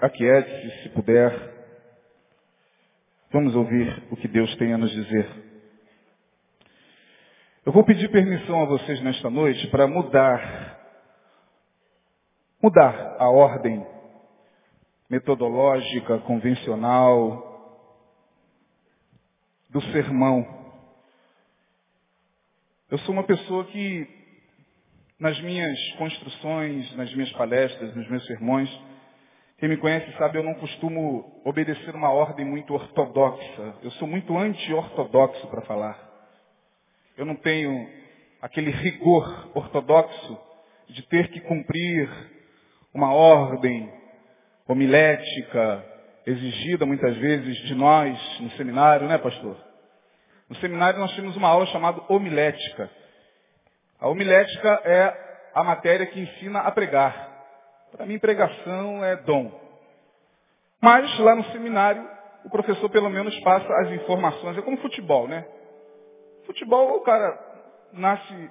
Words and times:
aquiete-se, 0.00 0.82
se 0.82 0.88
puder. 0.90 1.32
Vamos 3.30 3.54
ouvir 3.54 4.04
o 4.10 4.16
que 4.16 4.28
Deus 4.28 4.54
tem 4.56 4.72
a 4.72 4.78
nos 4.78 4.90
dizer. 4.90 5.28
Eu 7.66 7.72
vou 7.72 7.84
pedir 7.84 8.10
permissão 8.10 8.62
a 8.62 8.66
vocês 8.66 9.00
nesta 9.02 9.28
noite 9.28 9.66
para 9.68 9.86
mudar, 9.86 10.78
mudar 12.62 13.16
a 13.18 13.28
ordem 13.28 13.86
metodológica, 15.10 16.18
convencional, 16.20 17.44
do 19.68 19.82
sermão. 19.92 20.46
Eu 22.90 22.98
sou 23.00 23.12
uma 23.12 23.24
pessoa 23.24 23.64
que, 23.66 24.08
nas 25.20 25.38
minhas 25.42 25.78
construções, 25.98 26.96
nas 26.96 27.12
minhas 27.12 27.32
palestras, 27.32 27.94
nos 27.94 28.08
meus 28.08 28.24
sermões, 28.26 28.70
quem 29.58 29.68
me 29.68 29.76
conhece 29.76 30.10
sabe, 30.16 30.38
eu 30.38 30.44
não 30.44 30.54
costumo 30.54 31.42
obedecer 31.44 31.92
uma 31.92 32.10
ordem 32.10 32.46
muito 32.46 32.72
ortodoxa. 32.72 33.74
Eu 33.82 33.90
sou 33.92 34.06
muito 34.06 34.38
anti-ortodoxo 34.38 35.48
para 35.48 35.62
falar. 35.62 35.98
Eu 37.16 37.26
não 37.26 37.34
tenho 37.34 37.88
aquele 38.40 38.70
rigor 38.70 39.50
ortodoxo 39.54 40.38
de 40.88 41.02
ter 41.08 41.28
que 41.30 41.40
cumprir 41.40 42.08
uma 42.94 43.12
ordem 43.12 43.92
homilética, 44.68 45.84
exigida 46.24 46.86
muitas 46.86 47.16
vezes 47.16 47.56
de 47.66 47.74
nós 47.74 48.16
no 48.38 48.50
seminário, 48.52 49.08
né, 49.08 49.18
pastor? 49.18 49.56
No 50.48 50.54
seminário 50.56 51.00
nós 51.00 51.14
temos 51.16 51.36
uma 51.36 51.48
aula 51.48 51.66
chamada 51.66 52.00
homilética. 52.08 52.88
A 53.98 54.08
homilética 54.08 54.80
é 54.84 55.50
a 55.52 55.64
matéria 55.64 56.06
que 56.06 56.20
ensina 56.20 56.60
a 56.60 56.70
pregar. 56.70 57.27
Para 57.90 58.06
mim, 58.06 58.18
pregação 58.18 59.04
é 59.04 59.16
dom. 59.16 59.50
Mas 60.80 61.18
lá 61.18 61.34
no 61.34 61.44
seminário, 61.46 62.08
o 62.44 62.50
professor 62.50 62.88
pelo 62.90 63.10
menos 63.10 63.38
passa 63.40 63.72
as 63.80 63.90
informações. 63.92 64.56
É 64.56 64.62
como 64.62 64.76
futebol, 64.78 65.26
né? 65.26 65.46
Futebol, 66.46 66.96
o 66.96 67.00
cara 67.00 67.38
nasce 67.92 68.50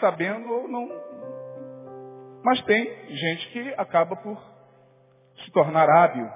sabendo 0.00 0.50
ou 0.50 0.68
não. 0.68 0.88
Mas 2.44 2.60
tem 2.62 2.84
gente 3.08 3.48
que 3.50 3.74
acaba 3.76 4.16
por 4.16 4.40
se 5.44 5.50
tornar 5.52 5.88
hábil. 5.88 6.28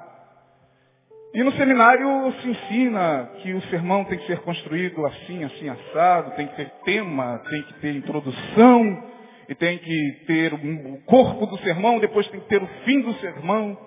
E 1.34 1.42
no 1.42 1.52
seminário 1.52 2.32
se 2.40 2.48
ensina 2.48 3.30
que 3.42 3.52
o 3.52 3.60
sermão 3.62 4.04
tem 4.04 4.18
que 4.18 4.26
ser 4.26 4.40
construído 4.40 5.04
assim, 5.04 5.44
assim, 5.44 5.68
assado, 5.68 6.30
tem 6.32 6.46
que 6.46 6.56
ter 6.56 6.70
tema, 6.84 7.42
tem 7.50 7.62
que 7.62 7.74
ter 7.80 7.96
introdução, 7.96 9.02
e 9.48 9.54
tem 9.54 9.78
que 9.78 10.24
ter 10.26 10.52
o 10.52 11.00
corpo 11.06 11.46
do 11.46 11.58
sermão, 11.58 11.98
depois 11.98 12.26
tem 12.28 12.40
que 12.40 12.48
ter 12.48 12.62
o 12.62 12.66
fim 12.84 13.00
do 13.00 13.14
sermão. 13.14 13.78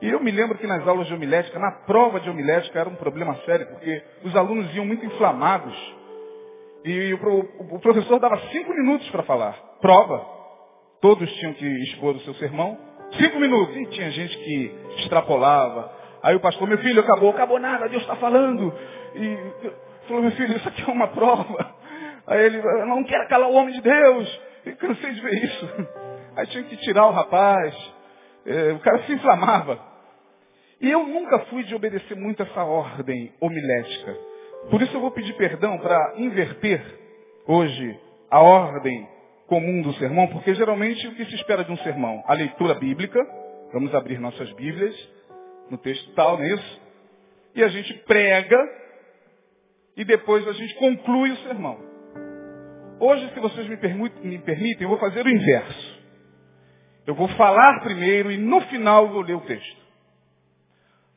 E 0.00 0.08
eu 0.08 0.20
me 0.20 0.30
lembro 0.30 0.56
que 0.56 0.66
nas 0.66 0.86
aulas 0.86 1.06
de 1.06 1.14
homilética, 1.14 1.58
na 1.58 1.72
prova 1.72 2.20
de 2.20 2.30
homilética, 2.30 2.78
era 2.78 2.88
um 2.88 2.94
problema 2.94 3.34
sério, 3.44 3.66
porque 3.66 4.02
os 4.24 4.34
alunos 4.34 4.74
iam 4.74 4.86
muito 4.86 5.04
inflamados. 5.04 5.74
E 6.84 7.12
o, 7.12 7.78
professor 7.78 8.18
dava 8.18 8.38
cinco 8.50 8.72
minutos 8.72 9.08
para 9.10 9.22
falar. 9.24 9.52
Prova. 9.80 10.26
Todos 11.00 11.30
tinham 11.34 11.52
que 11.54 11.66
expor 11.84 12.16
o 12.16 12.20
seu 12.20 12.34
sermão. 12.34 12.78
Cinco 13.18 13.38
minutos. 13.38 13.76
E 13.76 13.86
tinha 13.86 14.10
gente 14.10 14.36
que 14.38 14.74
extrapolava. 14.98 15.92
Aí 16.22 16.34
o 16.34 16.40
pastor, 16.40 16.66
meu 16.66 16.78
filho, 16.78 17.00
acabou, 17.00 17.30
acabou 17.30 17.58
nada, 17.58 17.88
Deus 17.88 18.02
está 18.02 18.16
falando. 18.16 18.72
E 19.14 19.38
falou, 20.06 20.22
meu 20.22 20.32
filho, 20.32 20.56
isso 20.56 20.68
aqui 20.68 20.82
é 20.82 20.92
uma 20.92 21.08
prova. 21.08 21.74
Aí 22.26 22.46
ele, 22.46 22.62
não 22.86 23.04
quero 23.04 23.28
calar 23.28 23.50
o 23.50 23.54
homem 23.54 23.74
de 23.74 23.80
Deus. 23.82 24.40
E 24.66 24.72
cansei 24.72 25.12
de 25.12 25.20
ver 25.20 25.44
isso. 25.44 25.68
Aí 26.36 26.46
tinha 26.48 26.64
que 26.64 26.76
tirar 26.78 27.06
o 27.06 27.12
rapaz. 27.12 27.74
É, 28.46 28.72
o 28.72 28.78
cara 28.80 29.02
se 29.04 29.12
inflamava. 29.12 29.80
E 30.80 30.90
eu 30.90 31.06
nunca 31.06 31.40
fui 31.46 31.62
de 31.64 31.74
obedecer 31.74 32.16
muito 32.16 32.42
essa 32.42 32.64
ordem 32.64 33.32
homilética. 33.40 34.16
Por 34.70 34.80
isso 34.80 34.94
eu 34.94 35.00
vou 35.00 35.10
pedir 35.10 35.34
perdão 35.34 35.78
para 35.78 36.14
inverter 36.16 36.82
hoje 37.46 37.98
a 38.30 38.40
ordem 38.40 39.08
comum 39.46 39.82
do 39.82 39.92
sermão, 39.94 40.28
porque 40.28 40.54
geralmente 40.54 41.06
o 41.08 41.14
que 41.14 41.24
se 41.24 41.34
espera 41.34 41.64
de 41.64 41.72
um 41.72 41.76
sermão? 41.78 42.22
A 42.26 42.34
leitura 42.34 42.74
bíblica, 42.74 43.18
vamos 43.72 43.94
abrir 43.94 44.18
nossas 44.18 44.50
Bíblias, 44.52 44.94
no 45.68 45.76
texto 45.78 46.12
tal, 46.14 46.38
não 46.38 46.44
é 46.44 46.54
isso? 46.54 46.80
E 47.54 47.62
a 47.62 47.68
gente 47.68 47.92
prega 48.04 48.56
e 49.96 50.04
depois 50.04 50.46
a 50.46 50.52
gente 50.52 50.74
conclui 50.76 51.32
o 51.32 51.36
sermão. 51.38 51.89
Hoje, 53.00 53.28
se 53.32 53.40
vocês 53.40 53.66
me, 53.66 53.76
me 54.22 54.38
permitem, 54.38 54.82
eu 54.82 54.90
vou 54.90 54.98
fazer 54.98 55.24
o 55.24 55.28
inverso. 55.28 56.00
Eu 57.06 57.14
vou 57.14 57.28
falar 57.28 57.80
primeiro 57.80 58.30
e 58.30 58.36
no 58.36 58.60
final 58.62 59.08
vou 59.08 59.22
ler 59.22 59.34
o 59.34 59.40
texto. 59.40 59.80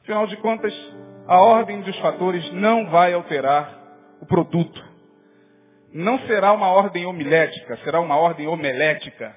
Afinal 0.01 0.25
de 0.25 0.37
contas, 0.37 0.73
a 1.27 1.39
ordem 1.39 1.81
dos 1.81 1.97
fatores 1.99 2.51
não 2.53 2.89
vai 2.89 3.13
alterar 3.13 3.81
o 4.21 4.25
produto 4.25 4.93
não 5.93 6.17
será 6.21 6.51
uma 6.51 6.69
ordem 6.69 7.05
homilética, 7.05 7.77
será 7.77 7.99
uma 7.99 8.17
ordem 8.17 8.47
homelética. 8.47 9.35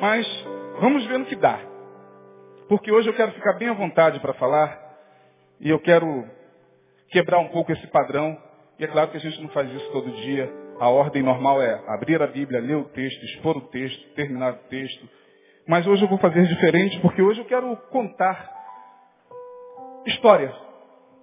Mas 0.00 0.26
vamos 0.80 1.04
ver 1.06 1.18
no 1.18 1.26
que 1.26 1.36
dá. 1.36 1.60
Porque 2.66 2.90
hoje 2.90 3.08
eu 3.08 3.14
quero 3.14 3.32
ficar 3.32 3.54
bem 3.54 3.68
à 3.68 3.74
vontade 3.74 4.18
para 4.20 4.32
falar 4.34 4.80
e 5.60 5.68
eu 5.68 5.78
quero 5.80 6.26
quebrar 7.10 7.38
um 7.40 7.48
pouco 7.48 7.72
esse 7.72 7.86
padrão. 7.88 8.38
E 8.78 8.84
é 8.84 8.86
claro 8.86 9.10
que 9.10 9.16
a 9.16 9.20
gente 9.20 9.40
não 9.42 9.48
faz 9.48 9.68
isso 9.72 9.90
todo 9.90 10.10
dia. 10.22 10.50
A 10.78 10.88
ordem 10.88 11.22
normal 11.22 11.60
é 11.60 11.82
abrir 11.88 12.22
a 12.22 12.26
Bíblia, 12.26 12.60
ler 12.60 12.76
o 12.76 12.84
texto, 12.84 13.24
expor 13.24 13.56
o 13.56 13.62
texto, 13.62 14.14
terminar 14.14 14.54
o 14.54 14.68
texto. 14.68 15.08
Mas 15.66 15.86
hoje 15.86 16.02
eu 16.02 16.08
vou 16.08 16.18
fazer 16.18 16.46
diferente 16.46 16.98
porque 17.00 17.20
hoje 17.20 17.40
eu 17.40 17.44
quero 17.44 17.76
contar 17.90 18.50
história. 20.06 20.54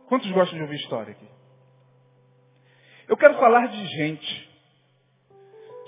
Quantos 0.08 0.30
gostam 0.32 0.58
de 0.58 0.64
ouvir 0.64 0.76
história 0.76 1.12
aqui? 1.12 1.28
Eu 3.08 3.16
quero 3.16 3.36
falar 3.36 3.68
de 3.68 3.86
gente. 3.88 4.50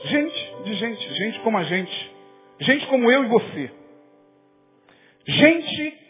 Gente, 0.05 0.63
de 0.63 0.73
gente, 0.75 1.13
gente 1.15 1.39
como 1.41 1.57
a 1.57 1.63
gente. 1.63 2.15
Gente 2.61 2.87
como 2.87 3.11
eu 3.11 3.25
e 3.25 3.27
você. 3.27 3.71
Gente 5.27 6.07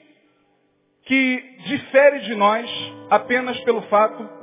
que 1.03 1.57
difere 1.65 2.19
de 2.19 2.35
nós 2.35 2.69
apenas 3.09 3.59
pelo 3.61 3.81
fato 3.83 4.36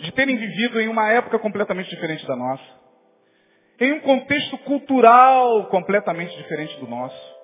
de 0.00 0.12
terem 0.12 0.36
vivido 0.36 0.80
em 0.80 0.88
uma 0.88 1.10
época 1.10 1.38
completamente 1.38 1.90
diferente 1.90 2.26
da 2.26 2.36
nossa. 2.36 2.78
Em 3.80 3.92
um 3.92 4.00
contexto 4.00 4.58
cultural 4.58 5.66
completamente 5.66 6.36
diferente 6.36 6.78
do 6.80 6.86
nosso. 6.86 7.36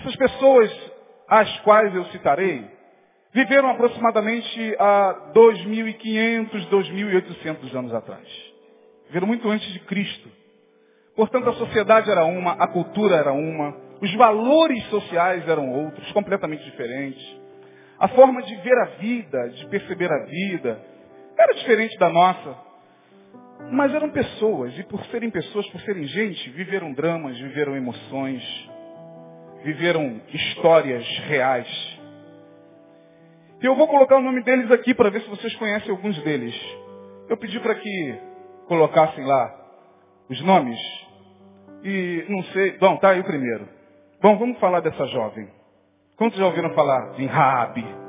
Essas 0.00 0.16
pessoas 0.16 0.92
às 1.28 1.60
quais 1.60 1.94
eu 1.94 2.04
citarei 2.06 2.68
viveram 3.32 3.70
aproximadamente 3.70 4.76
há 4.78 5.32
2.500, 5.34 6.68
2.800 6.68 7.74
anos 7.74 7.94
atrás. 7.94 8.26
Viveram 9.06 9.26
muito 9.26 9.48
antes 9.48 9.72
de 9.72 9.80
Cristo. 9.80 10.28
Portanto, 11.14 11.48
a 11.50 11.54
sociedade 11.54 12.10
era 12.10 12.24
uma, 12.24 12.52
a 12.52 12.66
cultura 12.66 13.16
era 13.16 13.32
uma, 13.32 13.76
os 14.00 14.12
valores 14.14 14.84
sociais 14.86 15.46
eram 15.48 15.70
outros, 15.70 16.10
completamente 16.12 16.64
diferentes. 16.64 17.22
A 17.98 18.08
forma 18.08 18.42
de 18.42 18.56
ver 18.56 18.78
a 18.78 18.84
vida, 18.98 19.48
de 19.50 19.66
perceber 19.68 20.10
a 20.10 20.24
vida, 20.24 20.91
era 21.42 21.54
diferente 21.54 21.98
da 21.98 22.08
nossa. 22.08 22.56
Mas 23.70 23.94
eram 23.94 24.10
pessoas, 24.10 24.76
e 24.78 24.82
por 24.84 25.04
serem 25.06 25.30
pessoas, 25.30 25.66
por 25.68 25.80
serem 25.82 26.04
gente, 26.04 26.50
viveram 26.50 26.92
dramas, 26.92 27.38
viveram 27.38 27.76
emoções, 27.76 28.42
viveram 29.62 30.20
histórias 30.32 31.06
reais. 31.26 31.98
E 33.62 33.66
eu 33.66 33.76
vou 33.76 33.86
colocar 33.86 34.16
o 34.16 34.22
nome 34.22 34.42
deles 34.42 34.70
aqui 34.72 34.92
para 34.92 35.10
ver 35.10 35.22
se 35.22 35.30
vocês 35.30 35.54
conhecem 35.54 35.90
alguns 35.90 36.20
deles. 36.24 36.54
Eu 37.28 37.36
pedi 37.36 37.60
para 37.60 37.76
que 37.76 38.18
colocassem 38.66 39.24
lá 39.24 39.54
os 40.28 40.40
nomes. 40.42 40.78
E 41.84 42.24
não 42.28 42.42
sei. 42.44 42.76
Bom, 42.78 42.96
tá 42.96 43.10
aí 43.10 43.20
o 43.20 43.24
primeiro. 43.24 43.68
Bom, 44.20 44.36
vamos 44.36 44.58
falar 44.58 44.80
dessa 44.80 45.06
jovem. 45.06 45.48
Quantos 46.16 46.38
já 46.38 46.46
ouviram 46.46 46.74
falar 46.74 47.12
de 47.12 47.24
Raabe? 47.26 48.01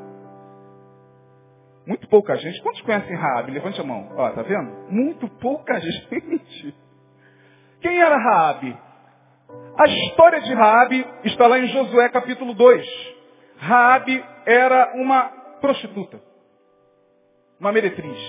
Muito 1.85 2.07
pouca 2.07 2.35
gente. 2.37 2.61
Quantos 2.61 2.81
conhecem 2.81 3.15
Raabe? 3.15 3.51
Levante 3.51 3.79
a 3.79 3.83
mão. 3.83 4.09
Ó, 4.15 4.29
tá 4.31 4.41
vendo? 4.41 4.91
Muito 4.91 5.27
pouca 5.39 5.79
gente. 5.81 6.75
Quem 7.81 8.01
era 8.01 8.17
Raabe? 8.17 8.77
A 9.77 9.87
história 9.87 10.41
de 10.41 10.53
Raabe 10.53 11.05
está 11.25 11.47
lá 11.47 11.59
em 11.59 11.67
Josué 11.67 12.09
capítulo 12.09 12.53
2. 12.53 13.15
Raabe 13.57 14.23
era 14.45 14.93
uma 14.95 15.23
prostituta, 15.59 16.21
uma 17.59 17.71
meretriz, 17.71 18.19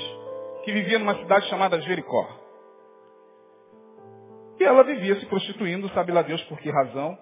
que 0.64 0.72
vivia 0.72 0.98
numa 0.98 1.16
cidade 1.16 1.46
chamada 1.48 1.80
Jericó. 1.80 2.26
E 4.58 4.64
ela 4.64 4.84
vivia 4.84 5.18
se 5.18 5.26
prostituindo, 5.26 5.88
sabe 5.90 6.12
lá 6.12 6.22
Deus 6.22 6.42
por 6.44 6.58
que 6.58 6.70
razão. 6.70 7.18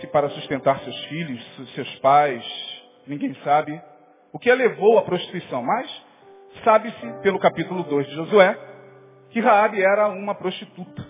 se 0.00 0.06
para 0.08 0.28
sustentar 0.30 0.80
seus 0.80 1.04
filhos, 1.04 1.72
seus 1.74 1.98
pais, 2.00 2.44
ninguém 3.06 3.34
sabe 3.44 3.80
o 4.32 4.38
que 4.38 4.50
a 4.50 4.54
levou 4.54 4.98
à 4.98 5.02
prostituição. 5.02 5.62
Mas 5.62 6.04
sabe-se, 6.64 7.12
pelo 7.22 7.38
capítulo 7.38 7.82
2 7.84 8.06
de 8.06 8.14
Josué, 8.14 8.58
que 9.30 9.40
Raabe 9.40 9.82
era 9.82 10.08
uma 10.08 10.34
prostituta. 10.34 11.06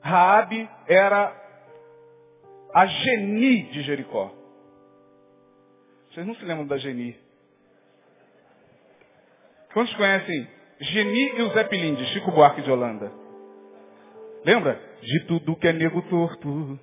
Raabe 0.00 0.68
era 0.88 1.34
a 2.74 2.86
Geni 2.86 3.62
de 3.64 3.82
Jericó. 3.82 4.32
Vocês 6.10 6.26
não 6.26 6.34
se 6.34 6.44
lembram 6.44 6.66
da 6.66 6.76
Geni? 6.76 7.16
Quantos 9.72 9.94
conhecem 9.94 10.48
Geni 10.80 11.38
e 11.38 11.42
o 11.42 11.50
Zé 11.50 11.64
Pilim, 11.64 11.94
de 11.94 12.04
Chico 12.06 12.30
Buarque 12.32 12.62
de 12.62 12.70
Holanda? 12.70 13.10
Lembra? 14.44 14.78
De 15.00 15.20
tudo 15.26 15.56
que 15.56 15.68
é 15.68 15.72
nego 15.72 16.02
torto, 16.02 16.78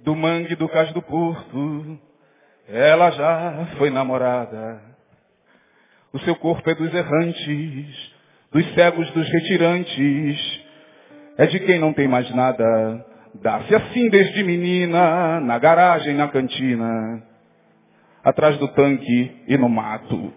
do 0.00 0.14
mangue 0.14 0.56
do 0.56 0.68
cais 0.68 0.92
do 0.92 1.00
porto, 1.02 1.98
ela 2.68 3.10
já 3.10 3.66
foi 3.78 3.90
namorada. 3.90 4.80
O 6.12 6.18
seu 6.20 6.34
corpo 6.36 6.68
é 6.68 6.74
dos 6.74 6.92
errantes, 6.92 8.12
dos 8.50 8.74
cegos, 8.74 9.10
dos 9.10 9.28
retirantes, 9.28 10.64
é 11.38 11.46
de 11.46 11.60
quem 11.60 11.78
não 11.78 11.92
tem 11.92 12.08
mais 12.08 12.28
nada. 12.34 13.04
Dá-se 13.34 13.74
assim 13.74 14.08
desde 14.08 14.42
menina, 14.42 15.40
na 15.40 15.58
garagem, 15.58 16.14
na 16.14 16.28
cantina, 16.28 17.22
atrás 18.24 18.56
do 18.58 18.68
tanque 18.68 19.44
e 19.46 19.56
no 19.58 19.68
mato. 19.68 20.32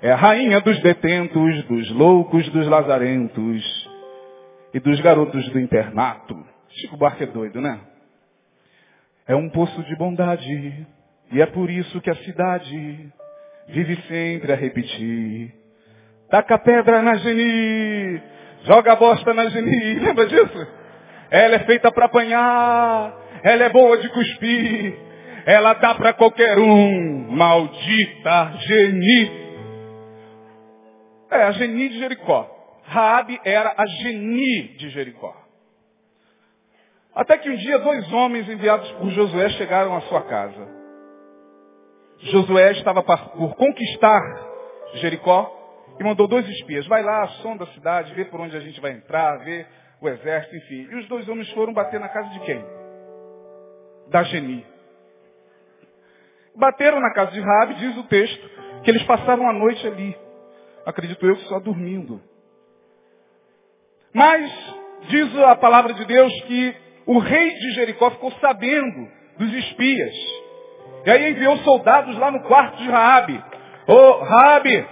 É 0.00 0.12
a 0.12 0.16
rainha 0.16 0.60
dos 0.60 0.80
detentos, 0.80 1.64
dos 1.64 1.90
loucos, 1.92 2.48
dos 2.50 2.66
lazarentos 2.66 3.90
e 4.72 4.80
dos 4.80 5.00
garotos 5.00 5.48
do 5.50 5.60
internato. 5.60 6.36
Chico 6.70 6.96
Buarque 6.96 7.24
é 7.24 7.26
doido, 7.26 7.60
né? 7.60 7.78
É 9.26 9.34
um 9.34 9.48
poço 9.48 9.82
de 9.84 9.96
bondade 9.96 10.86
e 11.32 11.40
é 11.40 11.46
por 11.46 11.70
isso 11.70 12.00
que 12.00 12.10
a 12.10 12.16
cidade 12.16 13.12
vive 13.68 13.96
sempre 14.02 14.52
a 14.52 14.56
repetir. 14.56 15.54
Taca 16.30 16.58
pedra 16.58 17.00
na 17.02 17.14
geni, 17.16 18.20
joga 18.64 18.96
bosta 18.96 19.32
na 19.32 19.48
geni. 19.48 19.94
Lembra 20.00 20.26
disso? 20.26 20.66
Ela 21.30 21.56
é 21.56 21.58
feita 21.60 21.90
para 21.90 22.04
apanhar, 22.04 23.14
ela 23.42 23.64
é 23.64 23.68
boa 23.70 23.96
de 23.98 24.08
cuspir, 24.10 24.94
ela 25.46 25.72
dá 25.74 25.94
para 25.94 26.12
qualquer 26.12 26.58
um. 26.58 27.30
Maldita 27.30 28.52
geni. 28.58 29.44
É, 31.30 31.42
a 31.42 31.50
Geni 31.52 31.88
de 31.88 31.98
Jericó. 31.98 32.48
Raabe 32.84 33.40
era 33.44 33.74
a 33.76 33.86
Geni 33.86 34.76
de 34.78 34.90
Jericó. 34.90 35.43
Até 37.14 37.38
que 37.38 37.48
um 37.48 37.56
dia 37.56 37.78
dois 37.78 38.12
homens 38.12 38.48
enviados 38.48 38.90
por 38.92 39.08
Josué 39.10 39.48
chegaram 39.50 39.96
à 39.96 40.00
sua 40.02 40.22
casa. 40.22 40.68
Josué 42.18 42.72
estava 42.72 43.02
por 43.02 43.54
conquistar 43.56 44.20
Jericó 44.94 45.50
e 45.98 46.04
mandou 46.04 46.26
dois 46.26 46.48
espias. 46.48 46.86
Vai 46.86 47.02
lá, 47.02 47.26
sonda 47.42 47.64
a 47.64 47.68
cidade, 47.68 48.14
vê 48.14 48.24
por 48.24 48.40
onde 48.40 48.56
a 48.56 48.60
gente 48.60 48.80
vai 48.80 48.92
entrar, 48.92 49.38
vê 49.44 49.66
o 50.00 50.08
exército, 50.08 50.56
enfim. 50.56 50.88
E 50.90 50.96
os 50.96 51.08
dois 51.08 51.28
homens 51.28 51.50
foram 51.52 51.72
bater 51.72 52.00
na 52.00 52.08
casa 52.08 52.30
de 52.30 52.40
quem? 52.40 52.64
Da 54.10 54.22
Geni. 54.24 54.66
Bateram 56.56 57.00
na 57.00 57.12
casa 57.12 57.32
de 57.32 57.40
Rabi, 57.40 57.74
diz 57.74 57.96
o 57.96 58.04
texto, 58.04 58.50
que 58.82 58.90
eles 58.90 59.02
passaram 59.04 59.48
a 59.48 59.52
noite 59.52 59.86
ali 59.86 60.24
acredito 60.84 61.26
eu, 61.26 61.36
só 61.36 61.58
dormindo. 61.60 62.20
Mas 64.12 64.50
diz 65.08 65.36
a 65.38 65.56
palavra 65.56 65.94
de 65.94 66.04
Deus 66.04 66.32
que 66.42 66.76
o 67.06 67.18
rei 67.18 67.50
de 67.54 67.70
Jericó 67.72 68.10
ficou 68.10 68.32
sabendo 68.40 69.08
dos 69.38 69.52
espias. 69.52 70.14
E 71.04 71.10
aí 71.10 71.30
enviou 71.30 71.56
soldados 71.58 72.16
lá 72.18 72.30
no 72.30 72.40
quarto 72.40 72.78
de 72.78 72.88
Raabe. 72.88 73.42
Ô, 73.86 73.92
oh, 73.92 74.24
Raabe, 74.24 74.86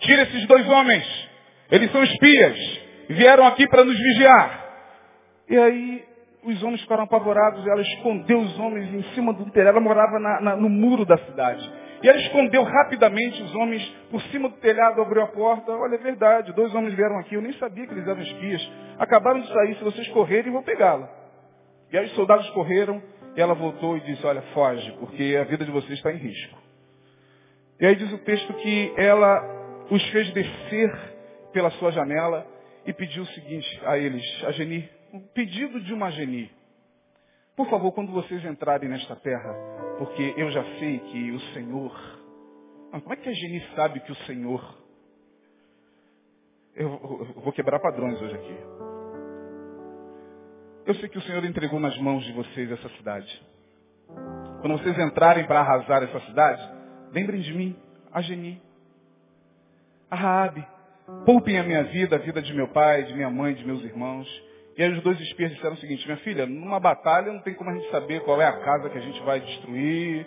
tira 0.00 0.22
esses 0.22 0.46
dois 0.46 0.68
homens. 0.68 1.30
Eles 1.70 1.90
são 1.90 2.02
espias. 2.02 2.82
Vieram 3.08 3.46
aqui 3.46 3.66
para 3.66 3.84
nos 3.84 3.98
vigiar. 3.98 4.64
E 5.48 5.56
aí 5.56 6.04
os 6.44 6.62
homens 6.62 6.82
ficaram 6.82 7.04
apavorados. 7.04 7.66
Ela 7.66 7.80
escondeu 7.80 8.40
os 8.40 8.58
homens 8.58 8.92
em 8.92 9.02
cima 9.14 9.32
do 9.32 9.50
telhado. 9.50 9.76
Ela 9.76 9.80
morava 9.80 10.18
na, 10.18 10.40
na, 10.40 10.56
no 10.56 10.68
muro 10.68 11.06
da 11.06 11.16
cidade. 11.16 11.66
E 12.02 12.08
ela 12.08 12.18
escondeu 12.18 12.62
rapidamente 12.62 13.42
os 13.42 13.54
homens 13.54 13.82
por 14.10 14.20
cima 14.24 14.50
do 14.50 14.56
telhado, 14.56 15.00
abriu 15.00 15.22
a 15.22 15.28
porta. 15.28 15.72
Olha, 15.72 15.94
é 15.94 15.98
verdade, 15.98 16.52
dois 16.52 16.74
homens 16.74 16.92
vieram 16.92 17.18
aqui, 17.18 17.34
eu 17.34 17.40
nem 17.40 17.54
sabia 17.54 17.86
que 17.86 17.94
eles 17.94 18.06
eram 18.06 18.20
espias. 18.20 18.70
Acabaram 18.98 19.40
de 19.40 19.50
sair, 19.50 19.74
se 19.76 19.84
vocês 19.84 20.06
correrem, 20.08 20.52
vou 20.52 20.62
pegá-la. 20.62 21.23
E 21.94 21.96
aí 21.96 22.06
os 22.06 22.14
soldados 22.16 22.50
correram, 22.50 23.00
e 23.36 23.40
ela 23.40 23.54
voltou 23.54 23.96
e 23.96 24.00
disse, 24.00 24.26
olha, 24.26 24.42
foge, 24.52 24.90
porque 24.98 25.38
a 25.40 25.44
vida 25.44 25.64
de 25.64 25.70
vocês 25.70 25.92
está 25.92 26.12
em 26.12 26.16
risco. 26.16 26.58
E 27.78 27.86
aí 27.86 27.94
diz 27.94 28.12
o 28.12 28.18
texto 28.18 28.52
que 28.52 28.92
ela 28.96 29.86
os 29.88 30.04
fez 30.10 30.28
descer 30.32 30.90
pela 31.52 31.70
sua 31.70 31.92
janela 31.92 32.44
e 32.84 32.92
pediu 32.92 33.22
o 33.22 33.26
seguinte 33.26 33.80
a 33.84 33.96
eles, 33.96 34.24
a 34.42 34.50
Geni, 34.50 34.90
um 35.12 35.20
pedido 35.20 35.80
de 35.82 35.94
uma 35.94 36.10
Geni. 36.10 36.50
Por 37.54 37.70
favor, 37.70 37.92
quando 37.92 38.10
vocês 38.10 38.44
entrarem 38.44 38.88
nesta 38.88 39.14
terra, 39.14 39.54
porque 39.96 40.34
eu 40.36 40.50
já 40.50 40.64
sei 40.80 40.98
que 40.98 41.30
o 41.30 41.38
Senhor. 41.52 42.20
como 42.90 43.12
é 43.12 43.16
que 43.16 43.28
a 43.28 43.32
Geni 43.32 43.64
sabe 43.76 44.00
que 44.00 44.10
o 44.10 44.16
Senhor. 44.26 44.78
Eu 46.74 46.88
vou 47.36 47.52
quebrar 47.52 47.78
padrões 47.78 48.20
hoje 48.20 48.34
aqui. 48.34 48.93
Eu 50.86 50.94
sei 50.96 51.08
que 51.08 51.16
o 51.16 51.22
Senhor 51.22 51.42
entregou 51.46 51.80
nas 51.80 51.96
mãos 51.96 52.22
de 52.24 52.32
vocês 52.32 52.70
essa 52.70 52.88
cidade. 52.90 53.42
Quando 54.60 54.76
vocês 54.78 54.98
entrarem 54.98 55.46
para 55.46 55.60
arrasar 55.60 56.02
essa 56.02 56.20
cidade, 56.26 56.62
lembrem 57.10 57.40
de 57.40 57.54
mim, 57.54 57.74
a 58.12 58.20
Geni, 58.20 58.60
a 60.10 60.16
Raabe. 60.16 60.66
Poupem 61.24 61.58
a 61.58 61.62
minha 61.62 61.84
vida, 61.84 62.16
a 62.16 62.18
vida 62.18 62.42
de 62.42 62.52
meu 62.52 62.68
pai, 62.68 63.04
de 63.04 63.14
minha 63.14 63.30
mãe, 63.30 63.54
de 63.54 63.64
meus 63.64 63.82
irmãos. 63.82 64.28
E 64.76 64.82
aí 64.82 64.92
os 64.92 65.02
dois 65.02 65.18
espias 65.20 65.52
disseram 65.52 65.74
o 65.74 65.78
seguinte, 65.78 66.04
minha 66.04 66.18
filha, 66.18 66.44
numa 66.44 66.78
batalha 66.78 67.32
não 67.32 67.40
tem 67.40 67.54
como 67.54 67.70
a 67.70 67.74
gente 67.74 67.90
saber 67.90 68.20
qual 68.20 68.42
é 68.42 68.46
a 68.46 68.60
casa 68.60 68.90
que 68.90 68.98
a 68.98 69.02
gente 69.02 69.22
vai 69.22 69.40
destruir, 69.40 70.26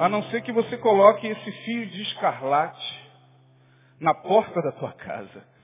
a 0.00 0.08
não 0.08 0.22
ser 0.24 0.42
que 0.42 0.50
você 0.50 0.76
coloque 0.78 1.28
esse 1.28 1.52
fio 1.64 1.86
de 1.86 2.02
escarlate 2.02 3.08
na 4.00 4.14
porta 4.14 4.60
da 4.62 4.72
tua 4.72 4.92
casa. 4.92 5.55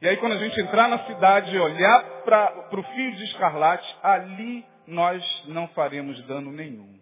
E 0.00 0.08
aí 0.08 0.16
quando 0.18 0.32
a 0.32 0.38
gente 0.38 0.60
entrar 0.60 0.88
na 0.88 0.98
cidade 1.06 1.54
e 1.54 1.58
olhar 1.58 2.04
para 2.24 2.68
o 2.72 2.82
fio 2.82 3.12
de 3.12 3.24
escarlate, 3.24 3.96
ali 4.02 4.64
nós 4.86 5.24
não 5.46 5.66
faremos 5.68 6.22
dano 6.26 6.52
nenhum. 6.52 6.96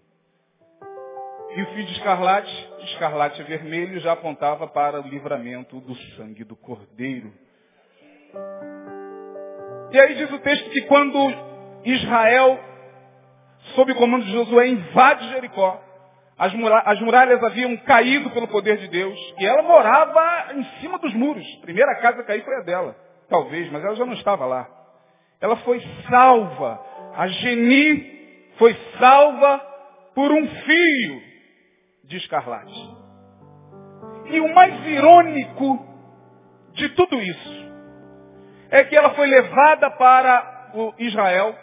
E 1.56 1.62
o 1.62 1.66
fio 1.66 1.84
de 1.84 1.92
escarlate, 1.92 2.70
escarlate 2.84 3.42
vermelho, 3.42 4.00
já 4.00 4.12
apontava 4.12 4.66
para 4.68 5.00
o 5.00 5.08
livramento 5.08 5.80
do 5.80 5.94
sangue 6.16 6.44
do 6.44 6.56
cordeiro. 6.56 7.32
E 9.90 10.00
aí 10.00 10.14
diz 10.14 10.30
o 10.32 10.38
texto 10.38 10.70
que 10.70 10.82
quando 10.82 11.16
Israel, 11.84 12.58
sob 13.74 13.92
o 13.92 13.96
comando 13.96 14.24
de 14.24 14.32
Josué, 14.32 14.68
invade 14.68 15.28
Jericó, 15.30 15.80
as, 16.36 16.52
as 16.84 17.00
muralhas 17.00 17.42
haviam 17.42 17.76
caído 17.78 18.30
pelo 18.30 18.48
poder 18.48 18.78
de 18.78 18.88
Deus, 18.88 19.18
e 19.38 19.46
ela 19.46 19.62
morava 19.62 20.54
em 20.54 20.64
cima 20.80 20.98
dos 20.98 21.14
muros. 21.14 21.46
A 21.58 21.62
primeira 21.62 21.94
casa 22.00 22.20
a 22.20 22.24
cair 22.24 22.44
foi 22.44 22.56
a 22.56 22.62
dela, 22.62 22.96
talvez, 23.28 23.70
mas 23.70 23.84
ela 23.84 23.94
já 23.94 24.04
não 24.04 24.14
estava 24.14 24.44
lá. 24.44 24.68
Ela 25.40 25.56
foi 25.58 25.80
salva. 26.08 26.80
A 27.16 27.28
Geni 27.28 28.50
foi 28.58 28.74
salva 28.98 29.58
por 30.14 30.30
um 30.32 30.48
fio 30.48 31.22
de 32.04 32.16
escarlate. 32.16 32.96
E 34.26 34.40
o 34.40 34.54
mais 34.54 34.86
irônico 34.86 35.86
de 36.72 36.88
tudo 36.90 37.20
isso 37.20 37.64
é 38.70 38.82
que 38.84 38.96
ela 38.96 39.10
foi 39.10 39.26
levada 39.26 39.90
para 39.92 40.70
o 40.74 40.92
Israel, 40.98 41.54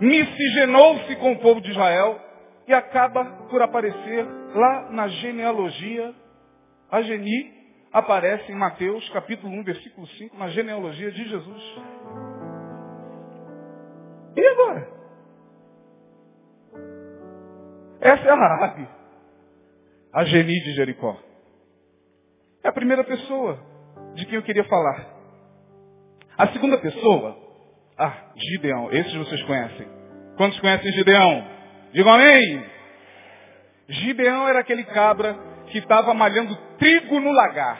miscigenou-se 0.00 1.16
com 1.16 1.32
o 1.32 1.38
povo 1.40 1.60
de 1.60 1.70
Israel 1.70 2.23
e 2.66 2.72
acaba 2.72 3.24
por 3.48 3.60
aparecer 3.62 4.26
lá 4.54 4.90
na 4.90 5.08
genealogia. 5.08 6.14
A 6.90 7.02
Geni 7.02 7.52
aparece 7.92 8.50
em 8.50 8.54
Mateus 8.54 9.08
capítulo 9.10 9.52
1, 9.52 9.64
versículo 9.64 10.06
5, 10.06 10.36
na 10.36 10.48
genealogia 10.48 11.10
de 11.10 11.28
Jesus. 11.28 11.82
E 14.36 14.46
agora? 14.46 14.88
Essa 18.00 18.22
é 18.22 18.30
a 18.30 18.34
Raabe, 18.34 18.88
a 20.12 20.24
Geni 20.24 20.60
de 20.60 20.74
Jericó. 20.74 21.16
É 22.62 22.68
a 22.68 22.72
primeira 22.72 23.04
pessoa 23.04 23.58
de 24.14 24.26
quem 24.26 24.36
eu 24.36 24.42
queria 24.42 24.64
falar. 24.64 25.14
A 26.36 26.48
segunda 26.48 26.78
pessoa, 26.78 27.36
ah, 27.96 28.32
Gideão, 28.36 28.90
esses 28.90 29.14
vocês 29.14 29.42
conhecem. 29.44 29.86
Quantos 30.36 30.58
conhecem 30.60 30.92
Gideão? 30.92 31.53
Digam 31.94 32.12
amém. 32.12 32.64
Gideão 33.88 34.48
era 34.48 34.58
aquele 34.58 34.82
cabra 34.82 35.38
que 35.68 35.78
estava 35.78 36.12
malhando 36.12 36.56
trigo 36.76 37.20
no 37.20 37.30
lagar. 37.30 37.78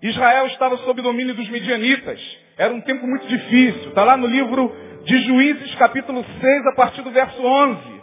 Israel 0.00 0.46
estava 0.46 0.76
sob 0.78 1.02
domínio 1.02 1.34
dos 1.34 1.48
medianitas. 1.48 2.20
Era 2.56 2.72
um 2.72 2.80
tempo 2.80 3.04
muito 3.08 3.26
difícil. 3.26 3.88
Está 3.88 4.04
lá 4.04 4.16
no 4.16 4.28
livro 4.28 4.72
de 5.04 5.18
Juízes 5.24 5.74
capítulo 5.74 6.24
6, 6.24 6.66
a 6.68 6.76
partir 6.76 7.02
do 7.02 7.10
verso 7.10 7.42
11. 7.42 8.02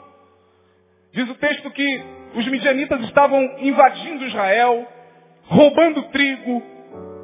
Diz 1.14 1.30
o 1.30 1.36
texto 1.36 1.72
que 1.72 2.04
os 2.34 2.46
midianitas 2.48 3.00
estavam 3.06 3.42
invadindo 3.60 4.26
Israel, 4.26 4.86
roubando 5.44 6.04
trigo, 6.10 6.62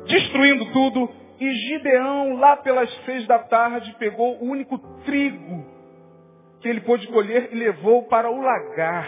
destruindo 0.07 0.65
tudo, 0.67 1.13
e 1.41 1.53
Gideão, 1.53 2.37
lá 2.37 2.55
pelas 2.55 2.89
seis 3.03 3.27
da 3.27 3.39
tarde, 3.39 3.93
pegou 3.99 4.41
o 4.41 4.49
único 4.49 4.77
trigo 5.03 5.80
que 6.61 6.67
ele 6.67 6.81
pôde 6.81 7.07
colher 7.07 7.49
e 7.51 7.55
levou 7.55 8.03
para 8.03 8.29
o 8.29 8.41
lagar. 8.41 9.07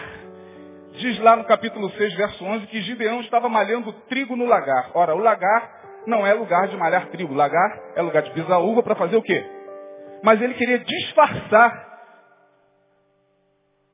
Diz 0.96 1.18
lá 1.20 1.36
no 1.36 1.44
capítulo 1.44 1.90
6, 1.90 2.14
verso 2.14 2.44
11, 2.44 2.66
que 2.66 2.82
Gideão 2.82 3.20
estava 3.20 3.48
malhando 3.48 3.92
trigo 4.08 4.36
no 4.36 4.44
lagar. 4.44 4.90
Ora, 4.94 5.14
o 5.14 5.18
lagar 5.18 6.02
não 6.06 6.26
é 6.26 6.32
lugar 6.34 6.68
de 6.68 6.76
malhar 6.76 7.08
trigo. 7.08 7.34
Lagar 7.34 7.80
é 7.96 8.02
lugar 8.02 8.22
de 8.22 8.30
pisar 8.30 8.60
uva 8.60 8.82
para 8.82 8.94
fazer 8.94 9.16
o 9.16 9.22
quê? 9.22 9.44
Mas 10.22 10.40
ele 10.40 10.54
queria 10.54 10.78
disfarçar 10.78 11.94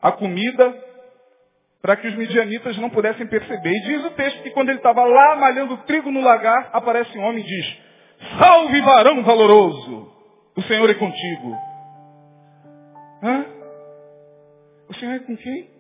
a 0.03 0.13
comida 0.13 0.75
para 1.83 1.97
que 1.97 2.09
os 2.09 2.15
midianitas 2.15 2.77
não 2.79 2.91
pudessem 2.91 3.27
perceber. 3.27 3.71
E 3.71 3.83
diz 3.83 4.05
o 4.05 4.11
texto 4.11 4.43
que 4.43 4.51
quando 4.51 4.69
ele 4.69 4.79
estava 4.79 5.05
lá 5.05 5.37
malhando 5.37 5.77
trigo 5.79 6.11
no 6.11 6.21
lagar, 6.21 6.71
aparece 6.73 7.17
um 7.17 7.25
homem 7.25 7.43
e 7.43 7.47
diz, 7.47 7.79
salve 8.39 8.81
varão 8.83 9.23
valoroso, 9.23 10.13
o 10.57 10.63
Senhor 10.63 10.89
é 10.91 10.95
contigo. 10.95 11.70
Hã? 13.23 13.45
O 14.89 14.95
Senhor 14.95 15.15
é 15.15 15.19
com 15.21 15.37
quem? 15.37 15.71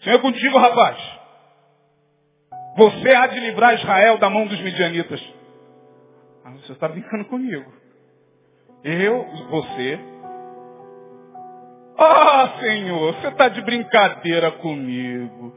O 0.00 0.04
Senhor 0.04 0.16
é 0.16 0.20
contigo, 0.20 0.58
rapaz. 0.58 0.98
Você 2.76 3.14
há 3.14 3.26
de 3.26 3.40
livrar 3.40 3.74
Israel 3.74 4.18
da 4.18 4.30
mão 4.30 4.46
dos 4.46 4.60
midianitas. 4.60 5.20
Ah, 6.44 6.50
você 6.52 6.72
está 6.72 6.88
brincando 6.88 7.24
comigo. 7.26 7.72
Eu, 8.82 9.24
você. 9.50 9.98
Ah, 11.98 12.58
Senhor, 12.60 13.14
você 13.14 13.28
está 13.28 13.48
de 13.48 13.60
brincadeira 13.62 14.50
comigo. 14.52 15.54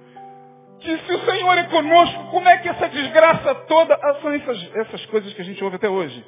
Que 0.79 0.97
se 0.97 1.13
o 1.13 1.25
Senhor 1.25 1.57
é 1.57 1.63
conosco, 1.63 2.29
como 2.31 2.47
é 2.47 2.57
que 2.57 2.69
essa 2.69 2.87
desgraça 2.89 3.55
toda. 3.67 3.95
Ah, 3.95 4.19
são 4.21 4.31
essas, 4.31 4.75
essas 4.75 5.05
coisas 5.07 5.33
que 5.33 5.41
a 5.41 5.45
gente 5.45 5.63
ouve 5.63 5.77
até 5.77 5.89
hoje. 5.89 6.23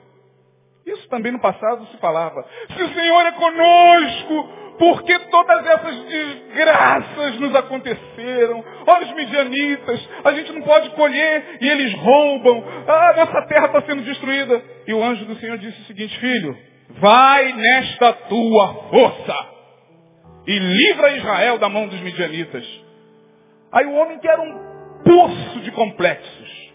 Isso 0.88 1.08
também 1.10 1.34
no 1.34 1.39
passado 1.39 1.86
se 1.88 1.98
falava. 1.98 2.46
Se 2.74 2.82
o 2.82 2.94
Senhor 2.94 3.22
é 3.25 3.32
conosco, 3.34 4.50
por 4.79 5.03
que 5.03 5.20
todas 5.29 5.65
essas 5.67 6.00
desgraças 6.06 7.39
nos 7.41 7.53
aconteceram? 7.53 8.63
Olha 8.88 9.06
os 9.06 9.13
midianitas, 9.13 10.10
a 10.24 10.32
gente 10.32 10.53
não 10.53 10.62
pode 10.62 10.89
colher 10.91 11.58
e 11.60 11.67
eles 11.67 11.94
roubam. 11.96 12.63
Ah, 12.88 13.13
nossa 13.17 13.48
terra 13.48 13.65
está 13.65 13.82
sendo 13.82 14.03
destruída. 14.03 14.63
E 14.88 14.94
o 14.94 15.03
anjo 15.03 15.25
do 15.25 15.36
Senhor 15.36 15.58
disse 15.58 15.82
o 15.82 15.86
seguinte, 15.86 16.17
filho, 16.20 16.58
vai 17.01 17.51
nesta 17.51 18.13
tua 18.13 18.74
força 18.89 19.58
e 20.48 20.58
livra 20.58 21.17
Israel 21.17 21.58
da 21.58 21.67
mão 21.67 21.88
dos 21.88 22.00
midianitas. 22.00 22.65
Aí 23.74 23.86
o 23.86 23.94
homem 23.94 24.20
que 24.20 24.27
era 24.29 24.41
um 24.41 24.77
poço 25.03 25.60
de 25.60 25.72
complexos, 25.72 26.72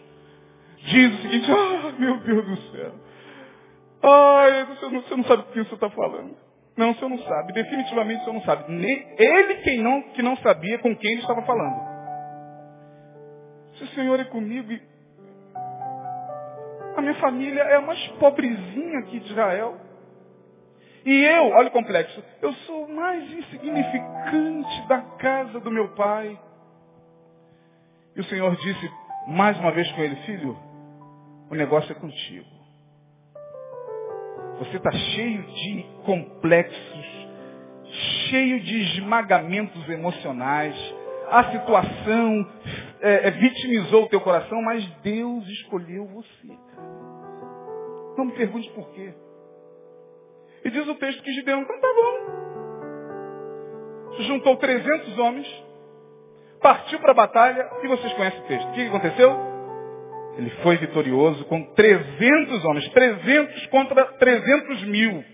diz 0.84 1.14
o 1.14 1.22
seguinte, 1.22 1.48
ah, 1.52 1.92
meu 1.98 2.18
Deus 2.18 2.44
do 2.44 2.56
céu. 2.72 3.11
Ai, 4.02 4.64
você 4.66 4.88
não, 4.88 5.02
você 5.02 5.16
não 5.16 5.24
sabe 5.24 5.42
o 5.42 5.46
que 5.46 5.64
você 5.64 5.74
está 5.74 5.90
falando. 5.90 6.36
Não, 6.76 6.90
o 6.90 6.94
senhor 6.94 7.10
não 7.10 7.18
sabe. 7.18 7.52
Definitivamente 7.52 8.20
o 8.22 8.24
senhor 8.24 8.34
não 8.34 8.42
sabe. 8.42 8.64
Ele 9.18 9.54
quem 9.56 9.78
não, 9.78 10.02
que 10.02 10.22
não 10.22 10.36
sabia 10.38 10.78
com 10.78 10.96
quem 10.96 11.12
ele 11.12 11.20
estava 11.20 11.42
falando. 11.42 11.92
Se 13.74 13.84
o 13.84 13.88
Senhor 13.88 14.20
é 14.20 14.24
comigo 14.24 14.70
a 16.96 17.00
minha 17.00 17.14
família 17.14 17.62
é 17.62 17.76
a 17.76 17.80
mais 17.80 18.06
pobrezinha 18.18 18.98
aqui 19.00 19.18
de 19.20 19.30
Israel. 19.30 19.76
E 21.04 21.24
eu, 21.24 21.48
olha 21.48 21.68
o 21.68 21.72
complexo, 21.72 22.22
eu 22.40 22.52
sou 22.52 22.84
o 22.84 22.94
mais 22.94 23.30
insignificante 23.32 24.88
da 24.88 25.00
casa 25.18 25.58
do 25.58 25.70
meu 25.70 25.88
pai. 25.94 26.38
E 28.14 28.20
o 28.20 28.24
Senhor 28.24 28.54
disse 28.56 28.90
mais 29.26 29.58
uma 29.58 29.72
vez 29.72 29.90
com 29.92 30.02
ele, 30.02 30.16
filho, 30.16 30.56
o 31.50 31.54
negócio 31.54 31.90
é 31.90 31.94
contigo. 31.94 32.51
Você 34.62 34.76
está 34.76 34.92
cheio 34.92 35.42
de 35.42 35.86
complexos, 36.04 37.28
cheio 38.30 38.60
de 38.60 38.80
esmagamentos 38.80 39.88
emocionais. 39.88 40.76
A 41.30 41.50
situação 41.50 42.48
é, 43.00 43.26
é, 43.26 43.30
vitimizou 43.32 44.04
o 44.04 44.08
teu 44.08 44.20
coração, 44.20 44.62
mas 44.62 44.86
Deus 45.02 45.44
escolheu 45.48 46.06
você. 46.06 46.56
Não 48.16 48.26
me 48.26 48.32
pergunte 48.34 48.70
por 48.70 48.88
quê. 48.90 49.12
E 50.64 50.70
diz 50.70 50.86
o 50.86 50.94
texto 50.94 51.24
que 51.24 51.32
Gideão, 51.32 51.62
então 51.62 51.80
tá 51.80 51.88
bom. 51.88 52.18
Juntou 54.22 54.56
300 54.58 55.18
homens, 55.18 55.64
partiu 56.60 57.00
para 57.00 57.10
a 57.10 57.14
batalha, 57.14 57.68
e 57.82 57.88
vocês 57.88 58.12
conhecem 58.12 58.40
o 58.40 58.44
texto. 58.44 58.68
O 58.68 58.72
que 58.74 58.86
aconteceu? 58.86 59.51
Ele 60.36 60.50
foi 60.62 60.76
vitorioso 60.78 61.44
com 61.44 61.62
300 61.74 62.64
homens, 62.64 62.88
300 62.88 63.66
contra 63.66 64.04
300 64.04 64.84
mil. 64.84 65.24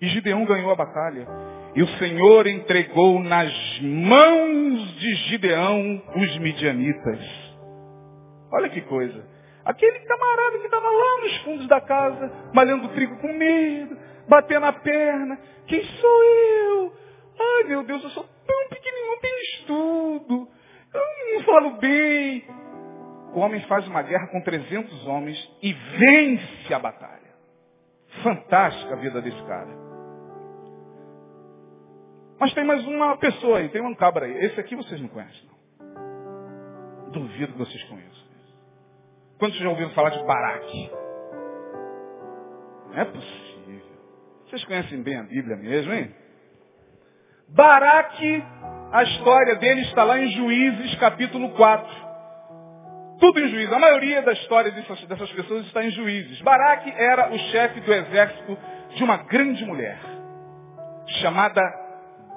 E 0.00 0.06
Gideão 0.08 0.44
ganhou 0.44 0.70
a 0.70 0.76
batalha. 0.76 1.26
E 1.74 1.82
o 1.82 1.88
Senhor 1.98 2.46
entregou 2.46 3.18
nas 3.20 3.52
mãos 3.80 4.94
de 4.96 5.14
Gideão 5.28 6.02
os 6.14 6.38
midianitas. 6.38 7.18
Olha 8.52 8.68
que 8.68 8.82
coisa. 8.82 9.26
Aquele 9.64 9.98
camarada 10.00 10.58
que 10.58 10.66
estava 10.66 10.88
lá 10.88 11.20
nos 11.22 11.36
fundos 11.38 11.66
da 11.66 11.80
casa, 11.80 12.30
malhando 12.52 12.88
trigo 12.90 13.16
com 13.16 13.32
medo, 13.32 13.96
batendo 14.28 14.66
a 14.66 14.72
perna. 14.72 15.38
Quem 15.66 15.82
sou 15.82 16.24
eu? 16.24 16.92
Ai 17.40 17.64
meu 17.64 17.82
Deus, 17.82 18.04
eu 18.04 18.10
sou 18.10 18.28
tão 18.46 18.68
pequenininho, 18.68 19.06
não 19.06 19.20
tenho 19.20 19.38
estudo. 19.38 20.48
Eu 20.92 21.34
não 21.34 21.44
falo 21.44 21.70
bem 21.78 22.44
o 23.34 23.40
homem 23.40 23.60
faz 23.62 23.86
uma 23.88 24.02
guerra 24.02 24.28
com 24.28 24.40
300 24.40 25.06
homens 25.06 25.36
e 25.60 25.72
vence 25.72 26.72
a 26.72 26.78
batalha. 26.78 27.34
Fantástica 28.22 28.94
a 28.94 28.96
vida 28.96 29.20
desse 29.20 29.42
cara. 29.42 29.84
Mas 32.38 32.54
tem 32.54 32.64
mais 32.64 32.86
uma 32.86 33.16
pessoa 33.16 33.58
aí, 33.58 33.68
tem 33.70 33.82
um 33.82 33.94
cabra 33.94 34.26
aí. 34.26 34.44
Esse 34.44 34.60
aqui 34.60 34.76
vocês 34.76 35.00
não 35.00 35.08
conhecem, 35.08 35.48
não. 35.48 37.10
Duvido 37.10 37.52
que 37.52 37.58
vocês 37.58 37.82
conheçam. 37.84 38.24
Quantos 39.38 39.58
já 39.58 39.68
ouviram 39.68 39.90
falar 39.90 40.10
de 40.10 40.22
Baraque? 40.24 40.90
Não 42.88 43.00
é 43.00 43.04
possível. 43.04 43.98
Vocês 44.46 44.64
conhecem 44.64 45.02
bem 45.02 45.16
a 45.16 45.22
Bíblia 45.24 45.56
mesmo, 45.56 45.92
hein? 45.92 46.14
Baraque, 47.48 48.42
a 48.92 49.02
história 49.02 49.56
dele 49.56 49.82
está 49.82 50.04
lá 50.04 50.18
em 50.18 50.30
Juízes 50.30 50.94
capítulo 50.96 51.50
4. 51.50 52.13
Tudo 53.24 53.40
em 53.40 53.48
juízes. 53.48 53.72
A 53.72 53.78
maioria 53.78 54.20
da 54.20 54.32
história 54.32 54.70
dessas, 54.70 55.02
dessas 55.06 55.32
pessoas 55.32 55.64
está 55.64 55.82
em 55.82 55.90
juízes. 55.92 56.42
Baraque 56.42 56.92
era 56.94 57.32
o 57.32 57.38
chefe 57.38 57.80
do 57.80 57.90
exército 57.90 58.58
de 58.96 59.02
uma 59.02 59.16
grande 59.16 59.64
mulher, 59.64 59.98
chamada 61.22 61.62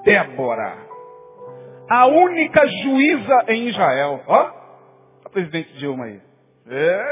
Débora. 0.02 0.78
A 1.90 2.06
única 2.06 2.66
juíza 2.66 3.44
em 3.48 3.68
Israel. 3.68 4.22
Ó, 4.26 4.50
a 5.26 5.28
presidente 5.28 5.74
Dilma 5.74 6.06
aí. 6.06 6.22
É, 6.70 7.04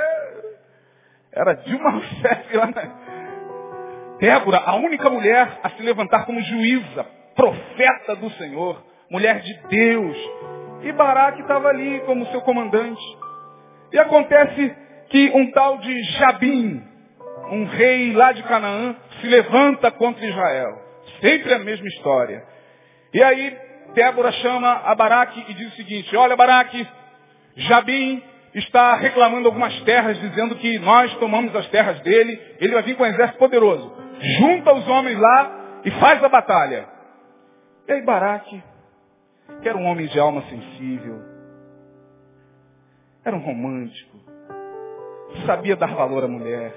era 1.33 1.53
Dilma 1.57 1.91
Rousseff 1.91 2.57
lá 2.57 2.67
na... 2.69 4.17
Débora, 4.19 4.57
a 4.57 4.75
única 4.77 5.11
mulher 5.11 5.61
a 5.63 5.69
se 5.69 5.83
levantar 5.83 6.25
como 6.25 6.41
juíza, 6.41 7.05
profeta 7.35 8.17
do 8.17 8.31
Senhor, 8.39 8.83
mulher 9.11 9.41
de 9.41 9.53
Deus. 9.69 10.17
E 10.81 10.93
Baraque 10.93 11.43
estava 11.43 11.69
ali 11.69 12.01
como 12.07 12.25
seu 12.29 12.41
comandante. 12.41 13.26
E 13.93 13.99
acontece 13.99 14.77
que 15.09 15.31
um 15.35 15.51
tal 15.53 15.79
de 15.79 16.03
Jabim, 16.19 16.83
um 17.51 17.65
rei 17.67 18.13
lá 18.13 18.33
de 18.33 18.43
Canaã, 18.43 18.97
se 19.21 19.27
levanta 19.27 19.91
contra 19.91 20.27
Israel. 20.27 20.83
Sempre 21.21 21.55
a 21.55 21.59
mesma 21.59 21.87
história. 21.89 22.43
E 23.15 23.23
aí 23.23 23.57
Débora 23.95 24.33
chama 24.33 24.83
a 24.85 24.95
Baraque 24.95 25.45
e 25.49 25.55
diz 25.55 25.73
o 25.73 25.77
seguinte, 25.77 26.15
olha 26.17 26.37
Baraque, 26.37 26.87
Jabim 27.57 28.23
está 28.55 28.95
reclamando 28.95 29.49
algumas 29.49 29.79
terras, 29.83 30.19
dizendo 30.21 30.57
que 30.57 30.79
nós 30.79 31.15
tomamos 31.17 31.55
as 31.55 31.67
terras 31.69 32.01
dele, 32.01 32.41
ele 32.59 32.75
vai 32.75 32.83
vir 32.83 32.97
com 32.97 33.05
um 33.05 33.07
exército 33.07 33.39
poderoso. 33.39 33.95
Junta 34.39 34.75
os 34.75 34.87
homens 34.89 35.19
lá 35.19 35.81
e 35.85 35.91
faz 35.93 36.23
a 36.23 36.29
batalha. 36.29 36.87
E 37.87 37.93
aí 37.93 38.03
Baraque, 38.03 38.63
que 39.63 39.69
era 39.69 39.79
um 39.79 39.85
homem 39.85 40.07
de 40.07 40.19
alma 40.19 40.43
sensível, 40.43 41.36
era 43.27 43.37
um 43.37 43.41
romântico. 43.41 44.17
Sabia 45.45 45.75
dar 45.75 45.93
valor 45.93 46.23
à 46.25 46.29
mulher. 46.29 46.73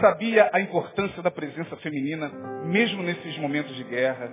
Sabia 0.00 0.48
a 0.50 0.60
importância 0.60 1.22
da 1.22 1.30
presença 1.30 1.76
feminina, 1.76 2.28
mesmo 2.64 3.02
nesses 3.02 3.36
momentos 3.38 3.76
de 3.76 3.84
guerra. 3.84 4.32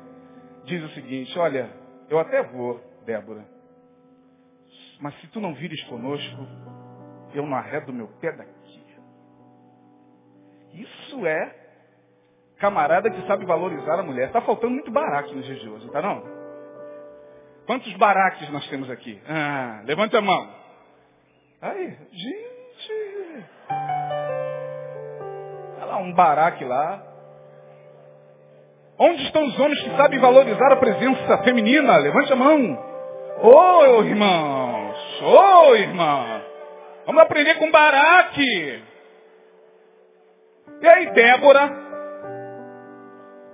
Diz 0.64 0.82
o 0.82 0.90
seguinte, 0.90 1.38
olha, 1.38 1.70
eu 2.10 2.18
até 2.20 2.42
vou, 2.42 2.82
Débora. 3.06 3.46
Mas 5.02 5.14
se 5.20 5.28
tu 5.28 5.42
não 5.42 5.54
vires 5.54 5.84
conosco, 5.84 6.48
eu 7.34 7.46
não 7.46 7.58
arredo 7.58 7.92
meu 7.92 8.08
pé 8.22 8.32
daqui. 8.32 8.58
Isso 10.74 11.26
é 11.26 11.56
camarada 12.60 13.10
que 13.10 13.28
sabe 13.28 13.46
valorizar 13.46 14.00
a 14.00 14.04
mulher. 14.04 14.28
Está 14.28 14.42
faltando 14.42 14.74
muito 14.74 14.92
baraque 14.92 15.34
nos 15.36 15.46
dias 15.46 15.60
de 15.60 15.70
hoje, 15.70 15.90
tá 15.92 16.02
não? 16.02 16.37
Quantos 17.68 17.92
baraques 17.98 18.50
nós 18.50 18.66
temos 18.70 18.90
aqui? 18.90 19.22
Ah, 19.28 19.82
levante 19.84 20.16
a 20.16 20.22
mão. 20.22 20.50
Aí, 21.62 21.98
gente. 22.14 23.46
Olha 25.76 25.86
lá, 25.86 25.98
um 25.98 26.14
baraque 26.14 26.64
lá. 26.64 27.04
Onde 28.98 29.22
estão 29.24 29.44
os 29.46 29.60
homens 29.60 29.84
que 29.84 29.98
sabem 29.98 30.18
valorizar 30.18 30.72
a 30.72 30.78
presença 30.78 31.44
feminina? 31.44 31.98
Levante 31.98 32.32
a 32.32 32.38
mão. 32.38 32.58
Ô, 33.44 33.50
oh, 33.50 34.04
irmãos. 34.04 35.22
Ô, 35.22 35.70
oh, 35.70 35.76
irmã. 35.76 36.42
Vamos 37.06 37.22
aprender 37.22 37.56
com 37.56 37.70
Baraque. 37.70 38.84
E 40.82 40.88
aí, 40.88 41.12
Débora 41.12 41.70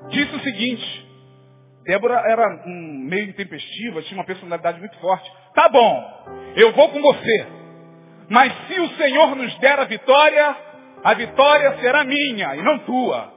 disse 0.09 0.35
o 0.35 0.39
seguinte. 0.41 1.02
Débora 1.83 2.23
era 2.25 2.63
um 2.65 3.05
meio 3.09 3.29
intempestiva, 3.29 4.01
tinha 4.03 4.17
uma 4.17 4.25
personalidade 4.25 4.79
muito 4.79 4.97
forte. 4.99 5.29
Tá 5.53 5.69
bom, 5.69 6.25
eu 6.55 6.73
vou 6.73 6.89
com 6.89 7.01
você. 7.01 7.47
Mas 8.29 8.53
se 8.67 8.79
o 8.79 8.89
Senhor 8.95 9.35
nos 9.35 9.57
der 9.59 9.79
a 9.79 9.85
vitória, 9.85 10.55
a 11.03 11.13
vitória 11.13 11.77
será 11.79 12.03
minha 12.03 12.55
e 12.55 12.61
não 12.61 12.79
tua. 12.79 13.33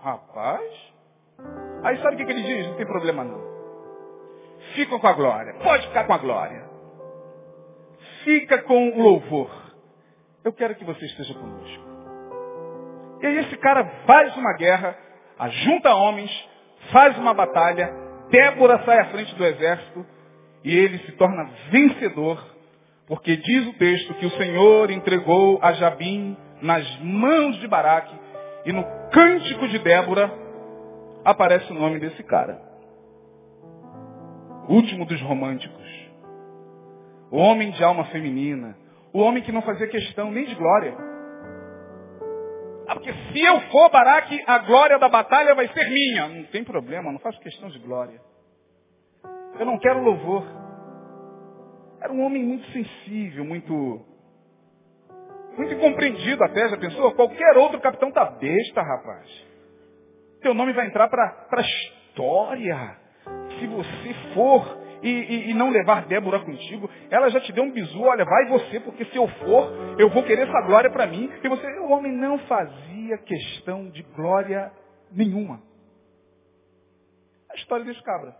Rapaz. 0.00 0.62
Aí 1.84 1.98
sabe 1.98 2.22
o 2.22 2.26
que 2.26 2.32
ele 2.32 2.42
diz? 2.42 2.66
Não 2.66 2.76
tem 2.76 2.86
problema 2.86 3.24
não. 3.24 3.40
Fica 4.74 4.98
com 4.98 5.06
a 5.06 5.12
glória. 5.12 5.54
Pode 5.62 5.86
ficar 5.86 6.04
com 6.04 6.12
a 6.12 6.18
glória. 6.18 6.64
Fica 8.24 8.62
com 8.62 8.90
o 8.90 9.02
louvor. 9.02 9.50
Eu 10.44 10.52
quero 10.52 10.74
que 10.74 10.84
você 10.84 11.04
esteja 11.06 11.34
conosco. 11.34 11.84
E 13.20 13.26
aí 13.26 13.38
esse 13.38 13.56
cara 13.56 13.84
faz 14.06 14.36
uma 14.36 14.52
guerra, 14.54 14.96
ajunta 15.38 15.94
homens, 15.94 16.30
faz 16.90 17.16
uma 17.18 17.34
batalha, 17.34 17.92
Débora 18.30 18.82
sai 18.84 18.98
à 19.00 19.04
frente 19.06 19.34
do 19.34 19.44
exército 19.44 20.06
e 20.64 20.76
ele 20.76 20.98
se 20.98 21.12
torna 21.12 21.48
vencedor, 21.70 22.44
porque 23.06 23.36
diz 23.36 23.66
o 23.68 23.72
texto 23.74 24.14
que 24.14 24.26
o 24.26 24.30
Senhor 24.30 24.90
entregou 24.90 25.58
a 25.62 25.72
Jabim 25.72 26.36
nas 26.60 26.84
mãos 27.00 27.56
de 27.60 27.68
Baraque 27.68 28.14
e 28.64 28.72
no 28.72 28.84
cântico 29.12 29.68
de 29.68 29.78
Débora 29.78 30.32
aparece 31.24 31.70
o 31.72 31.74
nome 31.74 32.00
desse 32.00 32.22
cara. 32.24 32.60
O 34.68 34.74
último 34.74 35.06
dos 35.06 35.20
românticos. 35.22 35.86
O 37.30 37.38
homem 37.38 37.70
de 37.70 37.84
alma 37.84 38.04
feminina. 38.06 38.76
O 39.12 39.20
homem 39.20 39.42
que 39.42 39.52
não 39.52 39.62
fazia 39.62 39.86
questão 39.86 40.30
nem 40.30 40.44
de 40.44 40.54
glória. 40.54 40.96
Ah, 42.88 42.94
porque 42.94 43.12
se 43.12 43.40
eu 43.40 43.60
for 43.72 43.90
Baraque, 43.90 44.42
a 44.46 44.58
glória 44.58 44.98
da 44.98 45.08
batalha 45.08 45.54
vai 45.54 45.68
ser 45.68 45.88
minha. 45.90 46.28
Não 46.28 46.44
tem 46.44 46.62
problema, 46.62 47.10
não 47.10 47.18
faço 47.18 47.40
questão 47.40 47.68
de 47.68 47.78
glória. 47.80 48.20
Eu 49.58 49.66
não 49.66 49.78
quero 49.78 50.02
louvor. 50.02 50.44
Era 52.00 52.12
um 52.12 52.24
homem 52.24 52.44
muito 52.44 52.66
sensível, 52.70 53.44
muito 53.44 54.04
muito 55.56 55.72
incompreendido 55.72 56.44
até, 56.44 56.68
já 56.68 56.76
pensou? 56.76 57.12
Qualquer 57.14 57.56
outro 57.56 57.80
capitão 57.80 58.12
tá 58.12 58.26
besta, 58.26 58.82
rapaz. 58.82 59.46
Teu 60.42 60.52
nome 60.52 60.74
vai 60.74 60.86
entrar 60.86 61.08
para 61.08 61.46
a 61.50 61.60
história. 61.62 62.98
Se 63.58 63.66
você 63.66 64.14
for 64.34 64.85
e, 65.02 65.08
e, 65.08 65.50
e, 65.50 65.54
não 65.54 65.70
levar 65.70 66.06
Débora 66.06 66.40
contigo, 66.40 66.88
ela 67.10 67.28
já 67.28 67.40
te 67.40 67.52
deu 67.52 67.64
um 67.64 67.72
bisu, 67.72 68.00
olha, 68.00 68.24
vai 68.24 68.46
você, 68.46 68.80
porque 68.80 69.04
se 69.06 69.16
eu 69.16 69.28
for, 69.28 69.72
eu 69.98 70.08
vou 70.10 70.22
querer 70.22 70.48
essa 70.48 70.66
glória 70.66 70.90
para 70.90 71.06
mim. 71.06 71.30
E 71.42 71.48
você, 71.48 71.66
o 71.80 71.90
homem 71.90 72.12
não 72.12 72.38
fazia 72.40 73.18
questão 73.18 73.88
de 73.90 74.02
glória 74.14 74.72
nenhuma. 75.12 75.60
A 77.50 77.56
história 77.56 77.84
desse 77.84 78.02
cabra. 78.02 78.34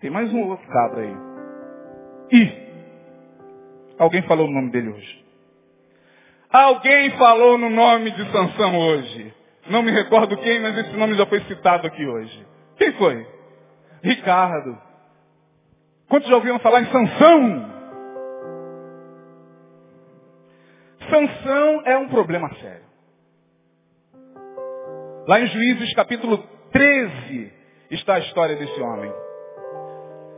Tem 0.00 0.10
mais 0.10 0.32
um 0.32 0.48
outro 0.48 0.66
cabra 0.68 1.00
aí. 1.02 1.16
E 2.32 2.64
alguém 3.98 4.22
falou 4.22 4.46
o 4.46 4.50
nome 4.50 4.70
dele 4.70 4.90
hoje. 4.90 5.24
Alguém 6.50 7.10
falou 7.18 7.58
no 7.58 7.70
nome 7.70 8.10
de 8.12 8.30
Sansão 8.30 8.78
hoje. 8.78 9.34
Não 9.68 9.82
me 9.82 9.90
recordo 9.90 10.36
quem, 10.36 10.60
mas 10.60 10.76
esse 10.78 10.96
nome 10.96 11.14
já 11.14 11.26
foi 11.26 11.40
citado 11.44 11.86
aqui 11.86 12.06
hoje. 12.06 12.46
Quem 12.76 12.92
foi? 12.92 13.33
Ricardo. 14.04 14.78
Quantos 16.08 16.28
já 16.28 16.36
ouviram 16.36 16.58
falar 16.60 16.82
em 16.82 16.92
Sansão? 16.92 17.74
Sansão 21.10 21.82
é 21.86 21.98
um 21.98 22.08
problema 22.08 22.48
sério. 22.60 22.84
Lá 25.26 25.40
em 25.40 25.46
Juízes 25.46 25.92
capítulo 25.94 26.38
13 26.70 27.52
está 27.90 28.14
a 28.14 28.18
história 28.20 28.56
desse 28.56 28.80
homem. 28.80 29.12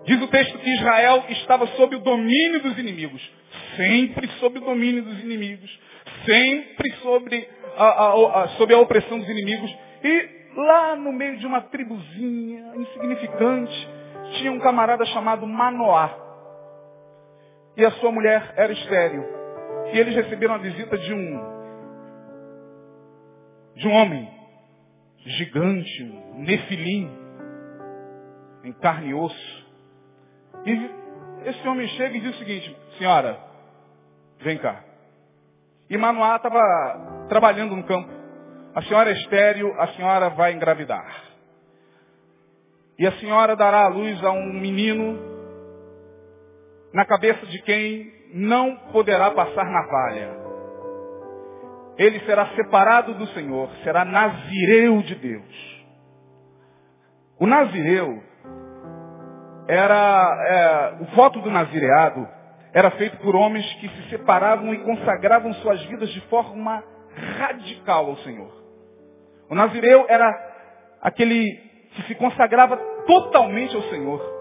Diz 0.04 0.22
o 0.22 0.28
texto 0.28 0.58
que 0.58 0.70
Israel 0.70 1.24
estava 1.30 1.66
sob 1.68 1.96
o 1.96 2.00
domínio 2.00 2.62
dos 2.62 2.78
inimigos. 2.78 3.20
Sempre 3.76 4.28
sob 4.38 4.58
o 4.58 4.62
domínio 4.62 5.02
dos 5.02 5.18
inimigos 5.20 5.86
sempre 6.26 6.92
sobre 7.02 7.48
a, 7.76 7.84
a, 7.84 8.42
a, 8.42 8.48
sobre 8.50 8.74
a 8.74 8.78
opressão 8.78 9.18
dos 9.18 9.28
inimigos. 9.28 9.74
E 10.04 10.35
lá 10.56 10.96
no 10.96 11.12
meio 11.12 11.36
de 11.36 11.46
uma 11.46 11.60
tribuzinha 11.60 12.74
insignificante, 12.76 13.88
tinha 14.38 14.50
um 14.50 14.58
camarada 14.58 15.04
chamado 15.06 15.46
Manoá. 15.46 16.10
E 17.76 17.84
a 17.84 17.90
sua 17.92 18.10
mulher 18.10 18.54
era 18.56 18.72
estéril. 18.72 19.24
E 19.92 19.98
eles 19.98 20.14
receberam 20.14 20.54
a 20.54 20.58
visita 20.58 20.96
de 20.98 21.12
um 21.12 21.56
de 23.74 23.86
um 23.86 23.92
homem 23.92 24.26
gigante, 25.18 26.02
um 26.02 26.42
nefilim, 26.42 27.10
em 28.64 28.72
carne 28.72 29.10
e 29.10 29.14
osso. 29.14 29.66
E 30.64 30.90
esse 31.48 31.68
homem 31.68 31.86
chega 31.88 32.16
e 32.16 32.20
diz 32.20 32.34
o 32.34 32.38
seguinte, 32.38 32.76
senhora, 32.96 33.38
vem 34.40 34.56
cá. 34.56 34.82
E 35.90 35.96
Manoá 35.96 36.36
estava 36.36 37.26
trabalhando 37.28 37.76
no 37.76 37.84
campo. 37.84 38.15
A 38.76 38.82
senhora 38.82 39.08
é 39.08 39.14
estéreo, 39.14 39.74
a 39.80 39.86
senhora 39.94 40.28
vai 40.28 40.52
engravidar. 40.52 41.10
E 42.98 43.06
a 43.06 43.12
senhora 43.12 43.56
dará 43.56 43.86
à 43.86 43.88
luz 43.88 44.22
a 44.22 44.30
um 44.30 44.52
menino 44.52 45.18
na 46.92 47.06
cabeça 47.06 47.46
de 47.46 47.58
quem 47.62 48.12
não 48.34 48.76
poderá 48.92 49.30
passar 49.30 49.64
navalha. 49.64 50.28
Ele 51.96 52.20
será 52.26 52.48
separado 52.48 53.14
do 53.14 53.26
Senhor, 53.28 53.70
será 53.82 54.04
nazireu 54.04 55.00
de 55.00 55.14
Deus. 55.14 55.86
O 57.40 57.46
nazireu 57.46 58.22
era 59.68 60.96
é, 61.00 61.02
o 61.02 61.16
voto 61.16 61.40
do 61.40 61.50
nazireado 61.50 62.28
era 62.74 62.90
feito 62.90 63.16
por 63.22 63.34
homens 63.34 63.64
que 63.76 63.88
se 63.88 64.10
separavam 64.10 64.74
e 64.74 64.84
consagravam 64.84 65.54
suas 65.54 65.82
vidas 65.86 66.10
de 66.10 66.20
forma 66.28 66.84
radical 67.38 68.10
ao 68.10 68.16
Senhor. 68.18 68.65
O 69.48 69.54
Nazireu 69.54 70.06
era 70.08 70.26
aquele 71.00 71.60
que 71.94 72.02
se 72.02 72.14
consagrava 72.14 72.76
totalmente 73.06 73.74
ao 73.74 73.82
Senhor. 73.82 74.36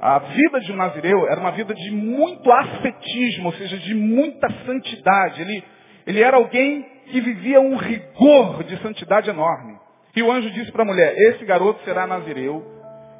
A 0.00 0.18
vida 0.18 0.60
de 0.60 0.72
um 0.72 0.76
Nazireu 0.76 1.26
era 1.28 1.40
uma 1.40 1.52
vida 1.52 1.74
de 1.74 1.90
muito 1.90 2.52
ascetismo, 2.52 3.46
ou 3.46 3.54
seja, 3.54 3.78
de 3.78 3.94
muita 3.94 4.48
santidade. 4.66 5.40
Ele, 5.40 5.64
ele 6.06 6.22
era 6.22 6.36
alguém 6.36 6.82
que 7.06 7.20
vivia 7.20 7.60
um 7.60 7.76
rigor 7.76 8.64
de 8.64 8.76
santidade 8.82 9.30
enorme. 9.30 9.78
E 10.14 10.22
o 10.22 10.30
anjo 10.30 10.50
disse 10.50 10.70
para 10.70 10.82
a 10.82 10.86
mulher, 10.86 11.14
esse 11.16 11.44
garoto 11.44 11.82
será 11.84 12.06
Nazireu, 12.06 12.62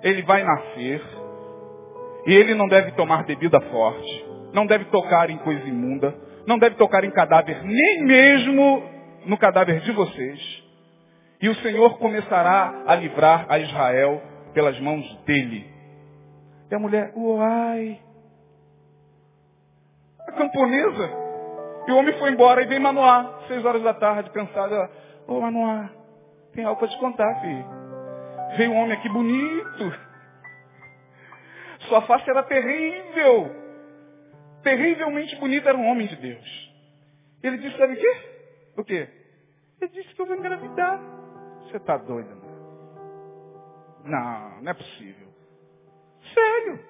ele 0.02 0.22
vai 0.22 0.44
nascer, 0.44 1.02
e 2.26 2.34
ele 2.34 2.54
não 2.54 2.68
deve 2.68 2.92
tomar 2.92 3.24
bebida 3.24 3.60
forte, 3.60 4.24
não 4.52 4.66
deve 4.66 4.84
tocar 4.86 5.28
em 5.28 5.38
coisa 5.38 5.66
imunda, 5.66 6.14
não 6.46 6.58
deve 6.58 6.76
tocar 6.76 7.02
em 7.02 7.10
cadáver, 7.10 7.62
nem 7.64 8.04
mesmo 8.04 8.93
no 9.26 9.38
cadáver 9.38 9.80
de 9.80 9.92
vocês. 9.92 10.64
E 11.40 11.48
o 11.48 11.54
Senhor 11.56 11.98
começará 11.98 12.84
a 12.86 12.94
livrar 12.94 13.46
a 13.48 13.58
Israel 13.58 14.22
pelas 14.52 14.78
mãos 14.80 15.04
dele. 15.24 15.68
E 16.70 16.74
a 16.74 16.78
mulher, 16.78 17.12
uai, 17.14 18.00
a 20.26 20.32
camponesa. 20.32 21.10
E 21.86 21.92
o 21.92 21.96
homem 21.96 22.18
foi 22.18 22.30
embora 22.30 22.62
e 22.62 22.66
veio 22.66 22.80
Manoá, 22.80 23.44
seis 23.46 23.64
horas 23.64 23.82
da 23.82 23.92
tarde, 23.92 24.30
cansado. 24.30 24.74
Ô 25.26 25.40
Manoá, 25.40 25.90
tem 26.54 26.64
algo 26.64 26.78
para 26.78 26.88
te 26.88 26.98
contar, 26.98 27.40
filho. 27.40 27.64
Veio 28.56 28.72
um 28.72 28.76
homem 28.76 28.92
aqui 28.92 29.08
bonito. 29.08 29.94
Sua 31.80 32.02
face 32.02 32.28
era 32.30 32.42
terrível. 32.44 33.54
Terrivelmente 34.62 35.36
bonita, 35.36 35.68
era 35.68 35.76
um 35.76 35.86
homem 35.86 36.06
de 36.06 36.16
Deus. 36.16 36.72
Ele 37.42 37.58
disse, 37.58 37.76
sabe 37.76 37.92
o 37.92 37.96
quê? 37.96 38.33
O 38.76 38.84
quê? 38.84 39.08
Ele 39.80 39.90
disse 39.92 40.14
que 40.14 40.20
eu 40.20 40.26
vou 40.26 40.36
engravidar. 40.36 41.00
Você 41.62 41.76
está 41.76 41.96
doido, 41.96 42.34
né? 42.34 42.42
Não, 44.04 44.62
não 44.62 44.70
é 44.70 44.74
possível. 44.74 45.28
Sério. 46.32 46.80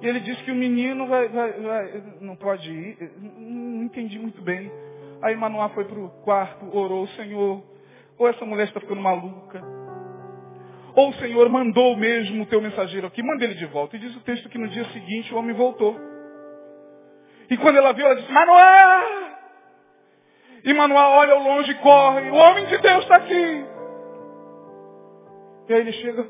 E 0.00 0.06
ele 0.06 0.20
disse 0.20 0.42
que 0.42 0.50
o 0.50 0.54
menino 0.54 1.06
vai, 1.06 1.28
vai, 1.28 1.52
vai, 1.52 2.02
não 2.20 2.36
pode 2.36 2.70
ir. 2.70 3.12
Não 3.18 3.84
entendi 3.84 4.18
muito 4.18 4.42
bem. 4.42 4.70
Aí 5.22 5.36
Manoá 5.36 5.68
foi 5.70 5.84
para 5.84 5.98
o 5.98 6.10
quarto, 6.22 6.76
orou, 6.76 7.06
Senhor, 7.08 7.62
ou 8.18 8.28
essa 8.28 8.44
mulher 8.44 8.66
está 8.66 8.80
ficando 8.80 9.00
maluca, 9.00 9.62
ou 10.94 11.10
o 11.10 11.14
Senhor 11.14 11.48
mandou 11.48 11.96
mesmo 11.96 12.42
o 12.42 12.46
teu 12.46 12.60
mensageiro 12.60 13.06
aqui, 13.06 13.22
manda 13.22 13.44
ele 13.44 13.54
de 13.54 13.66
volta. 13.66 13.96
E 13.96 14.00
diz 14.00 14.14
o 14.16 14.20
texto 14.20 14.48
que 14.48 14.58
no 14.58 14.68
dia 14.68 14.84
seguinte 14.86 15.32
o 15.32 15.38
homem 15.38 15.54
voltou. 15.54 15.96
E 17.48 17.56
quando 17.56 17.76
ela 17.76 17.92
viu, 17.92 18.04
ela 18.04 18.16
disse, 18.16 18.32
Manoá! 18.32 19.21
E 20.64 20.74
Manoá 20.74 21.18
olha 21.18 21.34
ao 21.34 21.42
longe 21.42 21.70
e 21.70 21.74
corre, 21.76 22.30
o 22.30 22.34
homem 22.34 22.66
de 22.66 22.78
Deus 22.78 23.02
está 23.02 23.16
aqui. 23.16 23.66
E 25.68 25.74
aí 25.74 25.80
ele 25.80 25.92
chega, 25.92 26.26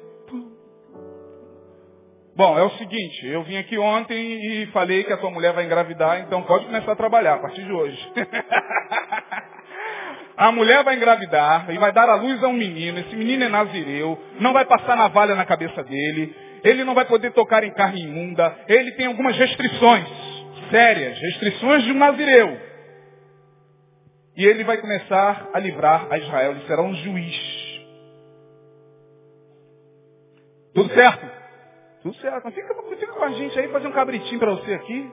Bom, 2.34 2.58
é 2.58 2.62
o 2.62 2.70
seguinte, 2.70 3.26
eu 3.26 3.42
vim 3.42 3.58
aqui 3.58 3.76
ontem 3.76 4.16
e 4.16 4.66
falei 4.68 5.04
que 5.04 5.12
a 5.12 5.18
tua 5.18 5.30
mulher 5.30 5.52
vai 5.52 5.66
engravidar, 5.66 6.18
então 6.20 6.42
pode 6.44 6.64
começar 6.64 6.92
a 6.92 6.96
trabalhar 6.96 7.34
a 7.34 7.38
partir 7.40 7.62
de 7.62 7.70
hoje. 7.70 8.12
a 10.34 10.50
mulher 10.50 10.82
vai 10.82 10.96
engravidar 10.96 11.66
e 11.68 11.76
vai 11.76 11.92
dar 11.92 12.08
à 12.08 12.14
luz 12.14 12.42
a 12.42 12.48
um 12.48 12.54
menino, 12.54 13.00
esse 13.00 13.14
menino 13.14 13.44
é 13.44 13.50
nazireu, 13.50 14.18
não 14.40 14.54
vai 14.54 14.64
passar 14.64 14.96
navalha 14.96 15.34
na 15.34 15.44
cabeça 15.44 15.84
dele, 15.84 16.34
ele 16.64 16.84
não 16.84 16.94
vai 16.94 17.04
poder 17.04 17.32
tocar 17.32 17.64
em 17.64 17.74
carne 17.74 18.02
imunda, 18.02 18.56
ele 18.66 18.92
tem 18.92 19.08
algumas 19.08 19.36
restrições 19.36 20.08
sérias, 20.70 21.18
restrições 21.18 21.84
de 21.84 21.92
um 21.92 21.98
nazireu. 21.98 22.71
E 24.36 24.44
ele 24.46 24.64
vai 24.64 24.78
começar 24.78 25.50
a 25.52 25.58
livrar 25.58 26.06
a 26.10 26.18
Israel, 26.18 26.52
ele 26.52 26.66
será 26.66 26.82
um 26.82 26.94
juiz. 26.94 27.62
Tudo 30.74 30.92
certo? 30.94 31.26
Tudo 32.02 32.14
certo. 32.16 32.44
Mas 32.44 32.54
fica, 32.54 32.74
fica 32.96 33.12
com 33.12 33.24
a 33.24 33.30
gente 33.30 33.58
aí, 33.58 33.68
fazer 33.68 33.86
um 33.86 33.92
cabritinho 33.92 34.38
para 34.38 34.52
você 34.52 34.74
aqui. 34.74 35.12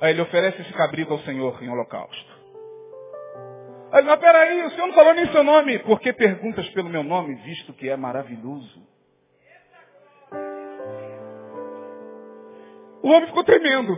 Aí 0.00 0.12
ele 0.12 0.22
oferece 0.22 0.62
esse 0.62 0.72
cabrito 0.72 1.12
ao 1.12 1.18
Senhor 1.20 1.62
em 1.62 1.68
holocausto. 1.68 2.38
Aí 3.92 4.00
ele, 4.00 4.08
mas 4.08 4.20
peraí, 4.20 4.64
o 4.64 4.70
Senhor 4.70 4.86
não 4.86 4.94
falou 4.94 5.14
nem 5.14 5.30
seu 5.30 5.44
nome. 5.44 5.78
Por 5.80 6.00
que 6.00 6.12
perguntas 6.12 6.68
pelo 6.70 6.88
meu 6.88 7.02
nome, 7.02 7.34
visto 7.36 7.72
que 7.74 7.88
é 7.88 7.96
maravilhoso? 7.96 8.86
O 13.02 13.08
homem 13.08 13.26
ficou 13.26 13.44
tremendo. 13.44 13.96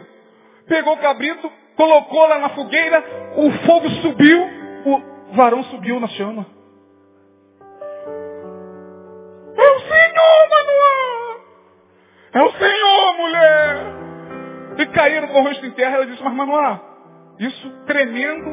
Pegou 0.67 0.95
o 0.95 1.01
cabrito, 1.01 1.51
colocou 1.81 2.27
lá 2.27 2.39
na 2.39 2.51
fogueira, 2.51 3.03
o 3.37 3.51
fogo 3.65 3.89
subiu, 4.03 4.43
o 4.85 5.35
varão 5.35 5.63
subiu 5.65 5.99
na 5.99 6.09
chama. 6.09 6.45
É 9.57 9.71
o 9.71 9.81
Senhor, 9.81 10.51
Manuel! 10.51 11.41
É 12.35 12.43
o 12.43 12.53
Senhor, 12.53 13.17
mulher! 13.17 13.77
E 14.77 14.87
caíram 14.89 15.29
com 15.29 15.41
o 15.41 15.43
rosto 15.43 15.65
em 15.65 15.71
terra. 15.71 15.97
Ela 15.97 16.07
disse, 16.07 16.23
mas 16.23 16.35
Manoá, 16.35 16.81
isso 17.39 17.71
tremendo, 17.87 18.51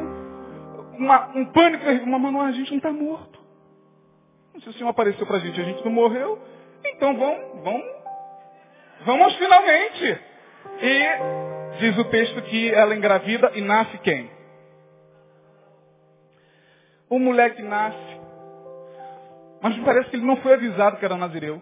uma, 0.98 1.28
um 1.36 1.52
pânico. 1.52 1.84
Mas 1.84 2.22
Manoá, 2.22 2.46
a 2.46 2.52
gente 2.52 2.70
não 2.70 2.78
está 2.78 2.90
morto. 2.90 3.38
Se 4.60 4.70
o 4.70 4.72
Senhor 4.72 4.88
apareceu 4.88 5.26
para 5.26 5.36
a 5.36 5.40
gente, 5.40 5.60
a 5.60 5.64
gente 5.64 5.84
não 5.84 5.92
morreu, 5.92 6.38
então 6.84 7.14
vamos, 7.16 7.62
vamos, 7.62 7.86
vamos 9.04 9.36
finalmente. 9.36 10.18
E 10.80 11.47
diz 11.78 11.96
o 11.98 12.04
texto 12.04 12.42
que 12.42 12.70
ela 12.72 12.94
engravida 12.94 13.52
e 13.54 13.60
nasce 13.60 13.98
quem? 13.98 14.30
O 17.08 17.18
moleque 17.18 17.62
nasce. 17.62 18.18
Mas 19.62 19.76
me 19.76 19.84
parece 19.84 20.10
que 20.10 20.16
ele 20.16 20.26
não 20.26 20.36
foi 20.36 20.54
avisado 20.54 20.98
que 20.98 21.04
era 21.04 21.16
nazireu. 21.16 21.60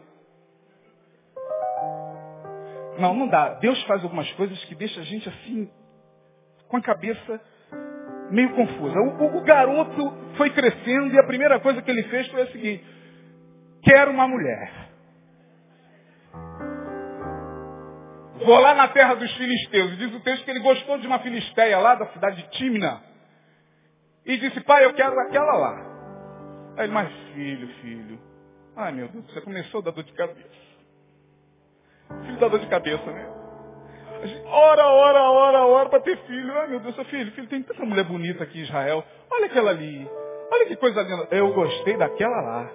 Não, 2.98 3.14
não 3.14 3.28
dá. 3.28 3.54
Deus 3.54 3.82
faz 3.84 4.02
algumas 4.02 4.30
coisas 4.32 4.62
que 4.64 4.74
deixa 4.74 5.00
a 5.00 5.04
gente 5.04 5.28
assim, 5.28 5.70
com 6.68 6.76
a 6.76 6.82
cabeça 6.82 7.40
meio 8.30 8.50
confusa. 8.54 8.98
O, 8.98 9.38
o, 9.38 9.40
garoto 9.42 10.12
foi 10.36 10.50
crescendo 10.50 11.14
e 11.14 11.18
a 11.18 11.26
primeira 11.26 11.60
coisa 11.60 11.80
que 11.82 11.90
ele 11.90 12.02
fez 12.04 12.26
foi 12.28 12.42
a 12.42 12.46
seguinte: 12.48 12.84
quero 13.82 14.10
uma 14.10 14.26
mulher. 14.26 14.85
Vou 18.44 18.60
lá 18.60 18.74
na 18.74 18.88
terra 18.88 19.14
dos 19.14 19.32
filisteus. 19.36 19.96
Diz 19.96 20.14
o 20.14 20.20
texto 20.20 20.44
que 20.44 20.50
ele 20.50 20.60
gostou 20.60 20.98
de 20.98 21.06
uma 21.06 21.18
filisteia 21.20 21.78
lá 21.78 21.94
da 21.94 22.06
cidade 22.08 22.42
de 22.42 22.50
Timna. 22.50 23.02
E 24.24 24.36
disse, 24.36 24.60
pai, 24.60 24.84
eu 24.84 24.92
quero 24.94 25.18
aquela 25.20 25.54
lá. 25.54 25.96
Aí 26.76 26.84
ele, 26.84 26.92
mas 26.92 27.10
filho, 27.32 27.68
filho. 27.80 28.18
Ai 28.76 28.92
meu 28.92 29.08
Deus, 29.08 29.24
você 29.32 29.40
começou 29.40 29.80
a 29.80 29.84
dar 29.84 29.90
dor 29.92 30.04
de 30.04 30.12
cabeça. 30.12 30.66
Filho 32.24 32.38
dá 32.38 32.48
dor 32.48 32.60
de 32.60 32.66
cabeça, 32.66 33.10
né? 33.10 33.26
ora, 34.46 34.86
ora, 34.86 35.22
ora, 35.30 35.66
ora 35.66 35.88
para 35.88 36.00
ter 36.00 36.18
filho. 36.26 36.52
Ai 36.58 36.68
meu 36.68 36.80
Deus, 36.80 36.94
seu 36.94 37.04
filho, 37.06 37.32
filho, 37.32 37.48
tem 37.48 37.62
tanta 37.62 37.84
mulher 37.84 38.04
bonita 38.04 38.44
aqui 38.44 38.58
em 38.58 38.62
Israel. 38.62 39.02
Olha 39.30 39.46
aquela 39.46 39.70
ali. 39.70 40.08
Olha 40.50 40.66
que 40.66 40.76
coisa 40.76 41.00
linda. 41.02 41.28
Eu 41.30 41.52
gostei 41.54 41.96
daquela 41.96 42.40
lá. 42.40 42.70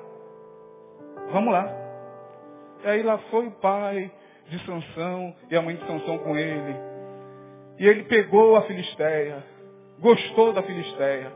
Vamos 1.32 1.54
lá. 1.54 1.69
E 2.84 2.88
aí 2.88 3.04
lá 3.04 3.17
foi 3.30 3.47
o 3.47 3.52
pai 3.52 4.12
de 4.52 4.66
Sansão 4.66 5.34
e 5.50 5.56
a 5.56 5.62
mãe 5.62 5.76
de 5.76 5.88
Sansão 5.88 6.18
com 6.20 6.38
ele. 6.38 6.76
E 7.80 7.88
ele 7.88 8.04
pegou 8.04 8.58
a 8.58 8.64
Filisteia, 8.64 9.44
gostou 10.00 10.54
da 10.54 10.62
Filisteia, 10.62 11.32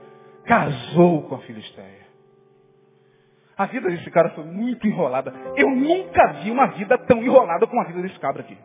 casou 0.45 1.23
com 1.23 1.35
a 1.35 1.39
Filisteia. 1.39 2.05
A 3.57 3.65
vida 3.67 3.89
desse 3.89 4.11
cara 4.11 4.31
foi 4.31 4.43
muito 4.43 4.85
enrolada. 4.85 5.33
Eu 5.55 5.69
nunca 5.69 6.33
vi 6.43 6.51
uma 6.51 6.67
vida 6.67 6.97
tão 7.07 7.23
enrolada 7.23 7.65
como 7.65 7.81
a 7.81 7.85
vida 7.85 8.01
desse 8.01 8.19
cabra 8.19 8.41
aqui. 8.41 8.57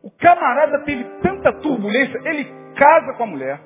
O 0.00 0.10
camarada 0.12 0.84
teve 0.84 1.02
tanta 1.20 1.52
turbulência, 1.54 2.20
ele 2.24 2.44
casa 2.76 3.14
com 3.14 3.24
a 3.24 3.26
mulher. 3.26 3.60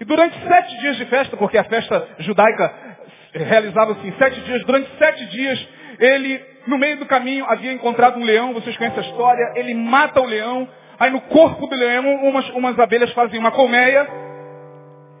E 0.00 0.04
durante 0.04 0.38
sete 0.46 0.78
dias 0.78 0.96
de 0.96 1.06
festa, 1.06 1.36
porque 1.36 1.58
a 1.58 1.64
festa 1.64 2.08
judaica 2.20 2.72
realizava-se 3.32 4.06
em 4.06 4.12
sete 4.16 4.40
dias, 4.42 4.64
durante 4.64 4.96
sete 4.96 5.26
dias, 5.26 5.68
ele, 5.98 6.40
no 6.68 6.76
meio 6.76 6.98
do 6.98 7.06
caminho, 7.06 7.46
havia 7.48 7.72
encontrado 7.72 8.18
um 8.20 8.24
leão, 8.24 8.52
vocês 8.52 8.76
conhecem 8.76 8.98
a 8.98 9.06
história, 9.06 9.52
ele 9.56 9.72
mata 9.72 10.20
o 10.20 10.26
leão, 10.26 10.68
aí 10.98 11.10
no 11.10 11.22
corpo 11.22 11.66
do 11.66 11.74
leão, 11.74 12.04
umas, 12.24 12.46
umas 12.50 12.78
abelhas 12.78 13.10
fazem 13.14 13.40
uma 13.40 13.50
colmeia, 13.50 14.06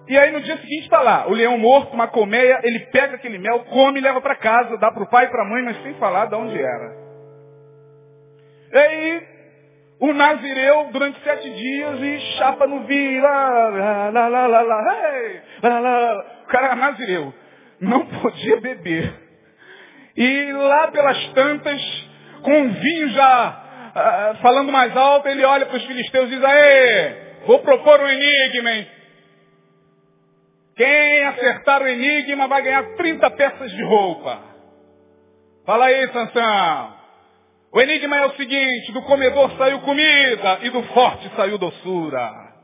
e 0.06 0.18
aí 0.18 0.30
no 0.30 0.42
dia 0.42 0.58
seguinte 0.58 0.82
está 0.82 1.00
lá, 1.00 1.26
o 1.26 1.32
leão 1.32 1.56
morto, 1.56 1.94
uma 1.94 2.06
colmeia, 2.06 2.60
ele 2.62 2.80
pega 2.92 3.16
aquele 3.16 3.38
mel, 3.38 3.60
come 3.60 3.98
e 3.98 4.02
leva 4.02 4.20
para 4.20 4.34
casa, 4.34 4.76
dá 4.76 4.92
para 4.92 5.02
o 5.02 5.08
pai 5.08 5.24
e 5.24 5.28
para 5.30 5.42
a 5.42 5.48
mãe, 5.48 5.62
mas 5.62 5.82
sem 5.82 5.94
falar 5.94 6.26
de 6.26 6.34
onde 6.34 6.60
era. 6.60 6.96
E 8.70 8.76
aí, 8.78 9.22
o 10.00 10.12
Nazireu, 10.12 10.90
durante 10.92 11.18
sete 11.24 11.48
dias, 11.48 11.98
e 12.02 12.18
chapa 12.36 12.66
no 12.66 12.80
vinho, 12.84 13.22
lá, 13.22 13.48
lá, 13.70 14.10
lá, 14.10 14.28
lá, 14.28 14.46
lá, 14.46 14.62
lá, 14.62 15.14
hey, 15.14 15.40
lá, 15.62 15.80
lá, 15.80 16.24
o 16.44 16.46
cara 16.48 16.66
era 16.66 16.76
Nazireu, 16.76 17.32
não 17.80 18.04
podia 18.04 18.60
beber. 18.60 19.27
E 20.18 20.52
lá 20.52 20.88
pelas 20.88 21.28
tantas, 21.28 21.80
com 22.42 22.62
o 22.62 22.72
vinho 22.72 23.08
já 23.10 23.62
uh, 23.94 24.42
falando 24.42 24.72
mais 24.72 24.96
alto, 24.96 25.28
ele 25.28 25.44
olha 25.44 25.66
para 25.66 25.76
os 25.76 25.84
filisteus 25.84 26.26
e 26.26 26.34
diz, 26.34 26.42
aê, 26.42 27.14
vou 27.46 27.60
propor 27.60 28.00
um 28.00 28.08
enigma, 28.08 28.72
hein? 28.72 28.88
Quem 30.74 31.24
acertar 31.24 31.82
o 31.82 31.86
enigma 31.86 32.48
vai 32.48 32.62
ganhar 32.62 32.82
30 32.96 33.30
peças 33.30 33.70
de 33.70 33.84
roupa. 33.84 34.40
Fala 35.64 35.84
aí, 35.84 36.08
Sansão. 36.08 36.98
O 37.72 37.80
enigma 37.80 38.16
é 38.16 38.26
o 38.26 38.32
seguinte, 38.32 38.90
do 38.90 39.02
comedor 39.02 39.56
saiu 39.56 39.78
comida 39.82 40.58
e 40.62 40.70
do 40.70 40.82
forte 40.82 41.30
saiu 41.36 41.58
doçura. 41.58 42.54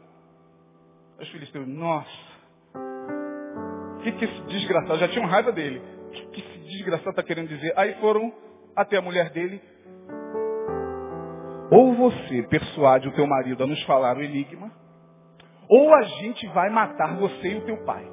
Os 1.21 1.29
filisteus, 1.29 1.69
nossa, 1.69 2.09
que, 4.03 4.11
que 4.11 4.25
esse 4.25 4.41
desgraçado, 4.43 4.99
já 4.99 5.07
tinham 5.07 5.27
raiva 5.27 5.53
dele. 5.53 5.81
Que, 6.13 6.27
que 6.27 6.54
desgraçado 6.77 7.11
está 7.11 7.23
querendo 7.23 7.49
dizer? 7.49 7.73
Aí 7.77 7.95
foram 7.95 8.33
até 8.77 8.97
a 8.97 9.03
mulher 9.03 9.31
dele. 9.31 9.61
Ou 11.71 11.95
você 11.95 12.43
persuade 12.45 13.09
o 13.09 13.13
teu 13.13 13.27
marido 13.27 13.65
a 13.65 13.67
nos 13.67 13.83
falar 13.85 14.17
o 14.17 14.23
enigma, 14.23 14.71
ou 15.69 15.95
a 15.95 16.03
gente 16.03 16.47
vai 16.49 16.71
matar 16.71 17.17
você 17.17 17.49
e 17.49 17.57
o 17.57 17.65
teu 17.65 17.79
pai. 17.85 18.07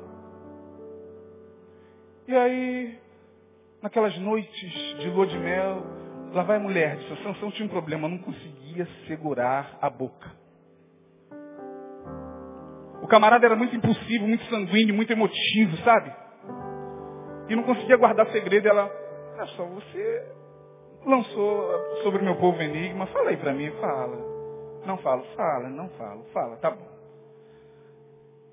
E 2.27 2.35
aí, 2.35 2.97
naquelas 3.81 4.17
noites 4.19 4.71
de 4.99 5.09
lua 5.09 5.27
de 5.27 5.37
mel, 5.37 5.83
lá 6.33 6.43
vai 6.43 6.57
a 6.57 6.59
mulher, 6.59 6.95
disse, 6.97 7.23
Sansão 7.23 7.51
tinha 7.51 7.65
um 7.65 7.69
problema, 7.71 8.07
não 8.07 8.19
conseguia 8.19 8.87
segurar 9.05 9.77
a 9.81 9.89
boca. 9.89 10.31
O 13.01 13.07
camarada 13.07 13.45
era 13.45 13.55
muito 13.55 13.75
impulsivo, 13.75 14.27
muito 14.27 14.45
sanguíneo, 14.45 14.95
muito 14.95 15.11
emotivo, 15.11 15.75
sabe? 15.83 16.20
E 17.51 17.55
não 17.55 17.63
conseguia 17.63 17.97
guardar 17.97 18.27
segredo. 18.27 18.65
Ela, 18.65 18.89
é 19.37 19.45
só 19.47 19.65
você 19.65 20.25
lançou 21.05 22.01
sobre 22.01 22.21
o 22.21 22.23
meu 22.23 22.35
povo 22.37 22.61
enigma, 22.61 23.07
fala 23.07 23.31
aí 23.31 23.37
para 23.37 23.51
mim, 23.51 23.69
fala. 23.81 24.17
Não 24.85 24.97
falo, 24.99 25.23
fala, 25.35 25.67
não 25.67 25.89
falo, 25.89 26.23
fala, 26.33 26.55
tá 26.57 26.71
bom. 26.71 26.89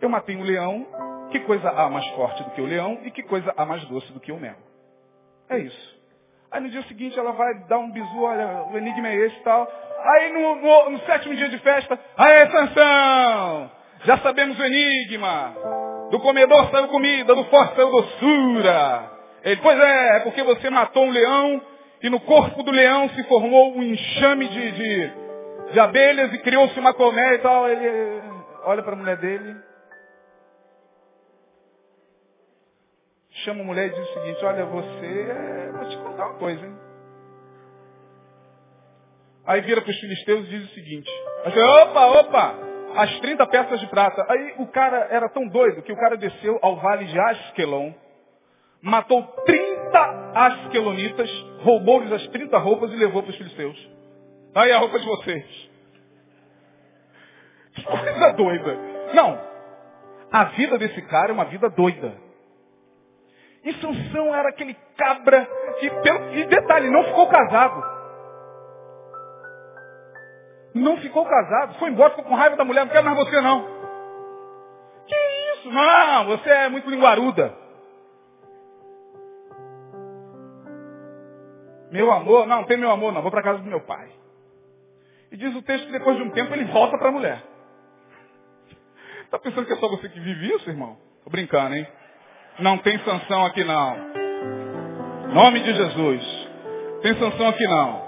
Eu 0.00 0.08
matei 0.08 0.36
um 0.36 0.42
leão, 0.42 0.84
que 1.30 1.38
coisa 1.40 1.70
há 1.70 1.88
mais 1.88 2.06
forte 2.08 2.42
do 2.42 2.50
que 2.50 2.60
o 2.60 2.66
leão 2.66 2.98
e 3.04 3.10
que 3.12 3.22
coisa 3.22 3.54
há 3.56 3.64
mais 3.64 3.84
doce 3.86 4.12
do 4.12 4.18
que 4.18 4.32
o 4.32 4.36
mel? 4.38 4.56
É 5.48 5.58
isso. 5.58 5.98
Aí 6.50 6.60
no 6.60 6.68
dia 6.68 6.82
seguinte 6.82 7.16
ela 7.18 7.32
vai 7.32 7.54
dar 7.68 7.78
um 7.78 7.92
bisu, 7.92 8.22
olha, 8.22 8.64
o 8.64 8.76
enigma 8.76 9.08
é 9.08 9.14
esse 9.14 9.36
e 9.36 9.42
tal. 9.42 9.70
Aí 10.00 10.32
no, 10.32 10.56
no, 10.56 10.90
no, 10.90 10.98
sétimo 11.00 11.36
dia 11.36 11.48
de 11.48 11.58
festa, 11.58 11.98
aí 12.16 12.50
Sansão, 12.50 13.70
Já 14.04 14.18
sabemos 14.18 14.58
o 14.58 14.64
enigma. 14.64 15.54
Do 16.10 16.20
comedor 16.20 16.70
saiu 16.70 16.88
comida, 16.88 17.34
do 17.34 17.44
forte 17.44 17.76
saiu 17.76 17.90
doçura. 17.90 19.10
Ele, 19.44 19.60
pois 19.60 19.78
é, 19.78 20.16
é 20.16 20.20
porque 20.20 20.42
você 20.42 20.70
matou 20.70 21.04
um 21.04 21.10
leão 21.10 21.62
e 22.02 22.08
no 22.08 22.20
corpo 22.20 22.62
do 22.62 22.70
leão 22.70 23.08
se 23.10 23.22
formou 23.24 23.76
um 23.76 23.82
enxame 23.82 24.48
de, 24.48 24.72
de, 24.72 25.12
de 25.72 25.80
abelhas 25.80 26.32
e 26.32 26.38
criou-se 26.38 26.78
uma 26.78 26.94
colmeia 26.94 27.34
e 27.34 27.38
tal. 27.38 27.68
Ele 27.68 28.22
olha 28.64 28.82
para 28.82 28.92
a 28.92 28.96
mulher 28.96 29.16
dele. 29.18 29.56
Chama 33.44 33.62
a 33.62 33.64
mulher 33.64 33.86
e 33.86 33.90
diz 33.90 34.10
o 34.10 34.14
seguinte, 34.14 34.44
olha, 34.44 34.64
você, 34.64 35.72
vou 35.72 35.88
te 35.88 35.96
contar 35.98 36.26
uma 36.26 36.38
coisa, 36.38 36.66
hein? 36.66 36.76
Aí 39.46 39.60
vira 39.62 39.80
para 39.80 39.90
os 39.90 39.98
filisteus 39.98 40.46
e 40.46 40.50
diz 40.50 40.70
o 40.70 40.74
seguinte, 40.74 41.10
opa, 41.46 42.06
opa, 42.06 42.54
as 42.98 43.20
30 43.20 43.46
peças 43.46 43.78
de 43.78 43.86
prata. 43.86 44.26
Aí 44.28 44.54
o 44.58 44.66
cara 44.66 45.06
era 45.10 45.28
tão 45.28 45.46
doido 45.46 45.82
que 45.82 45.92
o 45.92 45.96
cara 45.96 46.16
desceu 46.16 46.58
ao 46.60 46.76
vale 46.76 47.04
de 47.04 47.16
Askelon, 47.16 47.92
matou 48.82 49.22
30 49.22 50.32
asquelonitas, 50.34 51.30
roubou-lhes 51.62 52.10
as 52.10 52.26
30 52.28 52.58
roupas 52.58 52.92
e 52.92 52.96
levou 52.96 53.22
para 53.22 53.30
os 53.30 53.36
filisteus. 53.36 53.90
Aí 54.52 54.72
a 54.72 54.78
roupa 54.78 54.98
de 54.98 55.06
vocês. 55.06 55.70
Que 57.74 57.84
coisa 57.84 58.32
doida. 58.32 58.78
Não. 59.14 59.40
A 60.32 60.44
vida 60.44 60.76
desse 60.76 61.00
cara 61.02 61.30
é 61.30 61.32
uma 61.32 61.44
vida 61.44 61.70
doida. 61.70 62.12
E 63.64 63.74
Sansão 63.74 64.34
era 64.34 64.48
aquele 64.48 64.74
cabra 64.96 65.48
que, 65.78 65.86
e 65.86 66.46
detalhe, 66.46 66.90
não 66.90 67.04
ficou 67.04 67.28
casado. 67.28 67.97
Não 70.78 70.96
ficou 70.98 71.24
casado. 71.24 71.74
Foi 71.78 71.90
embora, 71.90 72.10
ficou 72.10 72.24
com 72.24 72.34
raiva 72.34 72.56
da 72.56 72.64
mulher. 72.64 72.84
Não 72.84 72.92
quero 72.92 73.04
mais 73.04 73.16
você, 73.16 73.40
não. 73.40 73.66
Que 75.06 75.16
isso? 75.54 75.70
Não, 75.70 76.26
você 76.26 76.48
é 76.48 76.68
muito 76.68 76.88
linguaruda. 76.88 77.54
Meu 81.90 82.12
amor, 82.12 82.46
não, 82.46 82.58
não 82.58 82.64
tem 82.64 82.76
meu 82.76 82.90
amor, 82.90 83.12
não. 83.12 83.22
Vou 83.22 83.30
para 83.30 83.42
casa 83.42 83.58
do 83.58 83.68
meu 83.68 83.80
pai. 83.80 84.08
E 85.30 85.36
diz 85.36 85.54
o 85.54 85.62
texto 85.62 85.86
que 85.86 85.92
depois 85.92 86.16
de 86.16 86.22
um 86.22 86.30
tempo 86.30 86.54
ele 86.54 86.64
volta 86.66 86.96
para 86.98 87.08
a 87.08 87.12
mulher. 87.12 87.42
Está 89.24 89.38
pensando 89.38 89.66
que 89.66 89.72
é 89.72 89.76
só 89.76 89.88
você 89.88 90.08
que 90.08 90.20
vive 90.20 90.54
isso, 90.54 90.70
irmão? 90.70 90.96
Tô 91.22 91.30
brincando, 91.30 91.74
hein? 91.74 91.86
Não 92.60 92.78
tem 92.78 92.98
sanção 93.00 93.44
aqui 93.44 93.62
não. 93.62 93.96
Nome 95.34 95.60
de 95.60 95.74
Jesus. 95.74 96.48
Tem 97.02 97.14
sanção 97.18 97.48
aqui 97.48 97.66
não. 97.66 98.07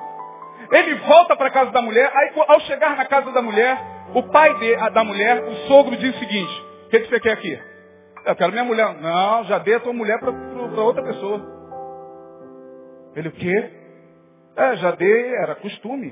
Ele 0.72 0.94
volta 0.96 1.36
para 1.36 1.48
a 1.48 1.50
casa 1.50 1.70
da 1.72 1.82
mulher, 1.82 2.10
aí 2.14 2.32
ao 2.46 2.60
chegar 2.60 2.96
na 2.96 3.04
casa 3.04 3.32
da 3.32 3.42
mulher, 3.42 3.76
o 4.14 4.22
pai 4.24 4.58
de, 4.58 4.74
a, 4.76 4.88
da 4.88 5.02
mulher, 5.02 5.42
o 5.42 5.54
sogro, 5.66 5.96
diz 5.96 6.14
o 6.14 6.18
seguinte, 6.18 6.64
o 6.86 6.88
que, 6.90 7.00
que, 7.00 7.08
você 7.08 7.20
quer 7.20 7.32
aqui? 7.32 7.58
Eu 8.26 8.36
quero 8.36 8.52
minha 8.52 8.64
mulher. 8.64 8.94
Não, 9.00 9.44
já 9.44 9.58
dei 9.58 9.74
a 9.74 9.80
tua 9.80 9.92
mulher 9.92 10.18
para 10.20 10.82
outra 10.82 11.02
pessoa. 11.02 11.40
Ele 13.16 13.28
o 13.28 13.32
quê? 13.32 13.70
É, 14.56 14.76
já 14.76 14.90
dei, 14.92 15.34
era 15.36 15.54
costume. 15.56 16.10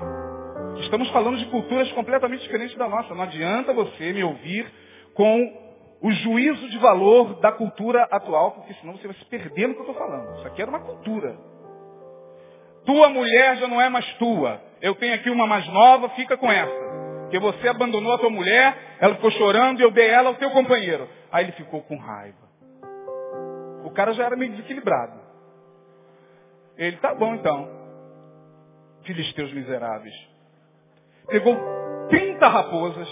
Estamos 0.81 1.09
falando 1.11 1.37
de 1.37 1.45
culturas 1.45 1.91
completamente 1.91 2.41
diferentes 2.41 2.75
da 2.77 2.87
nossa. 2.87 3.13
Não 3.13 3.23
adianta 3.23 3.73
você 3.73 4.11
me 4.11 4.23
ouvir 4.23 4.65
com 5.13 5.69
o 6.01 6.11
juízo 6.11 6.69
de 6.69 6.77
valor 6.77 7.39
da 7.41 7.51
cultura 7.51 8.07
atual, 8.11 8.51
porque 8.51 8.73
senão 8.75 8.97
você 8.97 9.07
vai 9.07 9.15
se 9.17 9.25
perder 9.25 9.67
no 9.67 9.73
que 9.73 9.81
eu 9.81 9.87
estou 9.87 9.95
falando. 9.95 10.37
Isso 10.37 10.47
aqui 10.47 10.61
era 10.61 10.71
uma 10.71 10.79
cultura. 10.79 11.37
Tua 12.89 13.07
mulher 13.07 13.57
já 13.57 13.67
não 13.67 13.79
é 13.79 13.87
mais 13.87 14.11
tua. 14.13 14.59
Eu 14.81 14.95
tenho 14.95 15.13
aqui 15.13 15.29
uma 15.29 15.45
mais 15.45 15.67
nova, 15.67 16.09
fica 16.09 16.35
com 16.35 16.51
essa. 16.51 17.29
Que 17.29 17.37
você 17.37 17.67
abandonou 17.67 18.11
a 18.11 18.17
tua 18.17 18.31
mulher, 18.31 18.75
ela 18.99 19.13
ficou 19.13 19.29
chorando 19.29 19.79
e 19.79 19.83
eu 19.83 19.91
dei 19.91 20.09
ela 20.09 20.29
ao 20.29 20.35
teu 20.37 20.49
companheiro. 20.49 21.07
Aí 21.31 21.45
ele 21.45 21.51
ficou 21.51 21.83
com 21.83 21.95
raiva. 21.97 22.49
O 23.85 23.91
cara 23.91 24.11
já 24.13 24.25
era 24.25 24.35
meio 24.35 24.53
desequilibrado. 24.53 25.19
Ele, 26.79 26.97
tá 26.97 27.13
bom 27.13 27.35
então. 27.35 27.69
Filisteus 29.03 29.53
miseráveis. 29.53 30.15
Pegou 31.27 31.55
30 32.09 32.47
raposas, 32.47 33.07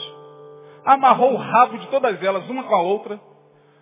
amarrou 0.86 1.34
o 1.34 1.38
rabo 1.38 1.78
de 1.78 1.88
todas 1.90 2.24
elas, 2.24 2.50
uma 2.50 2.63
com 2.63 2.74
a 2.74 2.82
outra, 2.82 3.20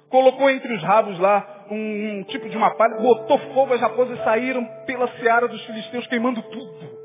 colocou 0.10 0.50
entre 0.50 0.74
os 0.74 0.84
rabos 0.84 1.18
lá 1.20 1.55
um, 1.70 2.20
um 2.20 2.24
tipo 2.24 2.50
de 2.50 2.58
uma 2.58 2.72
palha, 2.72 2.98
botou 2.98 3.38
fogo, 3.54 3.74
as 3.74 3.82
raposas 3.82 4.24
saíram 4.24 4.66
pela 4.86 5.08
seara 5.20 5.48
dos 5.48 5.64
filisteus 5.66 6.08
queimando 6.08 6.42
tudo. 6.44 7.00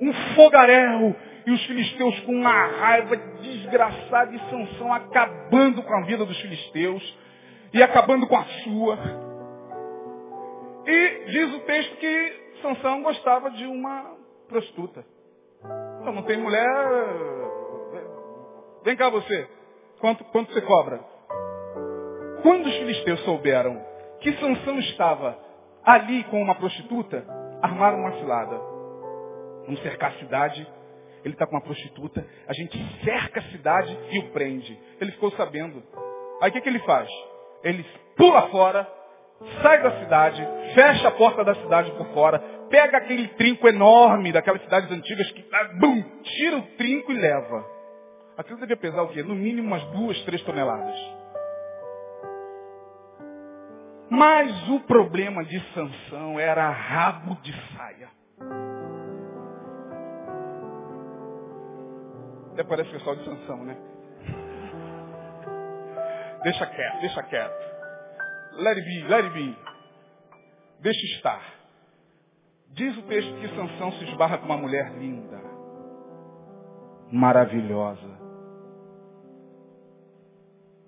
Um 0.00 0.12
fogaréu. 0.34 1.16
E 1.44 1.50
os 1.50 1.66
filisteus 1.66 2.20
com 2.20 2.32
uma 2.32 2.66
raiva 2.66 3.16
desgraçada 3.16 4.32
e 4.32 4.38
Sansão 4.48 4.92
acabando 4.92 5.82
com 5.82 5.92
a 5.92 6.02
vida 6.02 6.24
dos 6.24 6.40
filisteus 6.40 7.18
e 7.72 7.82
acabando 7.82 8.28
com 8.28 8.36
a 8.36 8.44
sua. 8.44 8.98
E 10.86 11.24
diz 11.26 11.54
o 11.54 11.60
texto 11.60 11.96
que 11.96 12.32
Sansão 12.62 13.02
gostava 13.02 13.50
de 13.50 13.66
uma 13.66 14.16
prostituta. 14.48 15.04
Então, 16.00 16.12
não 16.12 16.22
tem 16.22 16.36
mulher. 16.36 16.68
Vem 18.84 18.96
cá 18.96 19.08
você. 19.08 19.48
Quanto, 20.00 20.24
quanto 20.26 20.52
você 20.52 20.60
cobra? 20.62 21.11
Quando 22.42 22.66
os 22.66 22.76
filisteus 22.76 23.20
souberam 23.20 23.80
que 24.20 24.32
Sansão 24.34 24.78
estava 24.80 25.38
ali 25.84 26.24
com 26.24 26.40
uma 26.40 26.54
prostituta, 26.54 27.24
armaram 27.60 27.98
uma 27.98 28.12
cilada. 28.18 28.60
Vamos 29.64 29.80
cercar 29.82 30.10
a 30.10 30.18
cidade, 30.18 30.66
ele 31.24 31.34
está 31.34 31.46
com 31.46 31.54
uma 31.54 31.62
prostituta, 31.62 32.26
a 32.48 32.52
gente 32.52 32.76
cerca 33.04 33.40
a 33.40 33.44
cidade 33.44 33.96
e 34.10 34.18
o 34.18 34.30
prende. 34.30 34.78
Ele 35.00 35.12
ficou 35.12 35.30
sabendo. 35.32 35.82
Aí 36.40 36.50
o 36.50 36.52
que, 36.52 36.60
que 36.60 36.68
ele 36.68 36.80
faz? 36.80 37.08
Ele 37.62 37.86
pula 38.16 38.42
fora, 38.48 38.88
sai 39.62 39.82
da 39.82 40.00
cidade, 40.00 40.46
fecha 40.74 41.08
a 41.08 41.12
porta 41.12 41.44
da 41.44 41.54
cidade 41.54 41.92
por 41.92 42.06
fora, 42.08 42.40
pega 42.68 42.98
aquele 42.98 43.28
trinco 43.28 43.68
enorme 43.68 44.32
daquelas 44.32 44.62
cidades 44.62 44.90
antigas 44.90 45.30
que 45.30 45.44
bum, 45.78 46.02
tira 46.22 46.56
o 46.56 46.62
trinco 46.76 47.12
e 47.12 47.14
leva. 47.14 47.64
Aquilo 48.36 48.58
devia 48.58 48.76
pesar 48.76 49.02
o 49.02 49.08
quê? 49.08 49.22
No 49.22 49.34
mínimo 49.34 49.68
umas 49.68 49.84
duas, 49.92 50.20
três 50.24 50.42
toneladas. 50.42 51.21
Mas 54.14 54.68
o 54.68 54.80
problema 54.80 55.42
de 55.42 55.58
Sansão 55.72 56.38
era 56.38 56.68
rabo 56.68 57.34
de 57.36 57.50
saia. 57.74 58.10
Até 62.52 62.62
parece 62.62 62.90
pessoal 62.90 63.16
de 63.16 63.24
Sansão, 63.24 63.64
né? 63.64 63.74
Deixa 66.42 66.66
quieto, 66.66 67.00
deixa 67.00 67.22
quieto. 67.22 67.72
Let 68.58 68.76
it 68.76 68.84
be, 68.84 69.08
let 69.08 69.24
it 69.24 69.32
be. 69.32 69.56
Deixa 70.80 71.06
estar. 71.16 71.42
Diz 72.68 72.94
o 72.98 73.02
texto 73.04 73.34
que 73.40 73.48
Sansão 73.56 73.92
se 73.92 74.04
esbarra 74.04 74.36
com 74.36 74.44
uma 74.44 74.58
mulher 74.58 74.92
linda, 74.92 75.40
maravilhosa, 77.10 78.18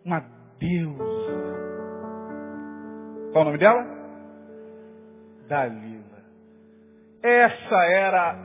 uma 0.04 0.20
deusa. 0.58 1.63
Qual 3.34 3.42
o 3.42 3.46
nome 3.46 3.58
dela? 3.58 3.84
Dalila. 5.48 6.22
Essa 7.20 7.84
era 7.86 8.36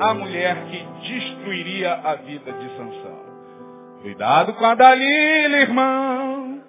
a 0.00 0.14
mulher 0.14 0.64
que 0.64 0.82
destruiria 1.02 1.92
a 1.92 2.14
vida 2.14 2.50
de 2.50 2.68
Sansão. 2.70 3.20
Cuidado 4.00 4.54
com 4.54 4.64
a 4.64 4.74
Dalila, 4.74 5.58
irmão. 5.58 6.62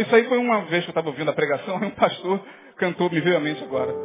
Isso 0.00 0.12
aí 0.12 0.24
foi 0.24 0.38
uma 0.38 0.62
vez 0.62 0.82
que 0.82 0.90
eu 0.90 0.90
estava 0.90 1.06
ouvindo 1.06 1.30
a 1.30 1.34
pregação 1.34 1.78
e 1.80 1.84
um 1.86 1.92
pastor 1.92 2.40
cantou, 2.78 3.08
me 3.08 3.20
veio 3.20 3.36
à 3.36 3.40
mente 3.40 3.62
agora. 3.62 3.94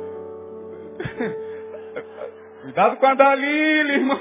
Cuidado 2.62 2.98
com 2.98 3.08
a 3.08 3.16
Dalila, 3.16 3.92
irmão. 3.92 4.20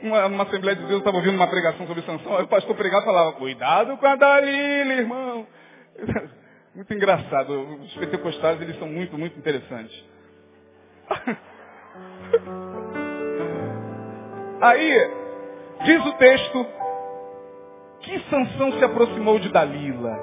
Uma, 0.00 0.26
uma 0.26 0.44
Assembleia 0.44 0.76
de 0.76 0.82
Deus, 0.82 0.92
eu 0.92 0.98
estava 0.98 1.16
ouvindo 1.16 1.34
uma 1.34 1.48
pregação 1.48 1.88
sobre 1.88 2.04
Sansão, 2.04 2.36
aí 2.36 2.44
o 2.44 2.48
pastor 2.48 2.76
pregava 2.76 3.02
e 3.02 3.06
falava, 3.06 3.32
cuidado 3.32 3.96
com 3.96 4.06
a 4.06 4.14
Dalila, 4.14 4.92
irmão. 4.92 5.44
Muito 6.78 6.94
engraçado. 6.94 7.60
Os 7.82 7.92
pentecostais, 7.94 8.62
eles 8.62 8.78
são 8.78 8.86
muito, 8.86 9.18
muito 9.18 9.36
interessantes. 9.36 9.92
Aí, 14.62 15.10
diz 15.84 16.06
o 16.06 16.12
texto, 16.12 16.66
que 18.02 18.20
Sansão 18.30 18.70
se 18.78 18.84
aproximou 18.84 19.40
de 19.40 19.48
Dalila. 19.48 20.16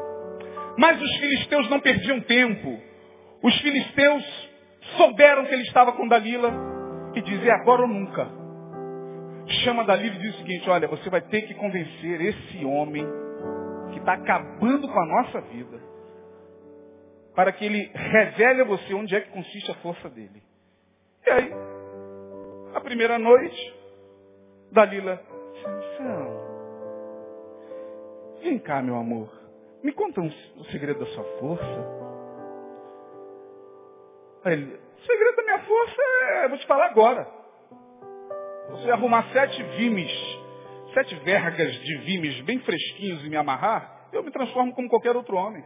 Mas 0.78 1.02
os 1.02 1.18
filisteus 1.18 1.70
não 1.70 1.82
perdiam 1.82 2.22
tempo. 2.22 2.80
Os 3.44 3.54
filisteus 3.60 4.24
souberam 4.96 5.44
que 5.48 5.54
ele 5.54 5.64
estava 5.64 5.92
com 5.92 6.08
Dalila 6.08 6.54
e 7.16 7.22
dizem, 7.22 7.52
agora 7.52 7.82
ou 7.82 7.88
nunca. 7.90 8.30
Chama 9.66 9.84
Dalila 9.84 10.16
e 10.16 10.20
diz 10.20 10.36
o 10.36 10.38
seguinte, 10.38 10.70
olha, 10.70 10.88
você 10.88 11.10
vai 11.10 11.20
ter 11.20 11.42
que 11.42 11.54
convencer 11.56 12.22
esse 12.22 12.64
homem 12.64 13.06
que 13.92 14.00
está 14.00 14.14
acabando 14.14 14.88
com 14.88 15.00
a 15.02 15.06
nossa 15.06 15.42
vida 15.42 15.85
para 17.36 17.52
que 17.52 17.66
ele 17.66 17.92
revele 17.94 18.62
a 18.62 18.66
você 18.66 18.94
onde 18.94 19.16
é 19.16 19.22
que 19.22 19.32
consiste 19.32 19.70
a 19.72 19.76
força 19.76 20.10
dele. 20.10 20.42
E 21.26 21.30
aí, 21.30 21.52
a 22.74 22.82
primeira 22.82 23.20
noite, 23.20 23.76
Dalila, 24.72 25.22
Sansão, 25.62 26.46
Vem 28.46 28.60
cá, 28.60 28.80
meu 28.80 28.96
amor. 28.96 29.28
Me 29.84 29.92
conta 29.92 30.22
um, 30.22 30.28
o 30.28 30.66
segredo 30.66 31.00
da 31.00 31.06
sua 31.08 31.24
força. 31.40 31.66
Aí 34.44 34.54
ele, 34.54 34.66
o 34.76 35.02
segredo 35.02 35.36
da 35.36 35.44
minha 35.44 35.60
força 35.64 36.02
é, 36.30 36.48
vou 36.48 36.58
te 36.60 36.68
falar 36.68 36.86
agora. 36.86 37.28
Você 38.70 38.92
arrumar 38.92 39.32
sete 39.34 39.64
vimes, 39.78 40.12
sete 40.94 41.16
vergas 41.24 41.72
de 41.72 41.98
vimes 42.00 42.40
bem 42.42 42.60
fresquinhos 42.60 43.26
e 43.26 43.30
me 43.30 43.36
amarrar, 43.36 44.10
eu 44.14 44.24
me 44.24 44.30
transformo 44.30 44.76
como 44.76 44.90
qualquer 44.90 45.16
outro 45.16 45.36
homem. 45.36 45.66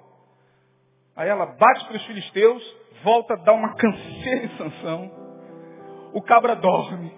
Aí 1.19 1.27
ela 1.27 1.47
bate 1.47 1.85
para 1.85 1.97
os 1.97 2.05
filisteus, 2.05 2.63
volta, 3.03 3.35
dá 3.35 3.51
uma 3.51 3.75
canseira 3.75 4.45
em 4.45 4.57
Sansão. 4.57 5.11
O 6.13 6.21
cabra 6.21 6.55
dorme. 6.55 7.11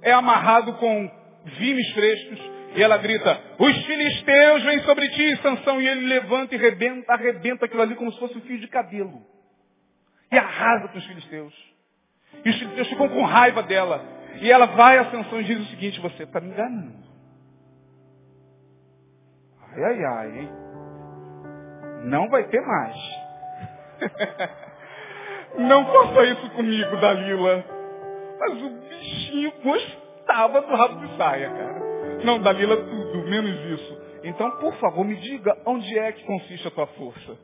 É 0.00 0.12
amarrado 0.12 0.74
com 0.74 1.10
vimes 1.58 1.92
frescos. 1.94 2.38
E 2.76 2.82
ela 2.82 2.96
grita, 2.96 3.40
os 3.58 3.86
filisteus 3.86 4.62
vêm 4.62 4.78
sobre 4.82 5.08
ti, 5.08 5.36
Sansão. 5.42 5.82
E 5.82 5.88
ele 5.88 6.06
levanta 6.06 6.54
e 6.54 6.58
arrebenta, 6.58 7.12
arrebenta 7.12 7.64
aquilo 7.64 7.82
ali 7.82 7.96
como 7.96 8.12
se 8.12 8.20
fosse 8.20 8.38
um 8.38 8.42
fio 8.42 8.60
de 8.60 8.68
cabelo. 8.68 9.20
E 10.30 10.38
arrasa 10.38 10.86
com 10.86 10.98
os 10.98 11.06
filisteus. 11.06 11.74
E 12.44 12.50
os 12.50 12.56
filisteus 12.56 12.88
ficam 12.88 13.08
com 13.08 13.24
raiva 13.24 13.64
dela. 13.64 14.00
E 14.40 14.48
ela 14.48 14.66
vai 14.66 14.96
a 14.96 15.10
Sansão 15.10 15.40
e 15.40 15.44
diz 15.44 15.58
o 15.58 15.70
seguinte, 15.70 15.98
você 16.00 16.22
está 16.22 16.40
me 16.40 16.50
enganando. 16.50 16.94
Ai, 19.72 19.82
ai, 19.82 20.04
ai, 20.04 20.38
hein? 20.38 20.67
Não 22.04 22.28
vai 22.28 22.44
ter 22.44 22.60
mais. 22.60 22.96
Não 25.58 25.84
faça 25.86 26.24
isso 26.24 26.50
comigo, 26.50 26.96
Dalila. 26.96 27.64
Mas 28.38 28.62
o 28.62 28.70
bichinho 28.70 29.52
gostava 29.62 30.60
do 30.60 30.74
rabo 30.74 31.06
de 31.06 31.16
saia, 31.16 31.50
cara. 31.50 31.78
Não, 32.24 32.40
Dalila, 32.40 32.76
tudo, 32.76 33.28
menos 33.28 33.80
isso. 33.80 33.98
Então, 34.24 34.50
por 34.58 34.74
favor, 34.76 35.04
me 35.04 35.16
diga 35.16 35.56
onde 35.66 35.98
é 35.98 36.12
que 36.12 36.24
consiste 36.24 36.66
a 36.68 36.70
tua 36.70 36.86
força. 36.88 37.36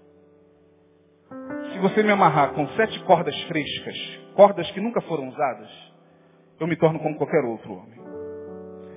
Se 1.73 1.79
você 1.79 2.03
me 2.03 2.13
amarrar 2.13 2.53
com 2.53 2.67
sete 2.69 2.99
cordas 3.05 3.39
frescas, 3.45 3.97
cordas 4.35 4.71
que 4.71 4.81
nunca 4.81 5.01
foram 5.03 5.29
usadas, 5.29 5.71
eu 6.61 6.67
me 6.67 6.77
torno 6.77 7.01
como 7.01 7.17
qualquer 7.17 7.45
outro 7.45 7.73
homem. 7.73 7.99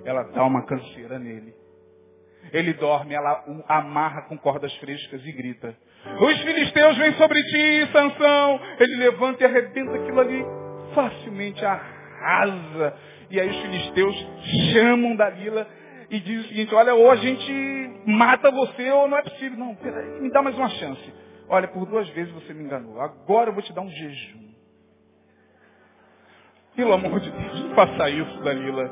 Ela 0.06 0.24
dá 0.24 0.44
uma 0.46 0.64
canseira 0.66 1.18
nele. 1.18 1.54
Ele 2.54 2.74
dorme, 2.74 3.14
ela 3.14 3.44
o 3.48 3.64
amarra 3.68 4.24
com 4.24 4.38
cordas 4.38 4.74
frescas 4.78 5.26
e 5.26 5.32
grita. 5.32 5.76
Os 6.20 6.42
filisteus 6.42 6.98
vêm 6.98 7.14
sobre 7.14 7.42
ti, 7.44 7.92
Sansão. 7.92 8.60
Ele 8.80 8.96
levanta 8.96 9.44
e 9.44 9.46
arrebenta 9.46 9.96
aquilo 9.96 10.20
ali. 10.20 10.46
Facilmente 10.94 11.64
arrasa. 11.66 12.96
E 13.30 13.40
aí 13.40 13.50
os 13.50 13.58
filisteus 13.58 14.28
chamam 14.74 15.16
Dalila 15.16 15.68
e 16.10 16.20
dizem 16.20 16.40
o 16.40 16.48
seguinte, 16.48 16.74
olha, 16.74 16.96
ou 16.96 17.12
a 17.12 17.18
gente 17.18 18.02
mata 18.06 18.50
você 18.50 18.90
ou 18.92 19.08
não 19.08 19.18
é 19.18 19.22
possível. 19.24 19.58
Não, 19.58 19.76
peraí, 19.76 20.22
me 20.22 20.32
dá 20.32 20.42
mais 20.42 20.58
uma 20.58 20.70
chance. 20.70 21.14
Olha, 21.50 21.68
por 21.68 21.86
duas 21.86 22.08
vezes 22.10 22.34
você 22.34 22.54
me 22.54 22.64
enganou. 22.64 23.00
Agora 23.02 23.50
eu 23.50 23.54
vou 23.54 23.62
te 23.62 23.74
dar 23.74 23.82
um 23.82 23.90
jejum. 23.90 24.48
Pelo 26.76 26.94
amor 26.94 27.20
de 27.20 27.32
Deus, 27.32 27.64
não 27.64 27.76
faça 27.76 28.10
isso, 28.10 28.44
Dalila. 28.44 28.92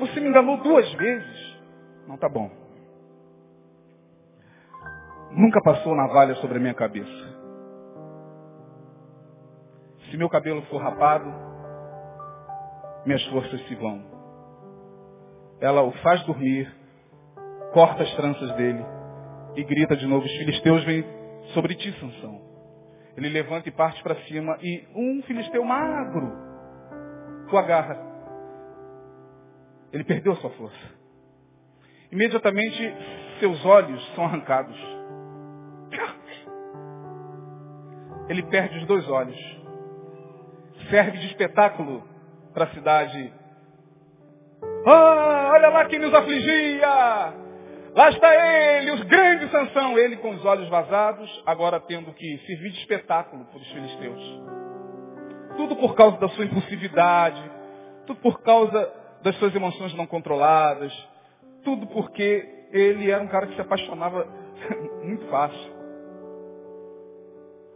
Você 0.00 0.20
me 0.20 0.28
enganou 0.28 0.56
duas 0.58 0.90
vezes. 0.94 1.51
Não 2.06 2.16
tá 2.16 2.28
bom. 2.28 2.50
Nunca 5.30 5.60
passou 5.62 5.94
navalha 5.94 6.34
sobre 6.36 6.58
a 6.58 6.60
minha 6.60 6.74
cabeça. 6.74 7.32
Se 10.10 10.16
meu 10.16 10.28
cabelo 10.28 10.62
for 10.62 10.78
rapado, 10.78 11.32
minhas 13.06 13.24
forças 13.26 13.60
se 13.66 13.74
vão. 13.76 14.02
Ela 15.60 15.82
o 15.82 15.92
faz 16.02 16.22
dormir, 16.26 16.70
corta 17.72 18.02
as 18.02 18.14
tranças 18.16 18.52
dele 18.56 18.84
e 19.56 19.64
grita 19.64 19.96
de 19.96 20.06
novo, 20.06 20.26
os 20.26 20.32
filisteus 20.32 20.84
vêm 20.84 21.04
sobre 21.54 21.74
ti, 21.76 21.92
Sansão. 21.98 22.40
Ele 23.16 23.28
levanta 23.28 23.68
e 23.68 23.72
parte 23.72 24.02
para 24.02 24.16
cima 24.24 24.58
e 24.62 24.86
um 24.94 25.22
filisteu 25.22 25.64
magro 25.64 26.52
o 27.52 27.58
agarra. 27.58 27.98
Ele 29.92 30.04
perdeu 30.04 30.34
sua 30.36 30.50
força. 30.50 31.01
Imediatamente 32.12 32.94
seus 33.40 33.64
olhos 33.64 34.14
são 34.14 34.24
arrancados. 34.26 34.76
Ele 38.28 38.42
perde 38.44 38.78
os 38.78 38.86
dois 38.86 39.08
olhos. 39.08 39.36
Serve 40.90 41.18
de 41.18 41.26
espetáculo 41.28 42.02
para 42.52 42.64
a 42.64 42.74
cidade. 42.74 43.32
Ah, 44.86 45.50
olha 45.54 45.68
lá 45.70 45.84
quem 45.86 45.98
nos 45.98 46.12
afligia! 46.12 47.34
Lá 47.94 48.08
está 48.10 48.34
ele, 48.34 48.90
os 48.92 49.02
grandes 49.04 49.50
Sansão. 49.50 49.98
Ele 49.98 50.16
com 50.16 50.30
os 50.30 50.44
olhos 50.44 50.68
vazados, 50.68 51.42
agora 51.46 51.80
tendo 51.80 52.12
que 52.12 52.38
servir 52.46 52.70
de 52.70 52.80
espetáculo 52.80 53.44
para 53.46 53.58
os 53.58 53.68
filisteus. 53.70 54.42
Tudo 55.56 55.76
por 55.76 55.94
causa 55.94 56.18
da 56.18 56.28
sua 56.28 56.44
impulsividade, 56.44 57.42
tudo 58.06 58.20
por 58.20 58.42
causa 58.42 58.92
das 59.22 59.36
suas 59.36 59.54
emoções 59.54 59.94
não 59.94 60.06
controladas, 60.06 60.92
tudo 61.62 61.86
porque 61.88 62.66
ele 62.72 63.10
era 63.10 63.22
um 63.22 63.28
cara 63.28 63.46
que 63.46 63.54
se 63.54 63.60
apaixonava 63.60 64.26
muito 65.04 65.26
fácil. 65.28 65.72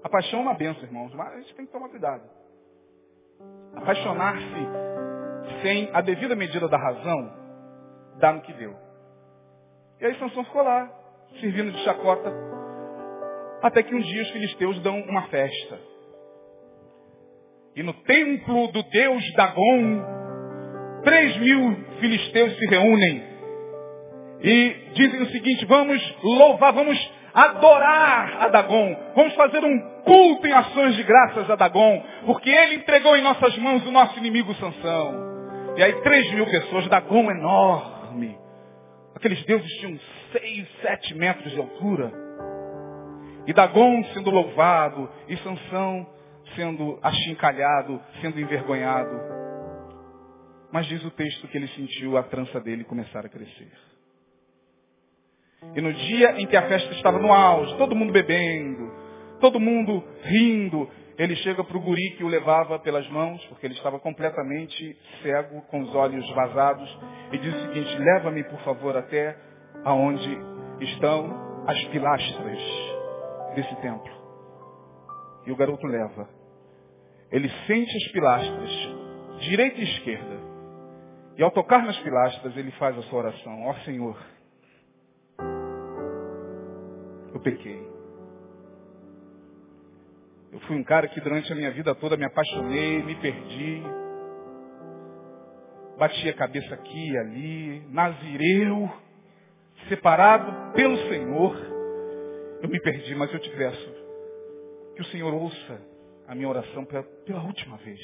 A 0.03 0.09
paixão 0.09 0.41
é 0.41 0.43
uma 0.43 0.55
benção, 0.55 0.84
irmãos, 0.84 1.12
mas 1.14 1.32
a 1.32 1.37
gente 1.41 1.55
tem 1.55 1.66
que 1.66 1.72
tomar 1.72 1.89
cuidado. 1.89 2.22
Apaixonar-se 3.74 4.87
sem 5.62 5.91
a 5.93 6.01
devida 6.01 6.37
medida 6.37 6.68
da 6.68 6.78
razão 6.78 7.32
dá 8.18 8.32
no 8.32 8.41
que 8.43 8.53
deu. 8.53 8.74
E 10.01 10.07
aí 10.07 10.18
Sansão 10.18 10.45
ficou 10.45 10.62
lá, 10.62 10.91
servindo 11.41 11.72
de 11.72 11.78
chacota, 11.84 12.32
até 13.62 13.82
que 13.82 13.95
um 13.95 14.01
dia 14.01 14.22
os 14.22 14.30
filisteus 14.30 14.80
dão 14.82 15.01
uma 15.01 15.22
festa. 15.28 15.78
E 17.74 17.82
no 17.82 17.93
templo 17.93 18.68
do 18.68 18.82
deus 18.84 19.32
Dagon, 19.34 20.05
três 21.03 21.37
mil 21.39 21.76
filisteus 22.01 22.57
se 22.59 22.66
reúnem 22.66 23.36
e 24.41 24.93
dizem 24.95 25.22
o 25.22 25.30
seguinte, 25.30 25.64
vamos 25.64 26.16
louvar, 26.22 26.72
vamos 26.72 27.12
adorar 27.32 28.45
a 28.45 28.49
Dagon, 28.49 28.97
vamos 29.14 29.34
fazer 29.34 29.62
um 29.64 29.78
culto 30.05 30.47
em 30.47 30.53
ações 30.53 30.95
de 30.97 31.03
graças 31.03 31.51
a 31.51 31.57
Dagon, 31.57 32.03
porque 32.24 32.51
ele 32.51 32.76
entregou 32.76 33.16
em 33.16 33.22
nossas 33.22 33.57
mãos 33.59 33.87
o 33.87 33.91
nosso 33.91 34.18
inimigo 34.18 34.55
Sansão. 34.55 35.74
E 35.76 35.82
aí 35.82 35.93
três 36.03 36.32
mil 36.32 36.47
pessoas, 36.47 36.89
Dagon 36.89 37.30
enorme. 37.30 38.39
Aqueles 39.14 39.43
deuses 39.45 39.70
tinham 39.78 39.99
seis, 40.32 40.68
sete 40.82 41.14
metros 41.14 41.53
de 41.53 41.59
altura. 41.59 42.12
E 43.47 43.53
Dagon 43.53 44.03
sendo 44.12 44.30
louvado, 44.30 45.11
e 45.28 45.37
Sansão 45.39 46.07
sendo 46.55 46.99
achincalhado, 47.03 48.01
sendo 48.20 48.41
envergonhado. 48.41 49.20
Mas 50.72 50.87
diz 50.87 51.05
o 51.05 51.11
texto 51.11 51.49
que 51.49 51.57
ele 51.57 51.68
sentiu 51.68 52.16
a 52.16 52.22
trança 52.22 52.61
dele 52.61 52.84
começar 52.84 53.24
a 53.24 53.28
crescer. 53.28 53.70
E 55.75 55.81
no 55.81 55.93
dia 55.93 56.41
em 56.41 56.47
que 56.47 56.57
a 56.57 56.69
festa 56.69 56.93
estava 56.95 57.19
no 57.19 57.33
auge, 57.33 57.77
todo 57.77 57.95
mundo 57.95 58.12
bebendo, 58.12 58.91
todo 59.41 59.61
mundo 59.61 60.03
rindo, 60.23 60.89
ele 61.19 61.35
chega 61.37 61.64
para 61.64 61.77
o 61.77 61.81
guri 61.81 62.11
que 62.17 62.25
o 62.25 62.29
levava 62.29 62.79
pelas 62.79 63.09
mãos, 63.09 63.45
porque 63.47 63.67
ele 63.67 63.75
estava 63.75 63.99
completamente 63.99 64.97
cego, 65.23 65.62
com 65.62 65.81
os 65.81 65.95
olhos 65.95 66.29
vazados, 66.35 66.99
e 67.33 67.39
diz 67.39 67.55
o 67.55 67.61
seguinte, 67.62 67.99
leva-me 67.99 68.45
por 68.45 68.61
favor 68.61 68.97
até 68.97 69.37
aonde 69.85 70.39
estão 70.81 71.64
as 71.67 71.83
pilastras 71.87 72.59
desse 73.55 73.75
templo. 73.77 74.14
E 75.47 75.53
o 75.53 75.57
garoto 75.57 75.87
leva. 75.87 76.29
Ele 77.31 77.49
sente 77.67 77.97
as 77.97 78.12
pilastras, 78.12 78.71
direita 79.41 79.81
e 79.81 79.85
esquerda. 79.85 80.37
E 81.37 81.43
ao 81.43 81.51
tocar 81.51 81.85
nas 81.85 81.99
pilastras, 81.99 82.57
ele 82.57 82.71
faz 82.73 82.97
a 82.99 83.03
sua 83.03 83.19
oração. 83.21 83.67
Ó 83.67 83.71
oh, 83.71 83.75
Senhor, 83.85 84.17
pequei. 87.47 87.80
Eu 90.53 90.59
fui 90.61 90.76
um 90.76 90.82
cara 90.82 91.07
que 91.07 91.20
durante 91.20 91.53
a 91.53 91.55
minha 91.55 91.70
vida 91.70 91.94
toda 91.94 92.16
me 92.16 92.24
apaixonei, 92.24 93.03
me 93.05 93.14
perdi. 93.16 93.82
Bati 95.97 96.28
a 96.28 96.34
cabeça 96.34 96.74
aqui 96.74 97.11
e 97.11 97.18
ali, 97.18 97.86
nazireu, 97.88 98.90
separado 99.88 100.72
pelo 100.72 100.97
Senhor. 101.09 101.57
Eu 102.62 102.68
me 102.68 102.80
perdi, 102.80 103.14
mas 103.14 103.32
eu 103.32 103.38
te 103.38 103.51
peço 103.51 103.94
que 104.97 105.03
o 105.03 105.07
Senhor 105.07 105.32
ouça 105.32 105.80
a 106.26 106.34
minha 106.34 106.49
oração 106.49 106.84
pela, 106.84 107.05
pela 107.24 107.44
última 107.44 107.76
vez. 107.76 108.01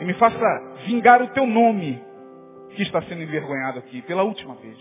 E 0.00 0.04
me 0.04 0.14
faça 0.14 0.74
vingar 0.86 1.20
o 1.20 1.32
teu 1.32 1.46
nome 1.46 2.00
que 2.76 2.82
está 2.82 3.02
sendo 3.02 3.22
envergonhado 3.22 3.80
aqui 3.80 4.02
pela 4.02 4.22
última 4.22 4.54
vez. 4.54 4.78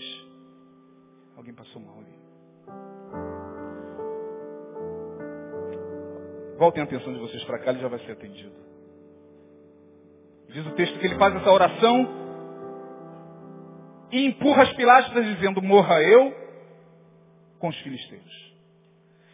Alguém 1.35 1.53
passou 1.53 1.81
mal 1.81 1.97
ali. 1.99 2.24
Voltem 6.57 6.81
a 6.81 6.85
atenção 6.85 7.13
de 7.13 7.19
vocês 7.19 7.43
para 7.43 7.59
cá, 7.59 7.71
ele 7.71 7.81
já 7.81 7.87
vai 7.87 7.99
ser 7.99 8.13
atendido. 8.13 8.55
Diz 10.49 10.65
o 10.65 10.71
texto 10.71 10.97
que 10.99 11.05
ele 11.05 11.17
faz 11.17 11.35
essa 11.35 11.51
oração 11.51 12.07
e 14.11 14.25
empurra 14.25 14.63
as 14.63 14.73
pilastras 14.73 15.25
dizendo, 15.25 15.61
morra 15.61 16.01
eu 16.01 16.33
com 17.59 17.67
os 17.67 17.77
filisteus. 17.79 18.53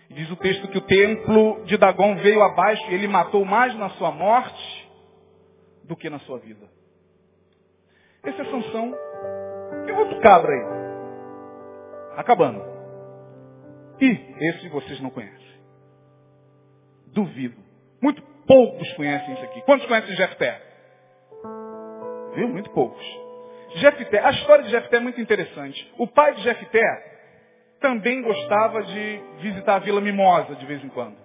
E 0.09 0.13
diz 0.13 0.29
o 0.31 0.35
texto 0.35 0.67
que 0.67 0.77
o 0.77 0.81
templo 0.81 1.63
de 1.65 1.77
Dagom 1.77 2.15
veio 2.15 2.41
abaixo 2.41 2.83
e 2.89 2.95
ele 2.95 3.07
matou 3.07 3.45
mais 3.45 3.75
na 3.75 3.89
sua 3.91 4.11
morte 4.11 4.89
do 5.83 5.95
que 5.95 6.09
na 6.09 6.19
sua 6.19 6.39
vida. 6.39 6.67
Esse 8.23 8.41
é 8.41 8.45
Sansão. 8.45 8.93
E 9.87 9.91
outro 9.91 10.19
cabra 10.21 10.51
aí. 10.51 12.17
Acabando. 12.17 12.61
E 13.99 14.09
esse 14.47 14.69
vocês 14.69 14.99
não 14.99 15.09
conhecem. 15.09 15.50
Duvido. 17.13 17.55
Muito 18.01 18.21
poucos 18.47 18.91
conhecem 18.93 19.33
isso 19.33 19.43
aqui. 19.43 19.61
Quantos 19.61 19.85
conhecem 19.87 20.15
Jefté? 20.15 20.61
Viu? 22.35 22.49
Muito 22.49 22.69
poucos. 22.71 23.05
Jefté, 23.75 24.19
a 24.19 24.31
história 24.31 24.63
de 24.63 24.71
Jefté 24.71 24.97
é 24.97 24.99
muito 24.99 25.21
interessante. 25.21 25.93
O 25.97 26.07
pai 26.07 26.33
de 26.35 26.41
Jefté 26.43 27.11
também 27.79 28.21
gostava 28.21 28.83
de 28.83 29.21
visitar 29.39 29.75
a 29.75 29.79
Vila 29.79 30.01
Mimosa 30.01 30.55
de 30.55 30.65
vez 30.65 30.83
em 30.83 30.89
quando. 30.89 31.15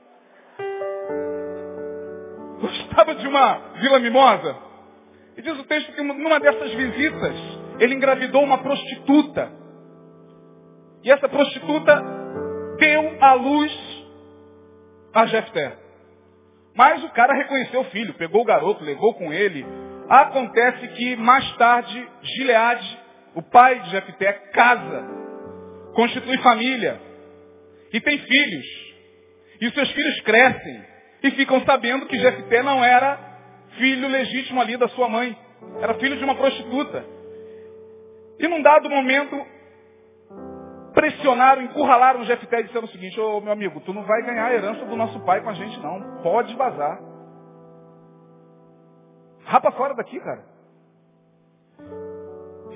Gostava 2.61 3.14
de 3.14 3.26
uma 3.26 3.59
Vila 3.80 3.99
Mimosa? 3.99 4.57
E 5.37 5.43
diz 5.43 5.59
o 5.59 5.64
texto 5.64 5.93
que 5.93 6.03
numa 6.03 6.41
dessas 6.41 6.72
visitas, 6.72 7.34
ele 7.78 7.95
engravidou 7.95 8.43
uma 8.43 8.59
prostituta. 8.59 9.53
E 11.05 11.11
essa 11.11 11.28
prostituta 11.28 12.03
deu 12.78 13.16
à 13.20 13.34
luz 13.34 13.72
a 15.16 15.24
Jefté. 15.26 15.72
Mas 16.74 17.02
o 17.02 17.08
cara 17.08 17.32
reconheceu 17.32 17.80
o 17.80 17.84
filho, 17.84 18.12
pegou 18.14 18.42
o 18.42 18.44
garoto, 18.44 18.84
levou 18.84 19.14
com 19.14 19.32
ele. 19.32 19.64
Acontece 20.10 20.88
que 20.88 21.16
mais 21.16 21.50
tarde, 21.56 22.06
Gileade, 22.22 22.98
o 23.34 23.42
pai 23.42 23.80
de 23.80 23.90
Jefté, 23.90 24.32
casa, 24.52 25.04
constitui 25.94 26.36
família 26.38 27.00
e 27.94 28.00
tem 28.00 28.18
filhos. 28.18 28.66
E 29.58 29.66
os 29.68 29.74
seus 29.74 29.90
filhos 29.90 30.20
crescem 30.20 30.84
e 31.22 31.30
ficam 31.30 31.64
sabendo 31.64 32.04
que 32.06 32.18
Jefté 32.18 32.62
não 32.62 32.84
era 32.84 33.18
filho 33.78 34.08
legítimo 34.08 34.60
ali 34.60 34.76
da 34.76 34.88
sua 34.88 35.08
mãe. 35.08 35.34
Era 35.80 35.94
filho 35.94 36.18
de 36.18 36.24
uma 36.24 36.34
prostituta. 36.34 37.02
E 38.38 38.46
num 38.48 38.60
dado 38.60 38.90
momento, 38.90 39.34
pressionaram, 40.97 41.61
encurralaram 41.61 42.20
o 42.20 42.24
Jefté 42.24 42.61
e 42.61 42.62
disseram 42.64 42.86
o 42.86 42.90
seguinte, 42.90 43.20
ô 43.20 43.38
meu 43.42 43.53
amigo, 43.53 43.82
tu 43.82 43.92
não 43.92 44.03
vai 44.05 44.22
ganhar 44.22 44.47
a 44.47 44.55
herança 44.55 44.86
do 44.86 44.97
nosso 44.97 45.20
pai 45.26 45.42
com 45.42 45.51
a 45.51 45.53
gente 45.53 45.78
não. 45.80 46.22
Pode 46.22 46.57
vazar. 46.57 46.99
Rapa 49.44 49.70
fora 49.72 49.94
daqui, 49.94 50.18
cara. 50.18 50.42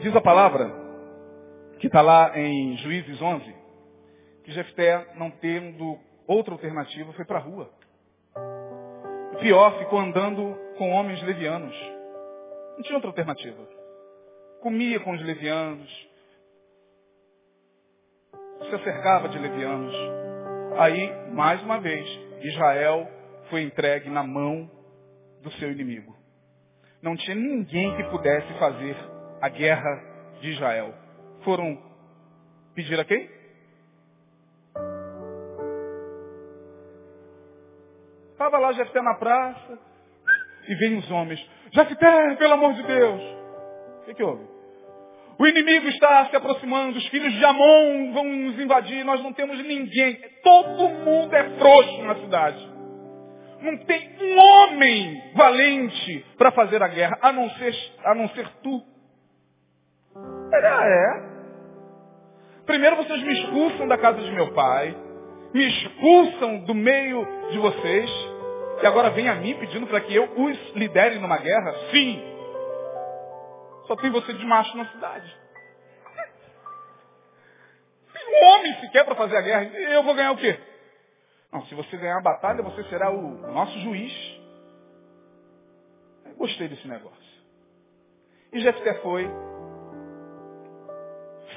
Diz 0.02 0.14
a 0.14 0.20
palavra, 0.20 0.70
que 1.78 1.86
está 1.86 2.02
lá 2.02 2.38
em 2.38 2.76
Juízes 2.76 3.20
11, 3.22 3.56
que 4.44 4.52
Jefté, 4.52 5.14
não 5.16 5.30
tendo 5.30 5.98
outra 6.26 6.52
alternativa, 6.52 7.14
foi 7.14 7.24
para 7.24 7.38
a 7.38 7.42
rua. 7.42 7.70
Pior, 9.40 9.78
ficou 9.78 9.98
andando 9.98 10.58
com 10.76 10.90
homens 10.90 11.22
levianos. 11.22 11.74
Não 12.76 12.82
tinha 12.82 12.96
outra 12.96 13.08
alternativa. 13.08 13.66
Comia 14.60 15.00
com 15.00 15.12
os 15.12 15.22
levianos. 15.22 16.09
Se 18.68 18.74
acercava 18.74 19.28
de 19.28 19.38
levianos. 19.38 19.94
Aí, 20.78 21.32
mais 21.32 21.62
uma 21.62 21.80
vez, 21.80 22.06
Israel 22.42 23.08
foi 23.48 23.62
entregue 23.62 24.08
na 24.08 24.22
mão 24.22 24.70
do 25.42 25.50
seu 25.52 25.70
inimigo. 25.70 26.14
Não 27.02 27.16
tinha 27.16 27.34
ninguém 27.34 27.96
que 27.96 28.04
pudesse 28.04 28.52
fazer 28.58 28.96
a 29.40 29.48
guerra 29.48 30.04
de 30.40 30.50
Israel. 30.50 30.94
Foram 31.42 31.78
pedir 32.74 32.98
a 33.00 33.04
quem? 33.04 33.28
Estava 38.32 38.58
lá 38.58 38.72
Jefté 38.72 39.02
na 39.02 39.14
praça 39.14 39.78
e 40.68 40.74
vem 40.76 40.98
os 40.98 41.10
homens. 41.10 41.40
Jefté, 41.72 42.36
pelo 42.36 42.54
amor 42.54 42.74
de 42.74 42.82
Deus. 42.82 43.20
O 44.00 44.04
que, 44.04 44.14
que 44.14 44.22
houve? 44.22 44.59
O 45.40 45.46
inimigo 45.46 45.88
está 45.88 46.26
se 46.26 46.36
aproximando, 46.36 46.98
os 46.98 47.06
filhos 47.06 47.32
de 47.32 47.42
Amon 47.42 48.12
vão 48.12 48.24
nos 48.24 48.60
invadir, 48.60 49.02
nós 49.06 49.22
não 49.22 49.32
temos 49.32 49.58
ninguém. 49.64 50.20
Todo 50.42 50.90
mundo 50.90 51.34
é 51.34 51.44
frouxo 51.58 52.02
na 52.02 52.14
cidade. 52.16 52.70
Não 53.62 53.78
tem 53.78 54.16
um 54.20 54.38
homem 54.38 55.32
valente 55.34 56.26
para 56.36 56.50
fazer 56.50 56.82
a 56.82 56.88
guerra, 56.88 57.18
a 57.22 57.32
não 57.32 57.48
ser, 57.52 57.74
a 58.04 58.14
não 58.14 58.28
ser 58.28 58.46
tu. 58.62 58.82
Ele, 60.52 60.66
ah, 60.66 60.84
é. 60.84 61.30
Primeiro 62.66 62.96
vocês 62.96 63.22
me 63.22 63.32
expulsam 63.32 63.88
da 63.88 63.96
casa 63.96 64.20
de 64.20 64.30
meu 64.32 64.52
pai, 64.52 64.94
me 65.54 65.66
expulsam 65.68 66.58
do 66.66 66.74
meio 66.74 67.26
de 67.50 67.58
vocês, 67.58 68.10
e 68.82 68.86
agora 68.86 69.08
vem 69.08 69.26
a 69.26 69.36
mim 69.36 69.54
pedindo 69.54 69.86
para 69.86 70.00
que 70.02 70.14
eu 70.14 70.24
os 70.36 70.74
lidere 70.74 71.18
numa 71.18 71.38
guerra? 71.38 71.72
Sim. 71.92 72.29
Só 73.90 73.96
tem 73.96 74.08
você 74.08 74.32
de 74.32 74.46
macho 74.46 74.76
na 74.76 74.86
cidade. 74.86 75.36
Um 78.14 78.44
homem 78.44 78.80
sequer 78.80 79.04
para 79.04 79.16
fazer 79.16 79.36
a 79.36 79.40
guerra. 79.40 79.64
Eu 79.64 80.04
vou 80.04 80.14
ganhar 80.14 80.30
o 80.30 80.36
quê? 80.36 80.60
Não, 81.50 81.66
se 81.66 81.74
você 81.74 81.96
ganhar 81.96 82.18
a 82.18 82.22
batalha, 82.22 82.62
você 82.62 82.84
será 82.84 83.10
o 83.10 83.20
nosso 83.52 83.76
juiz. 83.80 84.12
Eu 86.24 86.36
gostei 86.36 86.68
desse 86.68 86.86
negócio. 86.86 87.18
E 88.52 88.60
Jefté 88.60 88.94
foi, 89.02 89.28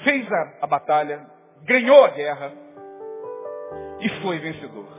fez 0.03 0.27
a, 0.31 0.57
a 0.61 0.65
batalha, 0.65 1.29
ganhou 1.61 2.03
a 2.03 2.09
guerra 2.09 2.51
e 3.99 4.09
foi 4.23 4.39
vencedor. 4.39 4.91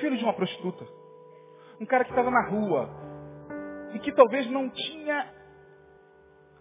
filho 0.00 0.16
de 0.16 0.24
uma 0.24 0.34
prostituta. 0.34 0.84
Um 1.80 1.86
cara 1.86 2.02
que 2.02 2.10
estava 2.10 2.32
na 2.32 2.48
rua. 2.48 3.01
E 3.92 3.98
que 3.98 4.12
talvez 4.12 4.50
não 4.50 4.68
tinha 4.70 5.32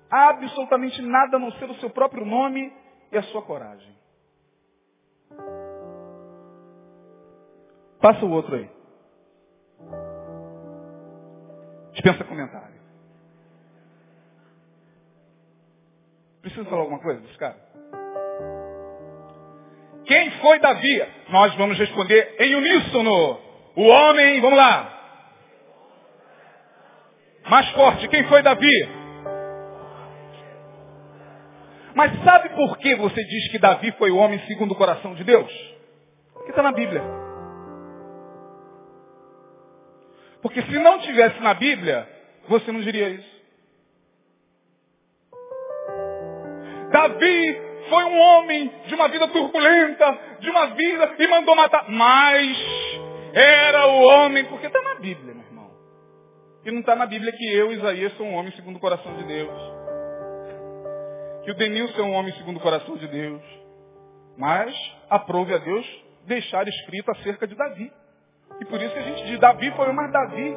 absolutamente 0.10 1.02
nada 1.02 1.38
a 1.38 1.40
não 1.40 1.52
ser 1.54 1.70
o 1.70 1.76
seu 1.76 1.90
próprio 1.90 2.26
nome 2.26 2.74
e 3.12 3.18
a 3.18 3.24
sua 3.24 3.42
coragem. 3.42 3.96
Passa 8.02 8.26
o 8.26 8.32
outro 8.32 8.56
aí. 8.56 8.70
Dispensa 11.94 12.24
comentário. 12.24 12.82
Precisa 16.42 16.66
falar 16.66 16.82
alguma 16.82 17.00
coisa 17.00 17.22
desse 17.22 17.38
cara? 17.38 17.58
Quem 20.06 20.32
foi 20.42 20.60
Davi? 20.60 21.06
Nós 21.30 21.56
vamos 21.56 21.78
responder 21.78 22.36
em 22.40 22.56
uníssono. 22.56 23.40
O 23.76 23.84
homem, 23.84 24.42
vamos 24.42 24.58
lá. 24.58 25.01
Mais 27.52 27.70
forte, 27.72 28.08
quem 28.08 28.24
foi 28.30 28.42
Davi? 28.42 28.90
Mas 31.94 32.24
sabe 32.24 32.48
por 32.56 32.78
que 32.78 32.96
você 32.96 33.22
diz 33.26 33.52
que 33.52 33.60
Davi 33.60 33.92
foi 33.98 34.10
o 34.10 34.16
homem 34.16 34.40
segundo 34.48 34.72
o 34.72 34.76
coração 34.76 35.14
de 35.16 35.26
Deus? 35.26 35.52
Porque 36.34 36.52
está 36.52 36.64
na 36.64 36.72
Bíblia. 36.72 37.04
Porque 40.42 40.62
se 40.62 40.80
não 40.80 41.00
tivesse 41.00 41.42
na 41.42 41.54
Bíblia, 41.54 42.08
você 42.48 42.72
não 42.72 42.80
diria 42.80 43.10
isso. 43.10 43.42
Davi 46.90 47.62
foi 47.90 48.04
um 48.06 48.18
homem 48.18 48.72
de 48.88 48.96
uma 48.96 49.10
vida 49.10 49.28
turbulenta, 49.28 50.20
de 50.40 50.50
uma 50.50 50.68
vida 50.68 51.16
e 51.20 51.28
mandou 51.28 51.54
matar. 51.54 51.84
Mas 51.90 52.58
era 53.34 53.88
o 53.88 54.04
homem, 54.04 54.46
porque 54.46 54.68
está 54.68 54.82
na 54.82 54.96
Bíblia, 54.96 55.41
meu 56.64 56.66
irmão. 56.66 56.66
E 56.66 56.72
não 56.72 56.80
está 56.80 56.96
na 56.96 57.06
Bíblia 57.06 57.32
que 57.32 57.54
eu, 57.54 57.72
Isaías, 57.72 58.14
sou 58.14 58.26
um 58.26 58.36
homem 58.36 58.52
segundo 58.54 58.76
o 58.76 58.80
coração 58.80 59.16
de 59.18 59.24
Deus. 59.24 59.60
Que 61.44 61.52
o 61.52 61.56
Denilson 61.56 62.00
é 62.00 62.04
um 62.04 62.14
homem 62.14 62.34
segundo 62.34 62.58
o 62.58 62.62
coração 62.62 62.96
de 62.98 63.08
Deus. 63.08 63.42
Mas 64.38 64.74
aprove 65.10 65.54
a 65.54 65.58
Deus 65.58 65.86
deixar 66.26 66.68
escrito 66.68 67.12
acerca 67.12 67.48
de 67.48 67.56
Davi. 67.56 67.92
E 68.60 68.66
por 68.66 68.82
isso 68.82 68.94
que 68.94 69.00
a 69.00 69.04
gente 69.04 69.26
diz, 69.26 69.40
Davi 69.40 69.72
foi 69.72 69.90
o 69.90 69.94
mais 69.94 70.12
Davi 70.12 70.56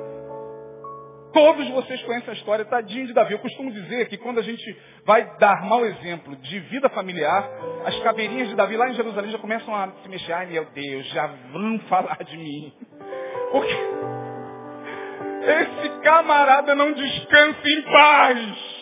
Todos 1.35 1.69
vocês 1.71 2.01
conhecem 2.05 2.31
a 2.31 2.33
história, 2.33 2.65
tadinho 2.65 3.09
de 3.09 3.13
Davi. 3.13 3.33
Eu 3.33 3.41
costumo 3.41 3.73
dizer 3.73 4.09
que 4.09 4.17
quando 4.17 4.39
a 4.39 4.43
gente 4.43 4.79
vai 5.05 5.37
dar 5.39 5.65
mau 5.65 5.85
exemplo 5.85 6.37
de 6.37 6.61
vida 6.61 6.89
familiar, 6.91 7.51
as 7.85 7.99
caveirinhas 8.05 8.49
de 8.51 8.55
Davi 8.55 8.77
lá 8.77 8.89
em 8.89 8.95
Jerusalém 8.95 9.33
já 9.33 9.39
começam 9.39 9.75
a 9.75 9.91
se 10.01 10.09
mexer. 10.09 10.33
Ai 10.33 10.47
meu 10.47 10.65
Deus, 10.67 11.05
já 11.09 11.27
vão 11.53 11.81
falar 11.91 12.23
de 12.23 12.37
mim. 12.37 12.73
Porque 13.51 13.75
esse 15.47 16.01
camarada 16.03 16.75
não 16.75 16.93
descansa 16.93 17.61
em 17.65 17.83
paz. 17.83 18.75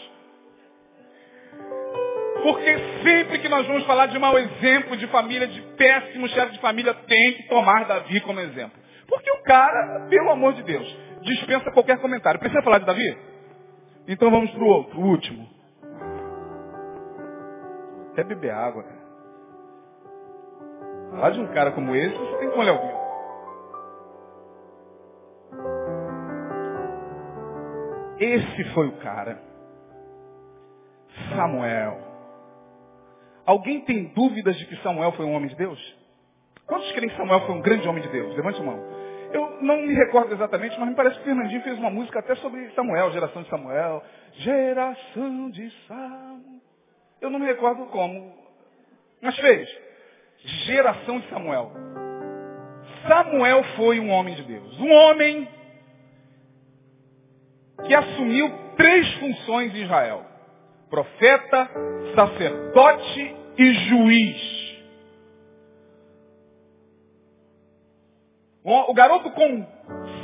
Porque 2.42 2.78
sempre 3.04 3.38
que 3.38 3.48
nós 3.48 3.66
vamos 3.66 3.84
falar 3.86 4.06
de 4.06 4.18
mau 4.18 4.36
exemplo 4.38 4.96
de 4.96 5.06
família, 5.06 5.46
de 5.46 5.60
péssimo 5.76 6.28
chefe 6.28 6.52
de 6.52 6.60
família, 6.60 6.92
tem 6.92 7.34
que 7.34 7.48
tomar 7.48 7.84
Davi 7.84 8.20
como 8.20 8.40
exemplo. 8.40 8.80
Porque 9.08 9.30
o 9.30 9.42
cara, 9.42 10.06
pelo 10.08 10.30
amor 10.30 10.54
de 10.54 10.62
Deus, 10.64 10.96
dispensa 11.22 11.70
qualquer 11.70 11.98
comentário. 11.98 12.40
Precisa 12.40 12.62
falar 12.62 12.78
de 12.78 12.86
Davi? 12.86 13.18
Então 14.08 14.30
vamos 14.30 14.50
para 14.50 14.62
o 14.62 14.66
outro, 14.66 14.98
o 14.98 15.04
último. 15.04 15.48
Quer 18.14 18.24
beber 18.24 18.50
água. 18.50 18.84
Falar 21.12 21.30
de 21.30 21.40
um 21.40 21.46
cara 21.48 21.70
como 21.72 21.94
esse, 21.94 22.16
você 22.16 22.38
tem 22.38 22.50
que 22.50 22.58
olhar 22.58 22.72
o 22.72 23.01
Esse 28.22 28.64
foi 28.72 28.86
o 28.86 28.92
cara. 28.98 29.36
Samuel. 31.34 31.98
Alguém 33.44 33.80
tem 33.80 34.04
dúvidas 34.14 34.56
de 34.56 34.64
que 34.66 34.76
Samuel 34.76 35.10
foi 35.12 35.26
um 35.26 35.32
homem 35.32 35.48
de 35.48 35.56
Deus? 35.56 35.96
Quantos 36.64 36.92
creem 36.92 37.10
que 37.10 37.16
Samuel 37.16 37.40
foi 37.40 37.56
um 37.56 37.60
grande 37.60 37.88
homem 37.88 38.00
de 38.00 38.08
Deus? 38.10 38.36
Levante 38.36 38.60
a 38.60 38.64
mão. 38.64 38.78
Eu 39.32 39.62
não 39.62 39.82
me 39.82 39.92
recordo 39.92 40.32
exatamente, 40.32 40.78
mas 40.78 40.90
me 40.90 40.94
parece 40.94 41.16
que 41.16 41.22
o 41.22 41.24
Fernandinho 41.24 41.62
fez 41.62 41.76
uma 41.78 41.90
música 41.90 42.20
até 42.20 42.36
sobre 42.36 42.70
Samuel, 42.76 43.10
geração 43.10 43.42
de 43.42 43.48
Samuel. 43.48 44.04
Geração 44.34 45.50
de 45.50 45.70
Samuel. 45.88 46.60
Eu 47.20 47.28
não 47.28 47.40
me 47.40 47.46
recordo 47.46 47.86
como, 47.86 48.36
mas 49.20 49.36
fez. 49.38 49.68
Geração 50.66 51.18
de 51.18 51.28
Samuel. 51.28 51.72
Samuel 53.08 53.64
foi 53.74 53.98
um 53.98 54.10
homem 54.10 54.36
de 54.36 54.44
Deus. 54.44 54.78
Um 54.78 54.92
homem 54.92 55.48
que 57.86 57.94
assumiu 57.94 58.50
três 58.76 59.12
funções 59.14 59.74
em 59.74 59.82
Israel: 59.84 60.24
profeta, 60.90 61.70
sacerdote 62.14 63.36
e 63.58 63.74
juiz. 63.74 64.62
O 68.64 68.94
garoto 68.94 69.28
com 69.32 69.66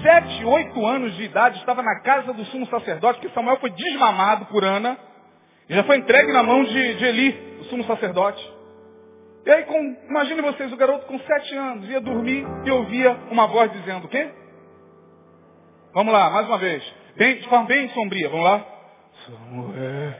sete, 0.00 0.44
oito 0.44 0.86
anos 0.86 1.16
de 1.16 1.24
idade 1.24 1.58
estava 1.58 1.82
na 1.82 2.00
casa 2.02 2.32
do 2.32 2.44
sumo 2.46 2.66
sacerdote, 2.66 3.18
que 3.20 3.28
Samuel 3.30 3.58
foi 3.58 3.70
desmamado 3.70 4.46
por 4.46 4.62
Ana, 4.62 4.96
e 5.68 5.74
já 5.74 5.82
foi 5.82 5.96
entregue 5.96 6.32
na 6.32 6.42
mão 6.44 6.62
de, 6.62 6.94
de 6.94 7.04
Eli, 7.04 7.58
o 7.60 7.64
sumo 7.64 7.84
sacerdote. 7.84 8.58
E 9.44 9.50
aí, 9.50 9.64
com, 9.64 9.96
imagine 10.08 10.40
vocês, 10.42 10.72
o 10.72 10.76
garoto 10.76 11.06
com 11.06 11.18
sete 11.18 11.54
anos 11.56 11.88
ia 11.88 12.00
dormir 12.00 12.46
e 12.64 12.70
ouvia 12.70 13.12
uma 13.30 13.46
voz 13.46 13.72
dizendo 13.72 14.04
o 14.06 14.08
quê? 14.08 14.30
Vamos 15.92 16.12
lá, 16.12 16.30
mais 16.30 16.46
uma 16.46 16.58
vez. 16.58 16.82
Bem, 17.18 17.38
de 17.38 17.48
forma 17.48 17.66
bem 17.66 17.88
sombria, 17.88 18.28
vamos 18.28 18.44
lá? 18.44 18.64
Samuel. 19.26 20.14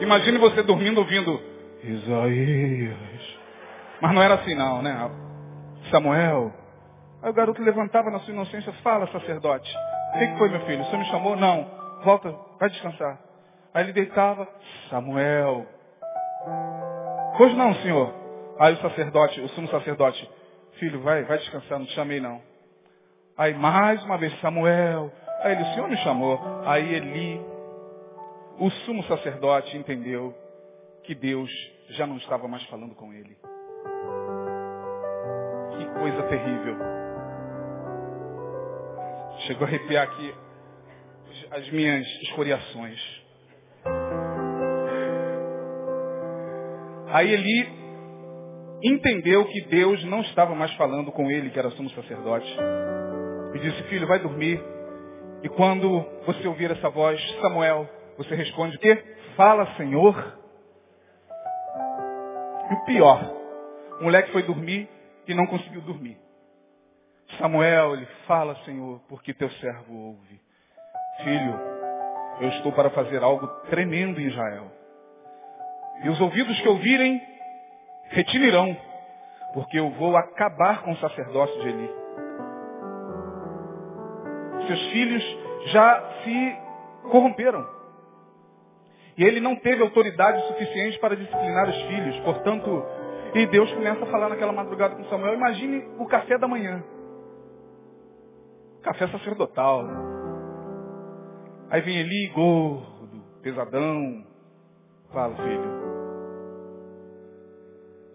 Imagine 0.00 0.38
você 0.38 0.64
dormindo 0.64 0.98
ouvindo 0.98 1.40
Isaías. 1.84 3.38
Mas 4.00 4.12
não 4.12 4.20
era 4.20 4.34
assim 4.34 4.52
não, 4.56 4.82
né? 4.82 5.10
Samuel. 5.92 6.52
Aí 7.22 7.30
o 7.30 7.34
garoto 7.34 7.62
levantava 7.62 8.10
na 8.10 8.18
sua 8.18 8.34
inocência, 8.34 8.72
fala 8.82 9.06
sacerdote. 9.12 9.72
O 10.14 10.18
que, 10.18 10.26
que 10.26 10.38
foi 10.38 10.48
meu 10.48 10.60
filho? 10.62 10.82
O 10.82 10.86
senhor 10.86 10.98
me 10.98 11.06
chamou? 11.06 11.36
Não. 11.36 11.70
Volta, 12.02 12.34
vai 12.58 12.68
descansar. 12.68 13.20
Aí 13.72 13.84
ele 13.84 13.92
deitava, 13.92 14.48
Samuel. 14.90 15.66
Pois 17.38 17.54
não, 17.56 17.72
senhor. 17.76 18.12
Aí 18.58 18.74
o 18.74 18.78
sacerdote, 18.78 19.40
o 19.40 19.48
sumo 19.50 19.68
sacerdote, 19.68 20.28
filho, 20.80 21.00
vai, 21.02 21.22
vai 21.22 21.38
descansar, 21.38 21.78
não 21.78 21.86
te 21.86 21.92
chamei 21.92 22.18
não. 22.18 22.55
Aí 23.38 23.52
mais 23.52 24.02
uma 24.04 24.16
vez, 24.16 24.32
Samuel. 24.40 25.12
Aí 25.42 25.52
ele, 25.52 25.62
o 25.62 25.74
senhor 25.74 25.88
me 25.90 25.96
chamou. 25.98 26.40
Aí 26.64 26.94
Eli, 26.94 27.38
o 28.58 28.70
sumo 28.86 29.02
sacerdote, 29.04 29.76
entendeu 29.76 30.34
que 31.04 31.14
Deus 31.14 31.50
já 31.90 32.06
não 32.06 32.16
estava 32.16 32.48
mais 32.48 32.64
falando 32.64 32.94
com 32.94 33.12
ele. 33.12 33.36
Que 35.76 36.00
coisa 36.00 36.22
terrível. 36.22 36.78
Chegou 39.46 39.66
a 39.66 39.68
arrepiar 39.68 40.04
aqui 40.04 40.34
as 41.50 41.70
minhas 41.70 42.06
escoriações. 42.22 42.98
Aí 47.08 47.34
Eli 47.34 47.68
entendeu 48.82 49.44
que 49.44 49.60
Deus 49.66 50.02
não 50.04 50.22
estava 50.22 50.54
mais 50.54 50.72
falando 50.76 51.12
com 51.12 51.30
ele, 51.30 51.50
que 51.50 51.58
era 51.58 51.70
sumo 51.72 51.90
sacerdote 51.90 52.50
e 53.56 53.58
disse, 53.58 53.82
filho, 53.84 54.06
vai 54.06 54.18
dormir. 54.18 54.62
E 55.42 55.48
quando 55.48 56.04
você 56.26 56.46
ouvir 56.46 56.70
essa 56.70 56.90
voz, 56.90 57.20
Samuel, 57.40 57.88
você 58.18 58.34
responde 58.34 58.76
o 58.76 58.80
quê? 58.80 59.02
Fala, 59.34 59.66
Senhor. 59.76 60.38
E 62.70 62.74
o 62.74 62.84
pior, 62.84 63.32
o 64.00 64.04
moleque 64.04 64.30
foi 64.32 64.42
dormir 64.42 64.88
e 65.26 65.34
não 65.34 65.46
conseguiu 65.46 65.80
dormir. 65.80 66.18
Samuel, 67.38 67.94
ele 67.94 68.06
fala, 68.26 68.54
Senhor, 68.64 69.00
porque 69.08 69.32
teu 69.32 69.50
servo 69.52 69.94
ouve. 70.08 70.40
Filho, 71.24 71.60
eu 72.40 72.48
estou 72.50 72.72
para 72.72 72.90
fazer 72.90 73.22
algo 73.22 73.46
tremendo 73.70 74.20
em 74.20 74.26
Israel. 74.26 74.70
E 76.02 76.08
os 76.10 76.20
ouvidos 76.20 76.60
que 76.60 76.68
ouvirem, 76.68 77.22
retirarão, 78.10 78.76
porque 79.54 79.78
eu 79.78 79.90
vou 79.92 80.16
acabar 80.16 80.82
com 80.82 80.92
o 80.92 80.96
sacerdócio 80.98 81.62
de 81.62 81.68
Eli 81.68 82.05
seus 84.66 84.86
filhos 84.88 85.38
já 85.66 86.22
se 86.22 86.56
corromperam. 87.10 87.66
E 89.16 89.24
ele 89.24 89.40
não 89.40 89.56
teve 89.56 89.82
autoridade 89.82 90.46
suficiente 90.48 90.98
para 90.98 91.16
disciplinar 91.16 91.68
os 91.68 91.82
filhos. 91.82 92.18
Portanto, 92.20 92.84
e 93.34 93.46
Deus 93.46 93.72
começa 93.72 94.02
a 94.02 94.06
falar 94.06 94.28
naquela 94.28 94.52
madrugada 94.52 94.94
com 94.94 95.04
Samuel. 95.04 95.34
Imagine 95.34 95.88
o 95.98 96.06
café 96.06 96.38
da 96.38 96.46
manhã. 96.46 96.82
Café 98.82 99.08
sacerdotal. 99.08 99.84
Aí 101.70 101.80
vem 101.80 101.98
Eli, 101.98 102.28
gordo, 102.28 103.22
pesadão. 103.42 104.24
Fala, 105.12 105.34
filho. 105.36 105.86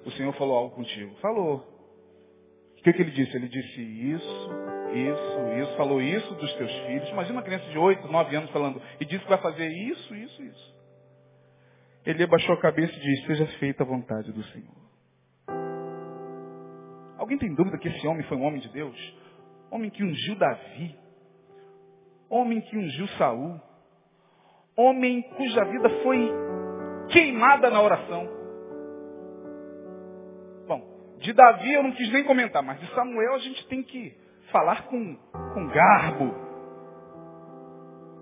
O 0.06 0.12
Senhor 0.12 0.34
falou 0.34 0.56
algo 0.58 0.76
contigo. 0.76 1.16
Falou. 1.22 1.58
O 2.78 2.84
que, 2.84 2.94
que 2.94 3.02
ele 3.02 3.12
disse? 3.12 3.36
Ele 3.36 3.48
disse 3.48 3.82
isso, 3.82 4.50
isso, 4.94 5.62
isso, 5.62 5.78
falou 5.78 6.02
isso 6.02 6.34
dos 6.36 6.54
teus 6.54 6.72
filhos. 6.86 7.10
Imagina 7.10 7.38
uma 7.38 7.44
criança 7.44 7.66
de 7.70 7.78
8, 7.78 8.08
9 8.08 8.36
anos 8.36 8.50
falando, 8.52 8.82
e 9.00 9.06
disse 9.06 9.24
que 9.24 9.30
vai 9.30 9.42
fazer 9.42 9.68
isso, 9.68 10.16
isso, 10.16 10.44
isso. 10.44 10.76
Ele 12.06 12.24
abaixou 12.24 12.56
a 12.56 12.62
cabeça 12.62 12.94
e 12.94 13.00
disse, 13.00 13.28
seja 13.28 13.46
feita 13.60 13.84
a 13.84 13.86
vontade 13.86 14.32
do 14.32 14.44
Senhor. 14.46 14.82
Alguém 17.18 17.38
tem 17.38 17.54
dúvida 17.54 17.78
que 17.78 17.88
esse 17.88 18.08
homem 18.08 18.24
foi 18.24 18.38
um 18.38 18.44
homem 18.44 18.60
de 18.60 18.70
Deus? 18.70 18.98
Homem 19.70 19.90
que 19.90 20.04
ungiu 20.04 20.36
Davi. 20.36 20.96
Homem 22.30 22.60
que 22.62 22.78
ungiu 22.78 23.08
Saul. 23.10 23.62
Homem 24.76 25.22
cuja 25.22 25.64
vida 25.66 25.90
foi 26.02 26.32
queimada 27.10 27.70
na 27.70 27.82
oração. 27.82 28.42
De 31.22 31.34
Davi 31.34 31.72
eu 31.72 31.84
não 31.84 31.92
quis 31.92 32.12
nem 32.12 32.24
comentar, 32.24 32.64
mas 32.64 32.80
de 32.80 32.88
Samuel 32.96 33.36
a 33.36 33.40
gente 33.40 33.68
tem 33.68 33.84
que 33.84 34.14
falar 34.52 34.84
com, 34.88 35.16
com 35.54 35.68
garbo. 35.68 36.36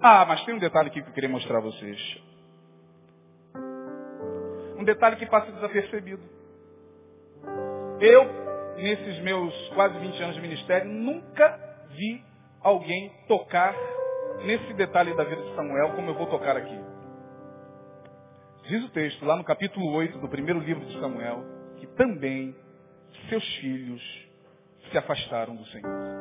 Ah, 0.02 0.26
mas 0.26 0.44
tem 0.46 0.56
um 0.56 0.60
detalhe 0.60 0.90
aqui 0.90 1.02
que 1.02 1.10
eu 1.10 1.14
queria 1.14 1.30
mostrar 1.30 1.58
a 1.58 1.62
vocês. 1.62 2.22
Um 4.78 4.84
detalhe 4.84 5.18
que 5.18 5.26
passa 5.26 5.52
desapercebido. 5.52 6.24
Eu, 8.00 8.26
nesses 8.78 9.20
meus 9.20 9.54
quase 9.70 10.00
20 10.00 10.24
anos 10.24 10.36
de 10.36 10.42
ministério, 10.42 10.90
nunca 10.90 11.60
vi 11.90 12.24
alguém 12.62 13.12
tocar 13.28 13.76
nesse 14.46 14.74
detalhe 14.74 15.14
da 15.16 15.24
vida 15.26 15.42
de 15.42 15.56
Samuel 15.56 15.94
como 15.96 16.10
eu 16.10 16.16
vou 16.16 16.28
tocar 16.28 16.56
aqui. 16.56 16.80
Diz 18.70 18.84
o 18.86 18.90
texto, 18.90 19.26
lá 19.26 19.36
no 19.36 19.44
capítulo 19.44 19.92
8 19.94 20.18
do 20.20 20.30
primeiro 20.30 20.60
livro 20.60 20.86
de 20.86 21.00
Samuel, 21.00 21.44
que 21.78 21.88
também 21.88 22.56
seus 23.28 23.44
filhos 23.56 24.29
se 24.90 24.98
afastaram 24.98 25.56
do 25.56 25.66
Senhor. 25.68 26.20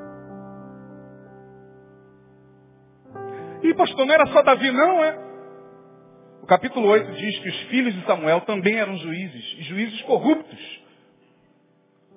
E 3.63 3.75
pastor, 3.75 4.07
não 4.07 4.15
era 4.15 4.27
só 4.27 4.43
Davi 4.43 4.71
não, 4.71 5.05
é? 5.05 5.19
O 6.43 6.47
capítulo 6.47 6.89
8 6.89 7.13
diz 7.13 7.39
que 7.41 7.49
os 7.49 7.61
filhos 7.65 7.95
de 7.95 8.05
Samuel 8.07 8.41
também 8.43 8.77
eram 8.77 8.97
juízes, 8.97 9.57
e 9.59 9.63
juízes 9.65 10.01
corruptos, 10.03 10.85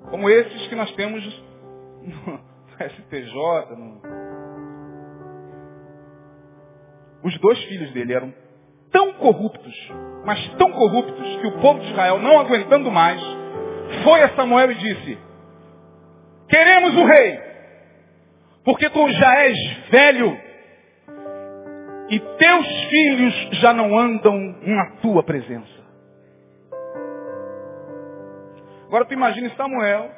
como 0.10 0.30
esses 0.30 0.68
que 0.68 0.76
nós 0.76 0.92
temos 0.96 1.24
no 2.04 2.40
STJ. 2.80 3.76
No... 3.76 4.02
Os 7.24 7.38
dois 7.40 7.62
filhos 7.66 7.92
dele 7.92 8.14
eram 8.14 8.34
tão 8.92 9.14
corruptos, 9.14 9.76
mas 10.26 10.48
tão 10.56 10.72
corruptos, 10.72 11.38
que 11.38 11.48
o 11.48 11.60
povo 11.60 11.80
de 11.80 11.92
Israel, 11.92 12.20
não 12.20 12.40
aguentando 12.40 12.92
mais, 12.92 13.22
foi 14.04 14.22
a 14.22 14.36
Samuel 14.36 14.72
e 14.72 14.76
disse, 14.76 15.18
queremos 16.52 16.96
o 16.96 17.06
rei, 17.06 17.40
porque 18.64 18.90
tu 18.90 19.10
já 19.10 19.40
és 19.46 19.58
velho 19.90 20.38
e 22.10 22.20
teus 22.20 22.68
filhos 22.90 23.50
já 23.62 23.74
não 23.74 23.98
andam 23.98 24.38
na 24.62 24.98
tua 25.02 25.24
presença. 25.24 25.82
Agora 28.86 29.06
tu 29.06 29.14
imagine 29.14 29.50
Samuel, 29.52 30.12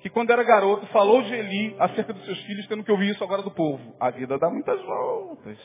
que 0.00 0.08
quando 0.08 0.30
era 0.30 0.44
garoto 0.44 0.86
falou 0.86 1.22
de 1.22 1.34
Eli 1.34 1.74
acerca 1.80 2.12
dos 2.12 2.24
seus 2.24 2.40
filhos, 2.44 2.66
tendo 2.68 2.84
que 2.84 2.92
ouvir 2.92 3.10
isso 3.10 3.24
agora 3.24 3.42
do 3.42 3.50
povo. 3.50 3.96
A 3.98 4.10
vida 4.10 4.38
dá 4.38 4.48
muitas 4.48 4.80
voltas. 4.82 5.58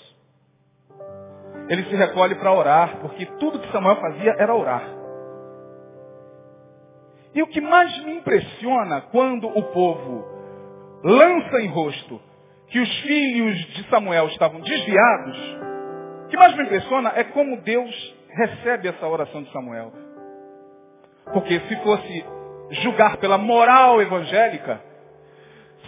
Ele 1.70 1.84
se 1.84 1.96
recolhe 1.96 2.34
para 2.34 2.52
orar, 2.52 2.98
porque 3.02 3.28
tudo 3.40 3.60
que 3.60 3.72
Samuel 3.72 3.98
fazia 3.98 4.36
era 4.40 4.56
orar. 4.56 4.99
E 7.34 7.42
o 7.42 7.48
que 7.48 7.62
mais 7.62 8.04
me 8.04 8.16
impressiona 8.16 9.02
quando 9.12 9.48
o 9.48 9.64
povo 9.64 10.26
lança 11.04 11.62
em 11.62 11.68
rosto 11.68 12.20
que 12.70 12.80
os 12.80 13.00
filhos 13.02 13.58
de 13.74 13.90
Samuel 13.90 14.28
estavam 14.28 14.60
desviados, 14.62 15.38
o 16.26 16.28
que 16.28 16.38
mais 16.38 16.56
me 16.56 16.64
impressiona 16.64 17.14
é 17.16 17.24
como 17.24 17.62
Deus 17.62 18.16
recebe 18.30 18.88
essa 18.88 19.08
oração 19.08 19.44
de 19.44 19.52
Samuel. 19.52 19.92
Porque 21.34 21.60
se 21.62 21.76
fosse 21.78 22.26
julgar 22.84 23.18
pela 23.18 23.38
moral 23.38 24.02
evangélica, 24.02 24.82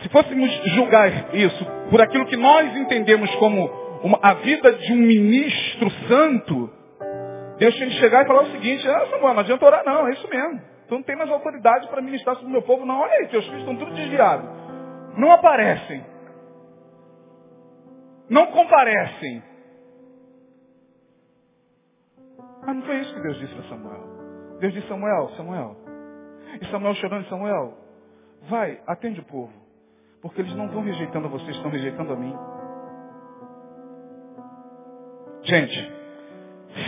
se 0.01 0.09
fôssemos 0.09 0.49
julgar 0.75 1.35
isso 1.35 1.65
por 1.89 2.01
aquilo 2.01 2.25
que 2.25 2.37
nós 2.37 2.75
entendemos 2.75 3.33
como 3.35 3.67
uma, 4.03 4.19
a 4.21 4.33
vida 4.35 4.73
de 4.73 4.93
um 4.93 4.97
ministro 4.97 5.89
santo, 6.07 6.69
Deus 7.57 7.75
tinha 7.75 7.89
que 7.89 7.95
chegar 7.95 8.23
e 8.23 8.27
falar 8.27 8.43
o 8.43 8.51
seguinte, 8.51 8.87
ah, 8.87 9.07
Samuel, 9.11 9.33
não 9.33 9.41
adianta 9.41 9.65
orar 9.65 9.83
não, 9.85 10.07
é 10.07 10.13
isso 10.13 10.27
mesmo. 10.27 10.70
Tu 10.91 10.95
não 10.95 11.03
tem 11.03 11.15
mais 11.15 11.31
autoridade 11.31 11.87
para 11.87 12.01
ministrar 12.01 12.35
sobre 12.35 12.49
o 12.49 12.51
meu 12.51 12.63
povo, 12.63 12.85
não. 12.85 12.99
Olha 12.99 13.13
aí, 13.13 13.27
teus 13.29 13.45
filhos 13.45 13.61
estão 13.61 13.77
tudo 13.77 13.93
desviados. 13.93 14.45
Não 15.17 15.31
aparecem. 15.31 16.05
Não 18.29 18.47
comparecem. 18.47 19.41
Mas 22.65 22.75
não 22.75 22.81
foi 22.81 22.99
isso 22.99 23.13
que 23.13 23.21
Deus 23.21 23.39
disse 23.39 23.55
para 23.55 23.69
Samuel. 23.69 24.03
Deus 24.59 24.73
disse, 24.73 24.87
Samuel, 24.89 25.29
Samuel. 25.37 25.77
E 26.61 26.65
Samuel 26.65 26.93
chorando, 26.95 27.29
Samuel, 27.29 27.77
vai, 28.49 28.81
atende 28.85 29.21
o 29.21 29.25
povo. 29.25 29.53
Porque 30.21 30.41
eles 30.41 30.53
não 30.57 30.65
estão 30.65 30.81
rejeitando 30.81 31.27
a 31.27 31.29
vocês, 31.29 31.55
estão 31.55 31.71
rejeitando 31.71 32.11
a 32.11 32.17
mim. 32.17 32.35
Gente, 35.43 35.93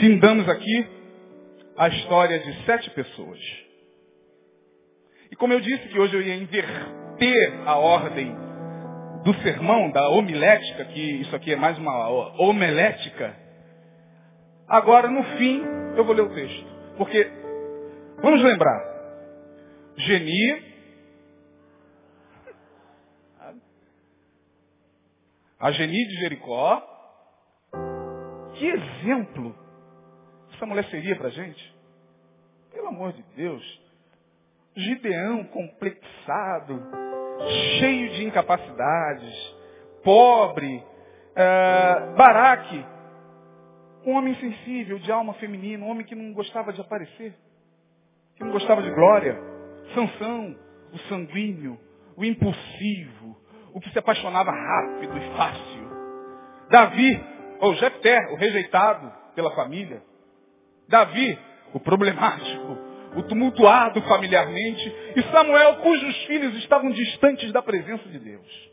findamos 0.01 0.49
aqui 0.49 0.89
a 1.77 1.87
história 1.87 2.37
de 2.41 2.65
sete 2.65 2.89
pessoas. 2.89 3.62
E 5.33 5.35
como 5.35 5.51
eu 5.51 5.59
disse 5.59 5.87
que 5.87 5.99
hoje 5.99 6.15
eu 6.15 6.21
ia 6.21 6.35
inverter 6.35 7.67
a 7.67 7.75
ordem 7.75 8.35
do 9.23 9.33
sermão, 9.41 9.89
da 9.89 10.07
homilética, 10.09 10.85
que 10.85 11.21
isso 11.21 11.35
aqui 11.35 11.51
é 11.51 11.55
mais 11.55 11.75
uma 11.79 12.39
homilética, 12.39 13.35
agora 14.67 15.09
no 15.09 15.23
fim 15.35 15.59
eu 15.97 16.05
vou 16.05 16.13
ler 16.13 16.21
o 16.21 16.35
texto. 16.35 16.67
Porque, 16.99 17.23
vamos 18.21 18.43
lembrar, 18.43 18.79
Geni, 19.97 20.63
a 25.59 25.71
Geni 25.71 26.07
de 26.09 26.15
Jericó, 26.19 26.79
que 28.53 28.67
exemplo 28.67 29.55
essa 30.53 30.65
mulher 30.67 30.85
seria 30.91 31.15
para 31.15 31.29
gente? 31.29 31.75
Pelo 32.71 32.89
amor 32.89 33.13
de 33.13 33.23
Deus. 33.35 33.82
Gideão 34.75 35.43
complexado, 35.45 36.81
cheio 37.79 38.09
de 38.13 38.25
incapacidades, 38.25 39.55
pobre, 40.03 40.77
uh, 40.77 42.15
Baraque, 42.15 42.85
um 44.05 44.13
homem 44.13 44.35
sensível, 44.35 44.99
de 44.99 45.11
alma 45.11 45.33
feminina, 45.35 45.85
um 45.85 45.89
homem 45.89 46.05
que 46.05 46.15
não 46.15 46.33
gostava 46.33 46.73
de 46.73 46.81
aparecer, 46.81 47.35
que 48.35 48.43
não 48.43 48.51
gostava 48.51 48.81
de 48.81 48.91
glória. 48.91 49.39
Sansão, 49.93 50.55
o 50.91 50.97
sanguíneo, 51.09 51.79
o 52.17 52.25
impulsivo, 52.25 53.37
o 53.73 53.79
que 53.79 53.89
se 53.91 53.99
apaixonava 53.99 54.51
rápido 54.51 55.17
e 55.17 55.37
fácil. 55.37 55.83
Davi, 56.69 57.23
ou 57.59 57.75
Jefté, 57.75 58.17
o 58.31 58.35
rejeitado 58.35 59.11
pela 59.35 59.55
família. 59.55 60.01
Davi, 60.89 61.37
o 61.73 61.79
problemático, 61.79 62.92
o 63.15 63.23
tumultuado 63.23 64.01
familiarmente. 64.03 64.95
E 65.15 65.23
Samuel, 65.31 65.77
cujos 65.77 66.25
filhos 66.25 66.55
estavam 66.57 66.89
distantes 66.91 67.51
da 67.51 67.61
presença 67.61 68.07
de 68.09 68.19
Deus. 68.19 68.71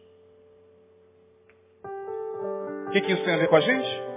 O 2.89 2.91
que, 2.91 3.01
que 3.03 3.13
isso 3.13 3.23
tem 3.25 3.35
a 3.35 3.39
ver 3.39 3.49
com 3.49 3.57
a 3.57 3.61
gente? 3.61 4.11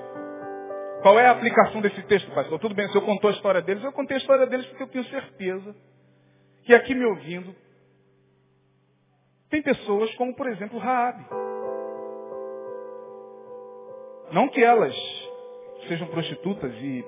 Qual 1.01 1.19
é 1.19 1.27
a 1.27 1.31
aplicação 1.31 1.81
desse 1.81 2.01
texto, 2.03 2.31
pastor? 2.31 2.57
Tudo 2.59 2.73
bem, 2.73 2.87
se 2.89 2.95
eu 2.95 3.01
contou 3.01 3.29
a 3.29 3.33
história 3.33 3.61
deles, 3.61 3.83
eu 3.83 3.91
contei 3.91 4.15
a 4.15 4.19
história 4.19 4.47
deles 4.47 4.65
porque 4.67 4.83
eu 4.83 4.87
tenho 4.87 5.03
certeza 5.05 5.75
que 6.63 6.73
aqui 6.73 6.95
me 6.95 7.05
ouvindo 7.05 7.53
tem 9.49 9.61
pessoas 9.61 10.11
como, 10.15 10.33
por 10.33 10.47
exemplo, 10.47 10.79
Raabe. 10.79 11.23
Não 14.31 14.49
que 14.49 14.63
elas 14.63 14.95
sejam 15.87 16.07
prostitutas 16.07 16.73
e 16.73 17.05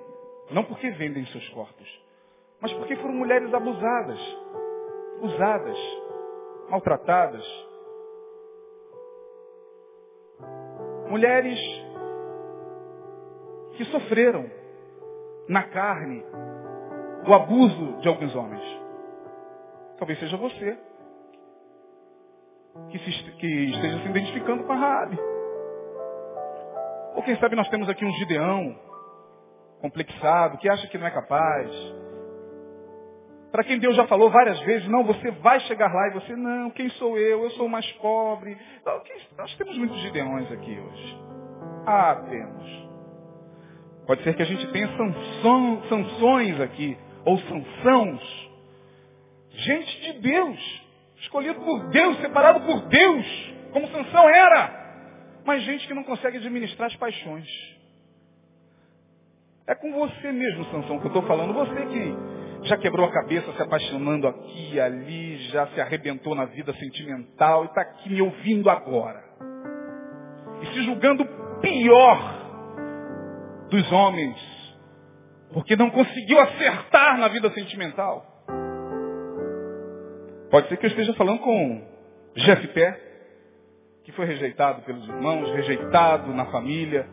não 0.52 0.64
porque 0.64 0.92
vendem 0.92 1.26
seus 1.28 1.50
corpos, 1.50 2.05
mas 2.66 2.74
porque 2.74 2.96
foram 2.96 3.14
mulheres 3.14 3.54
abusadas, 3.54 4.20
usadas, 5.22 5.78
maltratadas. 6.68 7.46
Mulheres 11.08 11.60
que 13.78 13.86
sofreram 13.86 14.50
na 15.48 15.62
carne 15.62 16.26
o 17.28 17.34
abuso 17.36 17.98
de 18.00 18.08
alguns 18.08 18.36
homens. 18.36 18.64
Talvez 20.00 20.18
seja 20.18 20.36
você 20.36 20.76
que, 22.90 22.98
se, 22.98 23.32
que 23.34 23.48
esteja 23.76 24.00
se 24.00 24.10
identificando 24.10 24.64
com 24.64 24.74
a 24.74 24.76
Raabe. 24.76 25.20
Ou 27.14 27.22
quem 27.22 27.36
sabe 27.36 27.56
nós 27.56 27.70
temos 27.70 27.88
aqui 27.88 28.04
um 28.04 28.12
Gideão 28.14 28.76
complexado, 29.82 30.58
que 30.58 30.68
acha 30.68 30.88
que 30.88 30.98
não 30.98 31.06
é 31.06 31.12
capaz. 31.12 31.70
Para 33.56 33.64
quem 33.64 33.80
Deus 33.80 33.96
já 33.96 34.06
falou 34.06 34.30
várias 34.30 34.60
vezes, 34.64 34.86
não, 34.90 35.06
você 35.06 35.32
vai 35.32 35.62
chegar 35.62 35.90
lá 35.90 36.10
e 36.10 36.14
você, 36.16 36.36
não, 36.36 36.70
quem 36.72 36.90
sou 36.90 37.18
eu? 37.18 37.42
Eu 37.42 37.52
sou 37.52 37.70
mais 37.70 37.90
pobre. 37.94 38.58
Não, 38.86 39.02
nós 39.38 39.56
temos 39.56 39.78
muitos 39.78 39.98
Gideões 40.02 40.52
aqui 40.52 40.78
hoje. 40.78 41.18
Ah, 41.88 42.22
temos. 42.30 42.90
Pode 44.06 44.24
ser 44.24 44.36
que 44.36 44.42
a 44.42 44.46
gente 44.46 44.70
tenha 44.74 44.90
sanção, 44.98 45.84
sanções 45.88 46.60
aqui, 46.60 46.98
ou 47.24 47.40
sanções. 47.40 48.50
Gente 49.52 50.02
de 50.02 50.20
Deus, 50.20 50.84
escolhido 51.22 51.62
por 51.62 51.88
Deus, 51.92 52.18
separado 52.18 52.60
por 52.60 52.82
Deus, 52.90 53.54
como 53.72 53.88
Sansão 53.88 54.28
era. 54.28 55.40
Mas 55.46 55.64
gente 55.64 55.88
que 55.88 55.94
não 55.94 56.04
consegue 56.04 56.40
administrar 56.40 56.88
as 56.88 56.96
paixões. 56.98 57.48
É 59.66 59.74
com 59.76 59.94
você 59.94 60.34
mesmo, 60.34 60.66
Sansão, 60.66 61.00
que 61.00 61.06
eu 61.06 61.08
estou 61.08 61.24
falando. 61.24 61.54
Você 61.54 61.86
que 61.86 62.45
já 62.66 62.78
quebrou 62.78 63.06
a 63.06 63.12
cabeça 63.12 63.52
se 63.54 63.62
apaixonando 63.62 64.28
aqui 64.28 64.74
e 64.74 64.80
ali, 64.80 65.38
já 65.50 65.68
se 65.68 65.80
arrebentou 65.80 66.36
na 66.36 66.46
vida 66.46 66.74
sentimental 66.74 67.64
e 67.64 67.68
está 67.68 67.82
aqui 67.82 68.10
me 68.10 68.22
ouvindo 68.22 68.70
agora. 68.70 69.24
E 70.62 70.66
se 70.68 70.84
julgando 70.84 71.26
pior 71.62 72.36
dos 73.70 73.92
homens, 73.92 74.38
porque 75.54 75.76
não 75.76 75.90
conseguiu 75.90 76.40
acertar 76.40 77.18
na 77.18 77.28
vida 77.28 77.52
sentimental. 77.52 78.26
Pode 80.50 80.70
ser 80.70 80.78
que 80.78 80.86
eu 80.86 80.90
esteja 80.90 81.14
falando 81.14 81.40
com 81.40 81.82
Jefté, 82.36 83.00
que 84.04 84.12
foi 84.12 84.26
rejeitado 84.26 84.82
pelos 84.84 85.08
irmãos, 85.08 85.52
rejeitado 85.52 86.34
na 86.34 86.46
família. 86.46 87.08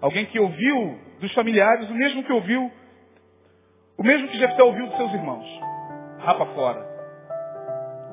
Alguém 0.00 0.26
que 0.26 0.38
ouviu 0.38 0.98
dos 1.20 1.32
familiares 1.34 1.88
o 1.90 1.94
mesmo 1.94 2.24
que 2.24 2.32
ouviu, 2.32 2.70
o 3.96 4.02
mesmo 4.02 4.28
que 4.28 4.38
Jefté 4.38 4.62
ouviu 4.62 4.86
dos 4.86 4.96
seus 4.96 5.12
irmãos. 5.12 5.46
Rapa 6.18 6.46
fora. 6.54 6.94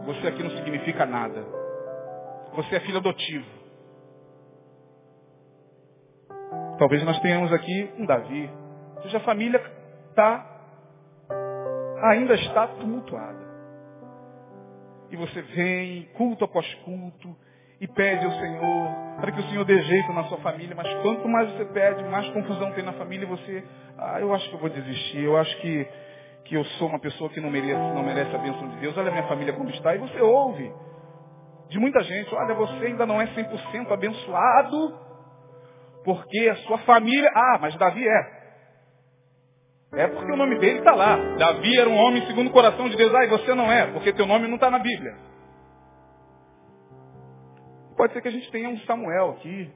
Você 0.05 0.27
aqui 0.27 0.43
não 0.43 0.51
significa 0.51 1.05
nada. 1.05 1.43
Você 2.53 2.75
é 2.75 2.79
filho 2.81 2.97
adotivo. 2.97 3.45
Talvez 6.77 7.03
nós 7.03 7.19
tenhamos 7.19 7.53
aqui 7.53 7.93
um 7.97 8.05
Davi, 8.05 8.49
cuja 9.03 9.19
família 9.19 9.61
está, 10.09 10.45
ainda 12.09 12.33
está 12.33 12.67
tumultuada. 12.67 13.39
E 15.11 15.15
você 15.15 15.41
vem, 15.41 16.09
culto 16.13 16.43
após 16.43 16.73
culto, 16.83 17.35
e 17.81 17.87
pede 17.87 18.23
ao 18.23 18.31
Senhor, 18.33 18.91
para 19.19 19.31
que 19.31 19.39
o 19.39 19.43
Senhor 19.49 19.65
dê 19.65 19.81
jeito 19.81 20.13
na 20.13 20.23
sua 20.25 20.37
família, 20.37 20.75
mas 20.75 20.87
quanto 21.01 21.27
mais 21.27 21.51
você 21.51 21.65
pede, 21.65 22.03
mais 22.03 22.29
confusão 22.29 22.71
tem 22.73 22.83
na 22.83 22.93
família, 22.93 23.25
e 23.25 23.27
você, 23.27 23.63
ah, 23.97 24.21
eu 24.21 24.31
acho 24.35 24.47
que 24.49 24.55
eu 24.55 24.59
vou 24.59 24.69
desistir, 24.69 25.23
eu 25.23 25.35
acho 25.35 25.57
que, 25.57 25.87
que 26.45 26.55
eu 26.55 26.63
sou 26.63 26.89
uma 26.89 26.99
pessoa 26.99 27.27
que 27.31 27.41
não 27.41 27.49
merece, 27.49 27.73
não 27.73 28.03
merece 28.03 28.35
a 28.35 28.37
bênção 28.37 28.69
de 28.69 28.75
Deus, 28.77 28.95
olha 28.95 29.09
a 29.09 29.11
minha 29.11 29.27
família 29.27 29.53
como 29.53 29.67
está, 29.71 29.95
e 29.95 29.97
você 29.97 30.21
ouve 30.21 30.71
de 31.69 31.79
muita 31.79 32.03
gente, 32.03 32.35
olha, 32.35 32.53
você 32.53 32.85
ainda 32.85 33.07
não 33.07 33.19
é 33.19 33.25
100% 33.25 33.91
abençoado, 33.91 34.99
porque 36.03 36.49
a 36.49 36.55
sua 36.57 36.77
família, 36.79 37.31
ah, 37.33 37.57
mas 37.59 37.75
Davi 37.77 38.07
é. 38.07 38.41
É 39.93 40.07
porque 40.07 40.31
o 40.31 40.37
nome 40.37 40.57
dele 40.59 40.79
está 40.79 40.93
lá. 40.93 41.17
Davi 41.37 41.77
era 41.77 41.89
um 41.89 41.97
homem 41.97 42.25
segundo 42.25 42.47
o 42.47 42.51
coração 42.51 42.87
de 42.87 42.95
Deus. 42.95 43.13
Ah, 43.13 43.25
e 43.25 43.27
você 43.27 43.53
não 43.53 43.69
é, 43.69 43.87
porque 43.87 44.13
teu 44.13 44.25
nome 44.25 44.47
não 44.47 44.55
está 44.55 44.71
na 44.71 44.79
Bíblia. 44.79 45.30
Pode 48.01 48.13
ser 48.13 48.21
que 48.23 48.29
a 48.29 48.31
gente 48.31 48.49
tenha 48.49 48.67
um 48.67 48.79
Samuel 48.79 49.35
aqui, 49.37 49.69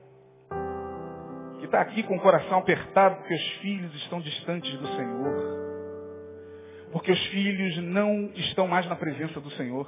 que 1.60 1.66
está 1.66 1.80
aqui 1.80 2.02
com 2.02 2.16
o 2.16 2.20
coração 2.20 2.58
apertado 2.58 3.18
porque 3.18 3.36
os 3.36 3.52
filhos 3.58 3.94
estão 3.98 4.20
distantes 4.20 4.76
do 4.80 4.88
Senhor. 4.88 6.90
Porque 6.92 7.12
os 7.12 7.26
filhos 7.28 7.78
não 7.84 8.32
estão 8.34 8.68
mais 8.68 8.88
na 8.88 8.96
presença 8.96 9.40
do 9.40 9.52
Senhor. 9.52 9.88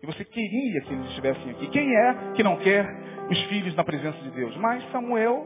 E 0.00 0.06
você 0.06 0.24
queria 0.24 0.82
que 0.82 0.92
eles 0.92 1.06
estivessem 1.06 1.50
aqui. 1.50 1.66
Quem 1.70 1.96
é 1.96 2.32
que 2.36 2.44
não 2.44 2.58
quer 2.58 2.86
os 3.28 3.42
filhos 3.46 3.74
na 3.74 3.82
presença 3.82 4.18
de 4.18 4.30
Deus? 4.30 4.56
Mas 4.58 4.88
Samuel 4.92 5.44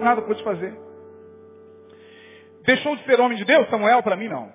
nada 0.00 0.20
pôde 0.22 0.42
fazer. 0.42 0.76
Deixou 2.64 2.96
de 2.96 3.04
ser 3.04 3.20
homem 3.20 3.38
de 3.38 3.44
Deus? 3.44 3.70
Samuel, 3.70 4.02
para 4.02 4.16
mim, 4.16 4.26
não. 4.26 4.52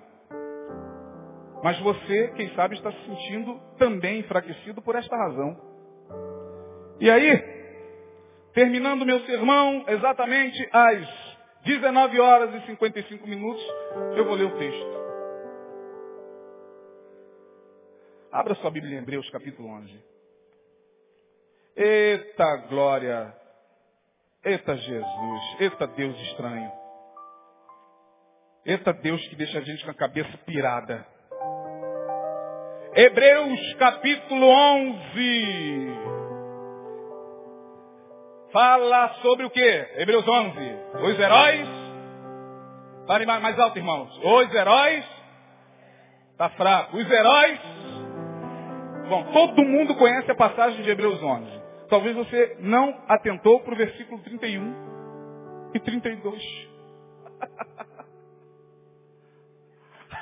Mas 1.62 1.80
você, 1.80 2.32
quem 2.36 2.50
sabe, 2.50 2.74
está 2.74 2.92
se 2.92 3.02
sentindo 3.06 3.58
também 3.78 4.20
enfraquecido 4.20 4.82
por 4.82 4.94
esta 4.94 5.16
razão. 5.16 5.73
E 7.00 7.10
aí, 7.10 7.42
terminando 8.52 9.04
meu 9.04 9.20
sermão, 9.26 9.84
exatamente 9.88 10.68
às 10.72 11.24
19 11.64 12.20
horas 12.20 12.54
e 12.54 12.66
55 12.66 13.26
minutos, 13.26 13.62
eu 14.16 14.24
vou 14.24 14.34
ler 14.34 14.44
o 14.44 14.58
texto. 14.58 15.04
Abra 18.30 18.54
sua 18.56 18.70
Bíblia 18.70 18.96
em 18.96 19.02
Hebreus, 19.02 19.28
capítulo 19.30 19.68
11. 19.68 20.04
Eita 21.76 22.56
glória! 22.68 23.34
Eita 24.44 24.76
Jesus! 24.76 25.60
Eita 25.60 25.86
Deus 25.88 26.16
estranho! 26.20 26.70
Eita 28.64 28.92
Deus 28.92 29.26
que 29.28 29.36
deixa 29.36 29.58
a 29.58 29.62
gente 29.62 29.84
com 29.84 29.90
a 29.90 29.94
cabeça 29.94 30.36
pirada. 30.46 31.06
Hebreus 32.94 33.74
capítulo 33.74 34.46
11. 34.46 36.23
Fala 38.54 39.14
sobre 39.20 39.44
o 39.46 39.50
que? 39.50 39.88
Hebreus 39.96 40.26
11. 40.28 40.58
Os 41.02 41.18
heróis. 41.18 41.68
Fale 43.04 43.26
mais 43.26 43.58
alto, 43.58 43.76
irmãos. 43.76 44.16
Os 44.22 44.54
heróis. 44.54 45.04
Está 46.30 46.50
fraco. 46.50 46.96
Os 46.96 47.10
heróis. 47.10 47.58
Bom, 49.08 49.24
todo 49.32 49.64
mundo 49.64 49.96
conhece 49.96 50.30
a 50.30 50.36
passagem 50.36 50.84
de 50.84 50.90
Hebreus 50.90 51.20
11. 51.20 51.50
Talvez 51.88 52.14
você 52.14 52.56
não 52.60 52.96
atentou 53.08 53.58
para 53.58 53.74
o 53.74 53.76
versículo 53.76 54.22
31 54.22 55.72
e 55.74 55.80
32. 55.80 56.40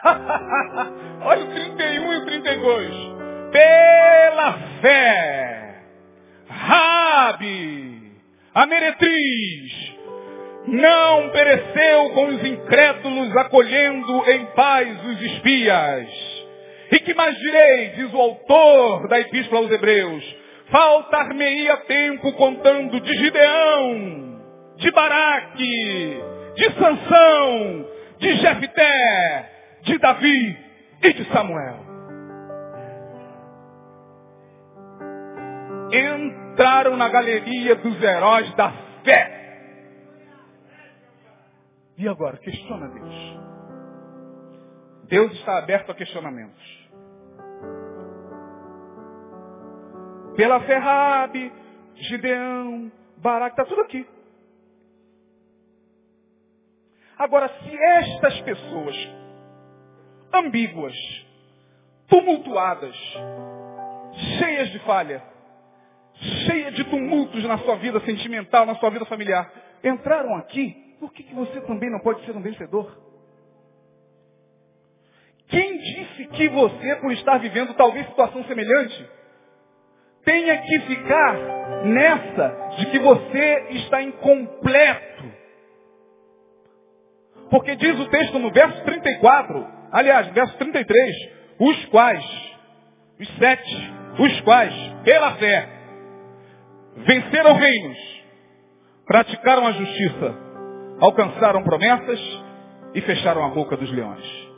Olha 1.23 1.45
o 1.45 1.49
31 1.51 2.13
e 2.13 2.17
o 2.17 2.25
32. 2.25 2.95
Pela 3.53 4.53
fé, 4.81 5.83
Rabi, 6.49 7.92
a 8.55 8.67
meretriz, 8.67 9.93
não 10.67 11.31
pereceu 11.31 12.11
com 12.11 12.27
os 12.27 12.45
incrédulos, 12.45 13.37
acolhendo 13.37 14.31
em 14.31 14.47
paz 14.55 15.05
os 15.07 15.23
espias. 15.23 16.43
E 16.93 16.99
que 17.01 17.15
mais 17.15 17.37
direi, 17.37 17.89
diz 17.97 18.13
o 18.13 18.21
autor 18.21 19.09
da 19.09 19.19
epístola 19.19 19.63
aos 19.63 19.71
Hebreus, 19.71 20.37
faltar-me-ia 20.71 21.79
tempo 21.79 22.33
contando 22.35 23.01
de 23.01 23.15
Gideão, 23.15 24.41
de 24.77 24.91
Baraque, 24.91 26.21
de 26.55 26.65
Sansão, 26.79 27.87
de 28.19 28.37
Jefté, 28.37 29.51
de 29.83 29.99
Davi 29.99 30.59
e 31.03 31.13
de 31.15 31.25
Samuel. 31.33 31.93
Entraram 36.53 36.99
na 36.99 37.09
galeria 37.09 37.75
dos 37.77 38.03
heróis 38.03 38.55
da 38.57 38.71
fé. 39.03 39.43
E 41.97 42.07
agora? 42.07 42.37
Questiona 42.37 42.89
Deus. 42.89 43.41
Deus 45.05 45.33
está 45.33 45.57
aberto 45.59 45.91
a 45.91 45.95
questionamentos. 45.95 46.91
Pela 50.37 50.61
Ferrabe, 50.61 51.51
Gideão, 51.95 52.93
Baraque, 53.17 53.59
está 53.59 53.65
tudo 53.65 53.81
aqui. 53.81 54.07
Agora, 57.17 57.49
se 57.49 57.75
estas 57.75 58.41
pessoas 58.43 58.97
ambíguas, 60.35 60.95
tumultuadas, 62.09 62.97
cheias 64.39 64.69
de 64.71 64.79
falha, 64.81 65.32
cheias 66.47 66.75
de 66.75 66.85
tumultos 66.85 67.43
na 67.45 67.59
sua 67.59 67.77
vida 67.77 68.01
sentimental, 68.01 68.65
na 68.67 68.75
sua 68.77 68.91
vida 68.91 69.05
familiar, 69.07 69.51
entraram 69.83 70.37
aqui, 70.37 70.97
por 71.01 71.13
que, 71.13 71.23
que 71.23 71.35
você 71.35 71.61
também 71.63 71.91
não 71.91 72.01
pode 72.01 72.25
ser 72.25 72.37
um 72.37 72.43
vencedor? 72.43 72.97
Quem 75.49 75.79
disse 75.79 76.27
que 76.29 76.49
você, 76.49 76.97
por 76.97 77.13
estar 77.13 77.39
vivendo 77.39 77.75
talvez 77.75 78.07
situação 78.07 78.45
semelhante, 78.45 79.07
tenha 80.25 80.63
que 80.63 80.81
ficar 80.81 81.35
nessa 81.85 82.77
de 82.79 82.87
que 82.87 82.99
você 82.99 83.67
está 83.71 84.03
incompleto? 84.03 85.33
Porque 87.51 87.77
diz 87.77 87.99
o 87.99 88.09
texto 88.09 88.39
no 88.39 88.51
verso 88.51 88.83
34, 88.85 89.83
Aliás, 89.93 90.27
verso 90.29 90.57
33, 90.57 91.17
os 91.59 91.85
quais, 91.87 92.25
os 93.21 93.29
sete, 93.37 93.93
os 94.19 94.41
quais, 94.41 94.75
pela 95.05 95.33
fé, 95.33 95.69
venceram 96.97 97.55
reinos, 97.55 97.99
praticaram 99.07 99.67
a 99.67 99.73
justiça, 99.73 100.35
alcançaram 101.01 101.63
promessas 101.63 102.21
e 102.95 103.01
fecharam 103.01 103.45
a 103.45 103.49
boca 103.49 103.77
dos 103.77 103.91
leões. 103.91 104.53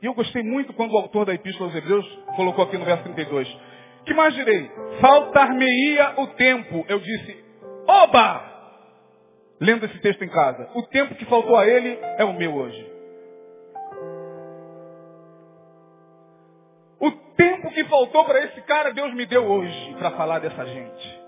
E 0.00 0.06
eu 0.06 0.14
gostei 0.14 0.42
muito 0.42 0.72
quando 0.74 0.92
o 0.92 0.98
autor 0.98 1.26
da 1.26 1.34
Epístola 1.34 1.70
aos 1.70 1.76
Hebreus 1.76 2.06
colocou 2.36 2.64
aqui 2.64 2.78
no 2.78 2.84
verso 2.84 3.02
32. 3.02 3.48
Que 4.04 4.14
mais 4.14 4.32
direi? 4.34 4.70
Faltar-me-ia 5.00 6.14
o 6.18 6.26
tempo. 6.28 6.84
Eu 6.88 7.00
disse, 7.00 7.44
oba! 7.86 8.48
lendo 9.60 9.84
esse 9.86 9.98
texto 10.00 10.22
em 10.22 10.28
casa. 10.28 10.68
O 10.74 10.82
tempo 10.84 11.14
que 11.14 11.24
faltou 11.26 11.56
a 11.56 11.66
ele 11.66 11.98
é 12.16 12.24
o 12.24 12.32
meu 12.32 12.54
hoje. 12.54 12.97
O 17.00 17.10
tempo 17.10 17.70
que 17.70 17.84
faltou 17.84 18.24
para 18.24 18.44
esse 18.44 18.60
cara, 18.62 18.92
Deus 18.92 19.14
me 19.14 19.26
deu 19.26 19.44
hoje 19.44 19.94
para 19.98 20.10
falar 20.12 20.40
dessa 20.40 20.64
gente. 20.66 21.18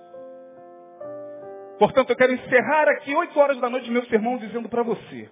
Portanto, 1.79 2.11
eu 2.11 2.17
quero 2.17 2.33
encerrar 2.33 2.89
aqui 2.89 3.15
oito 3.15 3.39
horas 3.41 3.59
da 3.59 3.71
noite 3.71 3.91
meu 3.91 4.05
sermão 4.07 4.37
dizendo 4.37 4.69
para 4.69 4.83
você 4.83 5.31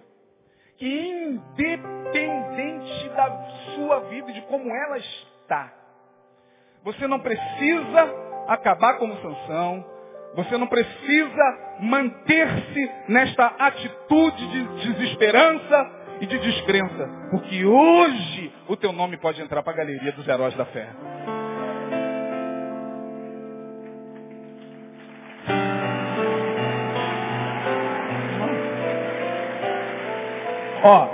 que 0.77 0.87
independente 0.87 3.09
da 3.09 3.29
sua 3.75 3.99
vida 4.09 4.31
e 4.31 4.33
de 4.33 4.41
como 4.43 4.73
ela 4.73 4.97
está, 4.97 5.73
você 6.83 7.05
não 7.05 7.19
precisa 7.19 8.15
acabar 8.47 8.97
como 8.97 9.13
Sansão, 9.17 9.85
você 10.35 10.57
não 10.57 10.67
precisa 10.67 11.77
manter-se 11.81 12.91
nesta 13.09 13.45
atitude 13.45 14.47
de 14.47 14.93
desesperança 14.93 15.98
e 16.21 16.25
de 16.25 16.39
descrença. 16.39 17.09
Porque 17.31 17.65
hoje 17.65 18.53
o 18.67 18.75
teu 18.75 18.91
nome 18.91 19.17
pode 19.17 19.41
entrar 19.41 19.63
para 19.63 19.73
a 19.73 19.77
galeria 19.77 20.11
dos 20.11 20.27
heróis 20.27 20.55
da 20.55 20.65
fé. 20.65 20.89
Ó, 30.83 31.09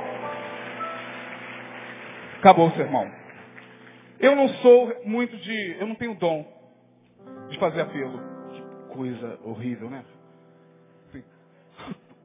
acabou 2.37 2.67
o 2.67 2.75
sermão. 2.75 3.11
Eu 4.19 4.35
não 4.35 4.47
sou 4.49 5.01
muito 5.05 5.35
de, 5.37 5.77
eu 5.79 5.87
não 5.87 5.95
tenho 5.95 6.15
dom 6.15 6.45
de 7.49 7.57
fazer 7.59 7.81
apelo 7.81 8.35
coisa 8.93 9.39
horrível, 9.43 9.89
né? 9.89 10.03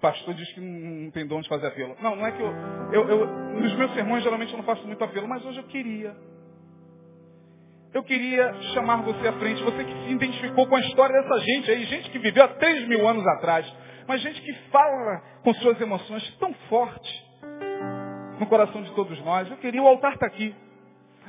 Pastor 0.00 0.34
diz 0.34 0.50
que 0.52 0.60
não 0.60 1.10
tem 1.10 1.26
dom 1.26 1.40
de 1.40 1.48
fazer 1.48 1.66
apelo. 1.66 1.96
Não, 2.00 2.16
não 2.16 2.26
é 2.26 2.32
que 2.32 2.40
eu, 2.40 2.52
eu, 2.92 3.08
eu, 3.08 3.26
Nos 3.60 3.74
meus 3.76 3.92
sermões 3.94 4.22
geralmente 4.22 4.52
eu 4.52 4.56
não 4.56 4.64
faço 4.64 4.86
muito 4.86 5.02
apelo, 5.04 5.28
mas 5.28 5.44
hoje 5.44 5.58
eu 5.58 5.64
queria. 5.64 6.16
Eu 7.92 8.02
queria 8.04 8.54
chamar 8.74 9.02
você 9.02 9.26
à 9.28 9.32
frente, 9.34 9.62
você 9.62 9.84
que 9.84 9.92
se 9.92 10.12
identificou 10.12 10.66
com 10.66 10.76
a 10.76 10.80
história 10.80 11.20
dessa 11.20 11.40
gente 11.40 11.70
aí, 11.70 11.84
gente 11.84 12.10
que 12.10 12.18
viveu 12.18 12.44
há 12.44 12.48
3 12.48 12.86
mil 12.86 13.06
anos 13.06 13.26
atrás, 13.26 13.70
mas 14.06 14.22
gente 14.22 14.40
que 14.40 14.52
fala 14.70 15.22
com 15.42 15.52
suas 15.54 15.80
emoções 15.80 16.36
tão 16.38 16.54
forte 16.68 17.30
no 18.38 18.46
coração 18.46 18.82
de 18.82 18.92
todos 18.94 19.20
nós. 19.24 19.50
Eu 19.50 19.56
queria, 19.58 19.82
o 19.82 19.88
altar 19.88 20.14
está 20.14 20.26
aqui. 20.26 20.54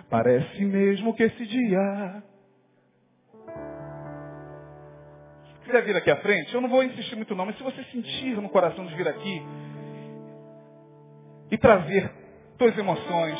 Parece 0.10 0.64
mesmo 0.64 1.14
que 1.16 1.24
esse 1.24 1.46
dia 1.46 2.24
quiser 5.72 5.84
vir 5.84 5.96
aqui 5.96 6.12
à 6.12 6.18
frente, 6.18 6.54
eu 6.54 6.60
não 6.60 6.68
vou 6.68 6.84
insistir 6.84 7.16
muito 7.16 7.34
não, 7.34 7.46
mas 7.46 7.58
se 7.58 7.64
você 7.64 7.82
sentir 7.86 8.36
no 8.36 8.50
coração 8.50 8.86
de 8.86 8.94
vir 8.94 9.08
aqui 9.08 9.42
e 11.50 11.58
trazer 11.58 12.12
tuas 12.58 12.78
emoções, 12.78 13.40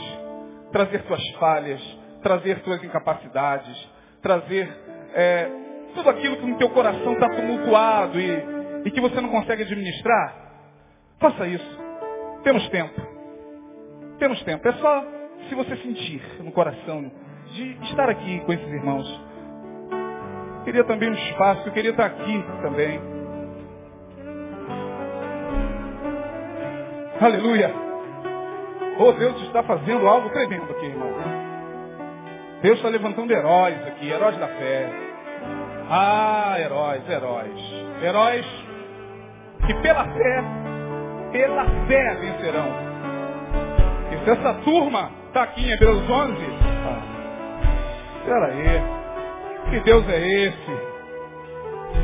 trazer 0.72 1.04
tuas 1.04 1.30
falhas, 1.32 1.82
trazer 2.24 2.60
suas 2.64 2.82
incapacidades, 2.84 3.90
trazer 4.22 4.70
é, 5.14 5.50
tudo 5.94 6.10
aquilo 6.10 6.38
que 6.38 6.46
no 6.46 6.58
teu 6.58 6.70
coração 6.70 7.14
está 7.14 7.30
tumultuado 7.30 8.20
e, 8.20 8.44
e 8.86 8.92
que 8.92 9.02
você 9.02 9.20
não 9.20 9.30
consegue 9.30 9.64
administrar, 9.64 10.36
faça 11.20 11.46
isso. 11.48 11.80
Temos 12.44 12.68
tempo. 12.70 13.02
Temos 14.18 14.42
tempo. 14.44 14.68
É 14.68 14.74
só 14.74 15.06
se 15.50 15.56
você 15.56 15.76
sentir 15.78 16.22
no 16.40 16.52
coração 16.52 17.12
de 17.54 17.78
estar 17.84 18.10
aqui 18.10 18.40
com 18.42 18.54
esses 18.54 18.68
irmãos. 18.68 19.31
Queria 20.64 20.84
também 20.84 21.10
um 21.10 21.14
espaço, 21.14 21.68
eu 21.68 21.74
queria 21.74 21.92
estar 21.92 22.06
aqui 22.06 22.46
também. 22.62 23.02
Aleluia. 27.20 27.74
Oh, 29.00 29.12
Deus 29.14 29.42
está 29.44 29.64
fazendo 29.64 30.08
algo 30.08 30.30
tremendo 30.30 30.72
aqui, 30.72 30.86
irmão. 30.86 31.12
Deus 32.62 32.78
está 32.78 32.90
levantando 32.90 33.32
heróis 33.32 33.88
aqui, 33.88 34.10
heróis 34.10 34.38
da 34.38 34.48
fé. 34.48 34.90
Ah, 35.90 36.56
heróis, 36.60 37.10
heróis. 37.10 37.60
Heróis 38.04 38.46
que 39.66 39.74
pela 39.82 40.06
fé, 40.06 40.44
pela 41.32 41.66
fé 41.88 42.16
vencerão. 42.16 42.70
E 44.12 44.24
se 44.24 44.30
essa 44.30 44.54
turma 44.64 45.12
está 45.28 45.44
aqui 45.44 45.64
em 45.64 45.72
Hebreus 45.72 46.08
11, 46.10 46.36
ah, 46.88 47.02
espera 48.20 48.46
aí. 48.46 49.01
Que 49.70 49.80
Deus 49.82 50.08
é 50.10 50.20
esse? 50.46 50.72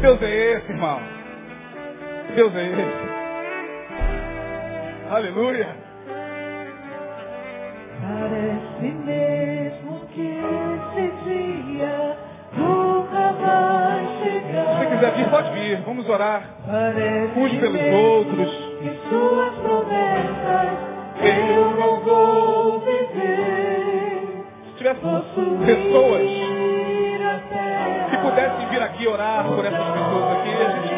Deus 0.02 0.22
é 0.22 0.52
esse, 0.54 0.72
irmão. 0.72 1.00
Deus 2.36 2.56
é 2.56 2.66
esse. 2.66 3.08
Aleluia. 5.10 5.76
Parece 8.02 8.86
mesmo 9.06 10.00
que 10.14 10.22
esse 10.22 11.12
dia 11.26 12.18
nunca 12.54 13.32
vai 13.34 14.08
chegar. 14.24 14.68
Se 14.68 14.78
você 14.78 14.86
quiser 14.96 15.12
vir, 15.16 15.30
pode 15.30 15.52
vir. 15.52 15.82
Vamos 15.82 16.10
orar 16.10 16.44
Parece 16.66 17.40
uns 17.40 17.52
pelos 17.60 17.82
outros. 17.94 18.50
que 18.80 19.10
suas 19.10 19.54
promessas 19.56 20.70
eu 21.22 21.72
não 21.80 22.00
vou 22.02 22.80
viver. 22.82 24.46
Se 24.66 24.72
tivesse 24.78 25.00
Possuir 25.02 25.66
pessoas 25.66 26.22
pudessem 28.30 28.68
vir 28.70 28.82
aqui 28.82 29.08
orar 29.08 29.46
por 29.46 29.66
essas 29.66 29.88
pessoas 29.92 30.38
aqui, 30.38 30.50
a 30.50 30.70
gente, 30.70 30.94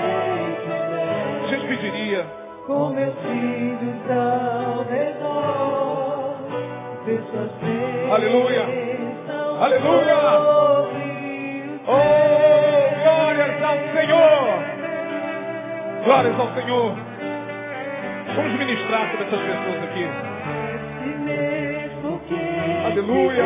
a 1.44 1.48
gente 1.48 1.68
pediria. 1.68 2.26
com 2.66 2.90
meus 2.90 3.16
filhos 3.20 4.12
ao 4.12 4.84
redor. 4.84 6.36
Pessoas 7.06 7.52
Aleluia. 8.14 8.64
Aleluia. 9.62 10.18
Oh, 11.88 12.00
glórias 13.04 13.64
ao 13.64 13.78
Senhor! 13.94 14.60
Glórias 16.06 16.40
ao 16.40 16.54
Senhor! 16.54 16.96
Vamos 18.36 18.54
ministrar 18.54 19.12
sobre 19.12 19.26
essas 19.26 19.42
pessoas 19.42 19.84
aqui. 19.84 20.06
Aleluia. 22.86 23.46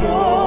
Oh. 0.00 0.37